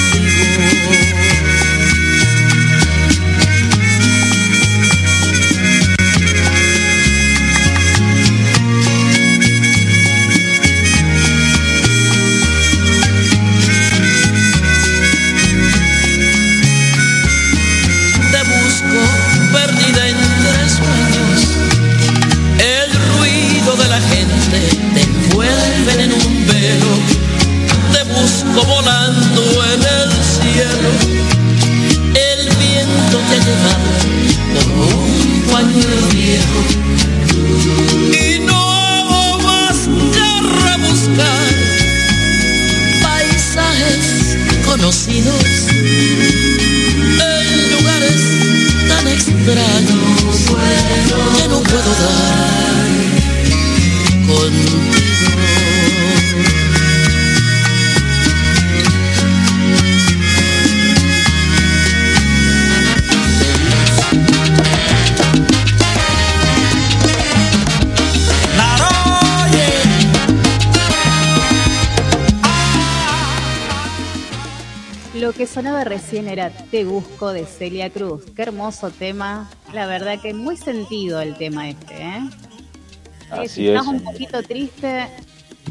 [76.06, 78.22] Recién era Te Busco de Celia Cruz.
[78.36, 79.50] Qué hermoso tema.
[79.74, 82.20] La verdad que muy sentido el tema este, ¿eh?
[82.20, 83.74] Eh, Así si es.
[83.74, 85.08] estás un poquito triste,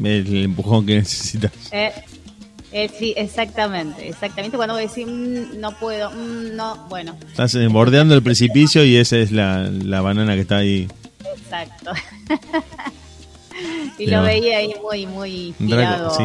[0.03, 1.53] El empujón que necesitas.
[1.71, 1.93] eh,
[2.73, 4.57] eh, sí, exactamente, exactamente.
[4.57, 8.83] Cuando voy a decir, "Mm, no puedo, mm, no, bueno, Estás eh, bordeando el precipicio
[8.83, 10.89] y esa es la, la banana que está ahí.
[11.37, 11.91] exacto.
[13.97, 16.23] y lo veía ahí muy, muy Draco, sí,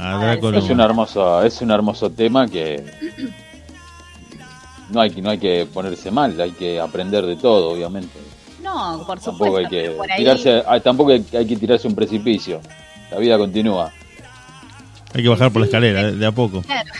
[0.00, 2.82] a Draco Es un hermoso, es un hermoso tema que
[4.92, 8.18] no hay que no hay que ponerse mal, hay que aprender de todo, obviamente.
[8.62, 11.56] No, por Tampoco supuesto, hay que pero por ahí, tirarse, ah, tampoco hay, hay que
[11.56, 12.60] tirarse un precipicio.
[13.10, 13.92] La vida continúa.
[15.14, 16.62] Hay que bajar por la escalera, de, de a poco.
[16.62, 16.90] claro,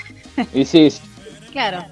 [0.53, 1.01] Y sí, sí,
[1.53, 1.85] claro.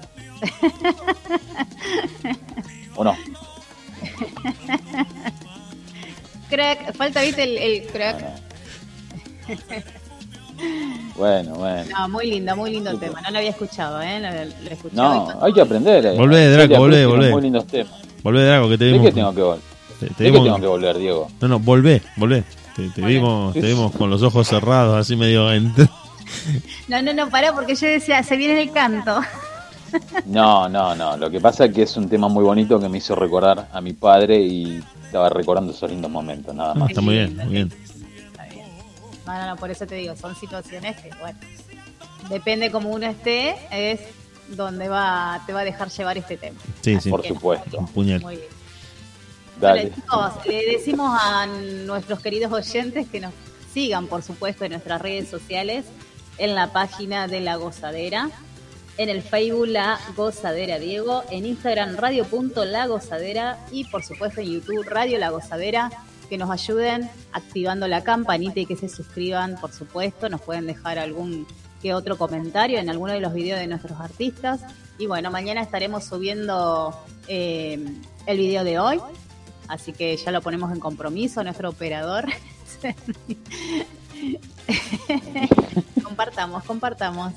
[2.95, 3.15] o no.
[6.49, 8.17] Crack, falta, viste, el, el crack.
[9.47, 10.00] Bueno,
[11.15, 11.55] bueno.
[11.89, 13.21] No, muy lindo, muy lindo el tema.
[13.21, 14.19] No lo había escuchado, ¿eh?
[14.19, 16.05] Lo, lo y No, hay que aprender.
[16.05, 16.17] eh.
[16.17, 17.31] Volvé, Draco, volvé, volvé.
[17.31, 17.93] Muy lindos temas.
[18.23, 19.07] Volvé, Draco, que te ¿De vimos.
[19.07, 19.61] qué tengo que volver?
[19.99, 21.31] te- te ¿De qué vimos- tengo que volver, Diego?
[21.41, 22.43] No, no, volvé, volvé.
[22.75, 25.51] Te, te vimos, te vimos con los ojos cerrados, así medio.
[25.51, 25.89] entre-
[26.87, 29.19] No, no, no, pará, porque yo decía, se viene el canto.
[30.25, 31.17] No, no, no.
[31.17, 33.81] Lo que pasa es que es un tema muy bonito que me hizo recordar a
[33.81, 36.89] mi padre y estaba recordando esos lindos momentos, nada Ah, más.
[36.91, 37.73] está muy bien, muy bien.
[39.31, 41.39] No, no, no, por eso te digo, son situaciones que, bueno,
[42.29, 44.01] depende cómo uno esté, es
[44.49, 46.59] donde va, te va a dejar llevar este tema.
[46.81, 47.09] Sí, sí.
[47.09, 47.77] Por supuesto.
[47.77, 48.21] Un puñal.
[48.21, 48.49] Muy bien.
[49.59, 49.81] Dale.
[49.83, 53.33] Bueno, chicos, le decimos a nuestros queridos oyentes que nos
[53.73, 55.85] sigan, por supuesto, en nuestras redes sociales,
[56.37, 58.29] en la página de La Gozadera,
[58.97, 65.17] en el Facebook La Gozadera Diego, en Instagram radio.lagozadera y, por supuesto, en YouTube Radio
[65.19, 65.89] La Gozadera,
[66.31, 70.97] que nos ayuden activando la campanita y que se suscriban, por supuesto, nos pueden dejar
[70.97, 71.45] algún
[71.81, 74.61] que otro comentario en alguno de los videos de nuestros artistas.
[74.97, 76.97] Y bueno, mañana estaremos subiendo
[77.27, 77.85] eh,
[78.27, 79.01] el video de hoy,
[79.67, 82.27] así que ya lo ponemos en compromiso, nuestro operador.
[86.05, 87.33] compartamos, compartamos.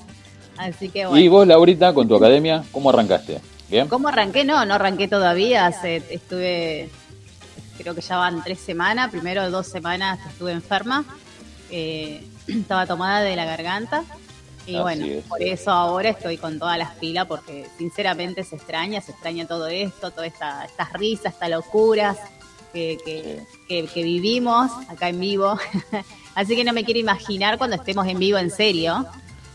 [0.57, 1.21] Así que bueno.
[1.21, 3.41] Y vos, Laurita, con tu academia, ¿cómo arrancaste?
[3.69, 3.89] ¿Bien?
[3.89, 4.45] ¿Cómo arranqué?
[4.45, 5.66] No, no arranqué todavía.
[5.66, 6.91] Hace, estuve,
[7.79, 9.11] creo que ya van tres semanas.
[9.11, 11.05] Primero dos semanas estuve enferma.
[11.71, 14.05] Eh, estaba tomada de la garganta.
[14.67, 15.25] Y Así bueno, es.
[15.25, 19.67] por eso ahora estoy con todas las pilas porque sinceramente se extraña, se extraña todo
[19.69, 22.17] esto, todas esta, estas risas, estas locuras
[22.73, 25.59] que, que, que- que vivimos acá en vivo.
[26.35, 29.07] Así que no me quiero imaginar cuando estemos en vivo en serio,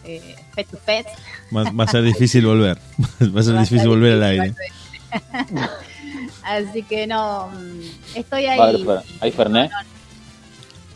[0.03, 1.07] eh, face to face.
[1.55, 2.77] Va, va a ser difícil volver.
[3.35, 4.53] Va a ser Va difícil volver al aire.
[6.49, 8.59] Así que no, mm, estoy ahí.
[9.21, 9.69] ¿Hay Fernet?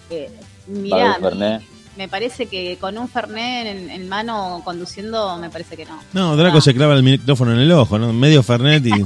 [0.09, 0.31] eh,
[0.65, 1.61] mirá, Fernet.
[1.95, 5.99] me parece que con un Fernet en, en mano conduciendo, me parece que no.
[6.13, 8.11] No, Draco se clava el micrófono en el ojo, ¿no?
[8.13, 8.91] Medio Fernet y...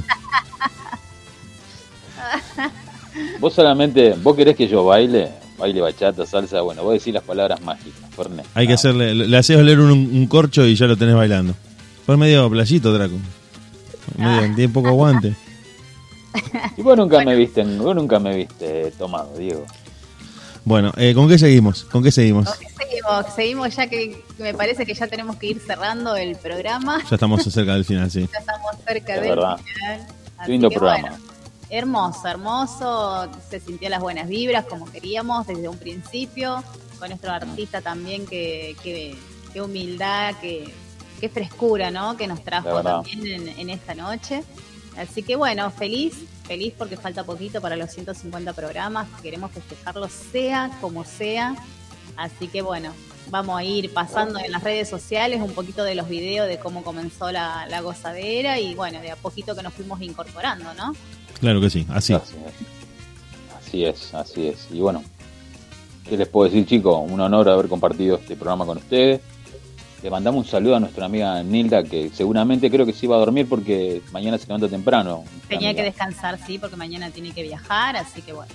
[3.40, 7.60] Vos solamente, vos querés que yo baile, baile bachata, salsa, bueno, vos decís las palabras
[7.62, 8.46] mágicas, Fernet.
[8.54, 9.14] Hay que hacerle...
[9.14, 11.54] Le haces oler un, un corcho y ya lo tenés bailando.
[12.06, 13.16] Fue medio playito, Draco.
[14.16, 15.34] Medio, tiene poco aguante.
[16.76, 19.64] Y vos nunca me viste, vos nunca me viste tomado, Diego.
[20.64, 21.84] Bueno, eh, ¿con qué seguimos?
[21.84, 22.48] ¿Con qué seguimos?
[22.76, 27.02] Seguimos, seguimos ya que me parece que ya tenemos que ir cerrando el programa.
[27.08, 28.28] Ya estamos cerca del final, sí.
[28.32, 29.56] Ya estamos cerca Es del verdad.
[29.58, 30.06] final.
[30.36, 31.08] Así Lindo que, programa.
[31.10, 31.24] bueno,
[31.70, 33.28] hermoso, hermoso.
[33.48, 36.62] Se sintió las buenas vibras como queríamos desde un principio.
[36.98, 39.16] Con nuestro artista también, que, que,
[39.52, 40.74] que humildad, que,
[41.20, 42.16] que frescura, ¿no?
[42.16, 44.42] Que nos trajo también en, en esta noche.
[44.98, 46.14] Así que bueno, feliz,
[46.44, 49.08] feliz porque falta poquito para los 150 programas.
[49.22, 51.54] Queremos festejarlo sea como sea.
[52.16, 52.92] Así que bueno,
[53.30, 56.82] vamos a ir pasando en las redes sociales un poquito de los videos de cómo
[56.82, 60.92] comenzó la, la gozadera y bueno, de a poquito que nos fuimos incorporando, ¿no?
[61.40, 62.14] Claro que sí, así.
[62.14, 64.66] Así es, así es.
[64.72, 65.04] Y bueno,
[66.08, 66.98] ¿qué les puedo decir, chicos?
[67.08, 69.20] Un honor haber compartido este programa con ustedes.
[70.02, 73.18] Le mandamos un saludo a nuestra amiga Nilda, que seguramente creo que se iba a
[73.18, 75.24] dormir porque mañana se levanta temprano.
[75.48, 78.52] Tenía que descansar, sí, porque mañana tiene que viajar, así que bueno.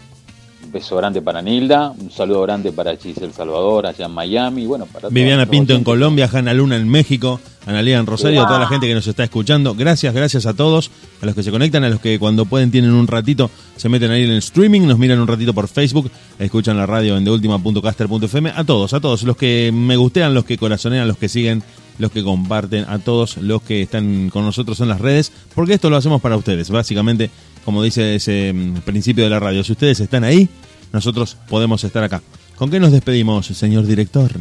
[0.63, 4.85] Un beso grande para Nilda, un saludo grande para Giselle Salvador allá en Miami, bueno,
[4.85, 5.83] para Viviana Pinto en.
[5.83, 9.23] Colombia, Hanna Luna en México, Analia en Rosario, a toda la gente que nos está
[9.23, 9.75] escuchando.
[9.75, 10.89] Gracias, gracias a todos,
[11.21, 14.11] a los que se conectan, a los que cuando pueden tienen un ratito, se meten
[14.11, 16.09] ahí en el streaming, nos miran un ratito por Facebook,
[16.39, 18.51] escuchan la radio en deultima.caster.fm.
[18.55, 21.63] A todos, a todos, los que me gustean, los que corazonean, los que siguen,
[21.99, 25.89] los que comparten, a todos los que están con nosotros en las redes, porque esto
[25.89, 27.29] lo hacemos para ustedes, básicamente,
[27.65, 29.63] como dice ese mm, principio de la radio.
[29.63, 30.49] Si ustedes están ahí,
[30.91, 32.21] nosotros podemos estar acá.
[32.55, 34.31] ¿Con qué nos despedimos, señor director?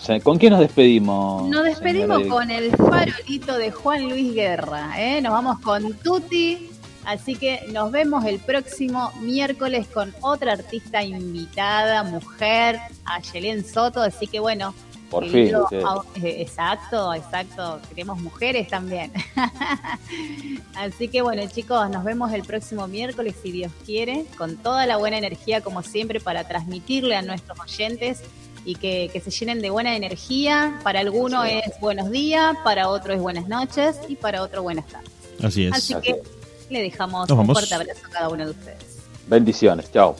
[0.00, 1.48] Sea, ¿Con qué nos despedimos?
[1.48, 5.20] Nos despedimos señora con el farolito de Juan Luis Guerra, ¿eh?
[5.20, 6.70] Nos vamos con Tuti,
[7.04, 14.00] así que nos vemos el próximo miércoles con otra artista invitada, mujer, a Yelén Soto,
[14.00, 14.74] así que bueno.
[15.10, 15.76] Por fin, sí.
[16.24, 19.12] Exacto, exacto, queremos mujeres también.
[20.76, 24.96] así que bueno chicos, nos vemos el próximo miércoles si Dios quiere, con toda la
[24.98, 28.20] buena energía como siempre para transmitirle a nuestros oyentes
[28.64, 30.78] y que, que se llenen de buena energía.
[30.84, 31.60] Para alguno Sí.
[31.64, 35.10] es buenos días, para otro es buenas noches y para otro buenas tardes.
[35.42, 35.72] Así es.
[35.72, 36.22] Así que
[36.68, 37.58] le dejamos Nos un vamos.
[37.58, 38.98] fuerte abrazo a cada uno de ustedes.
[39.26, 40.14] Bendiciones, chao.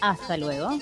[0.00, 0.78] Hasta luego.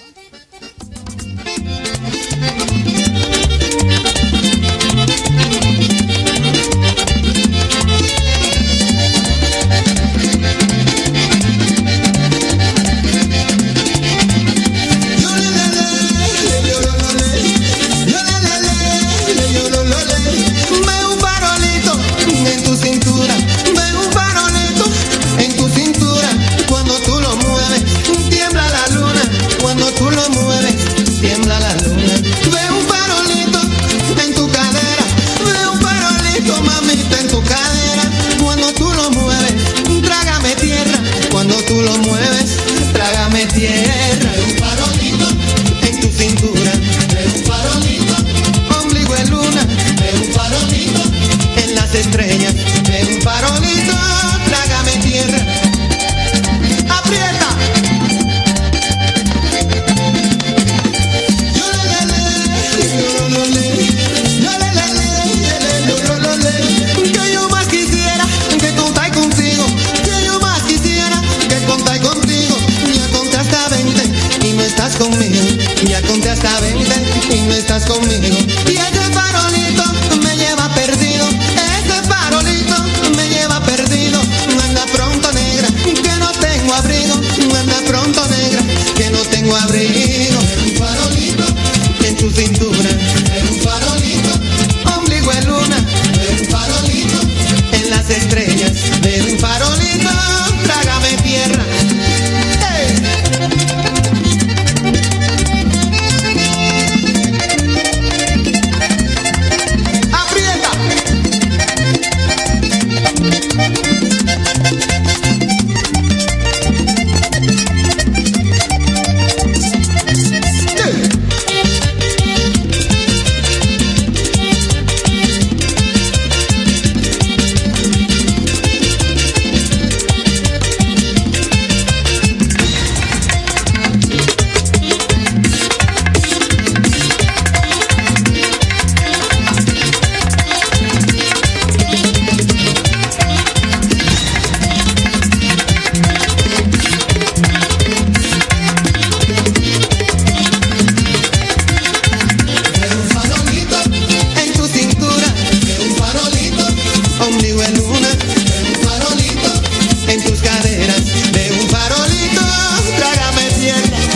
[77.86, 78.77] conmigo.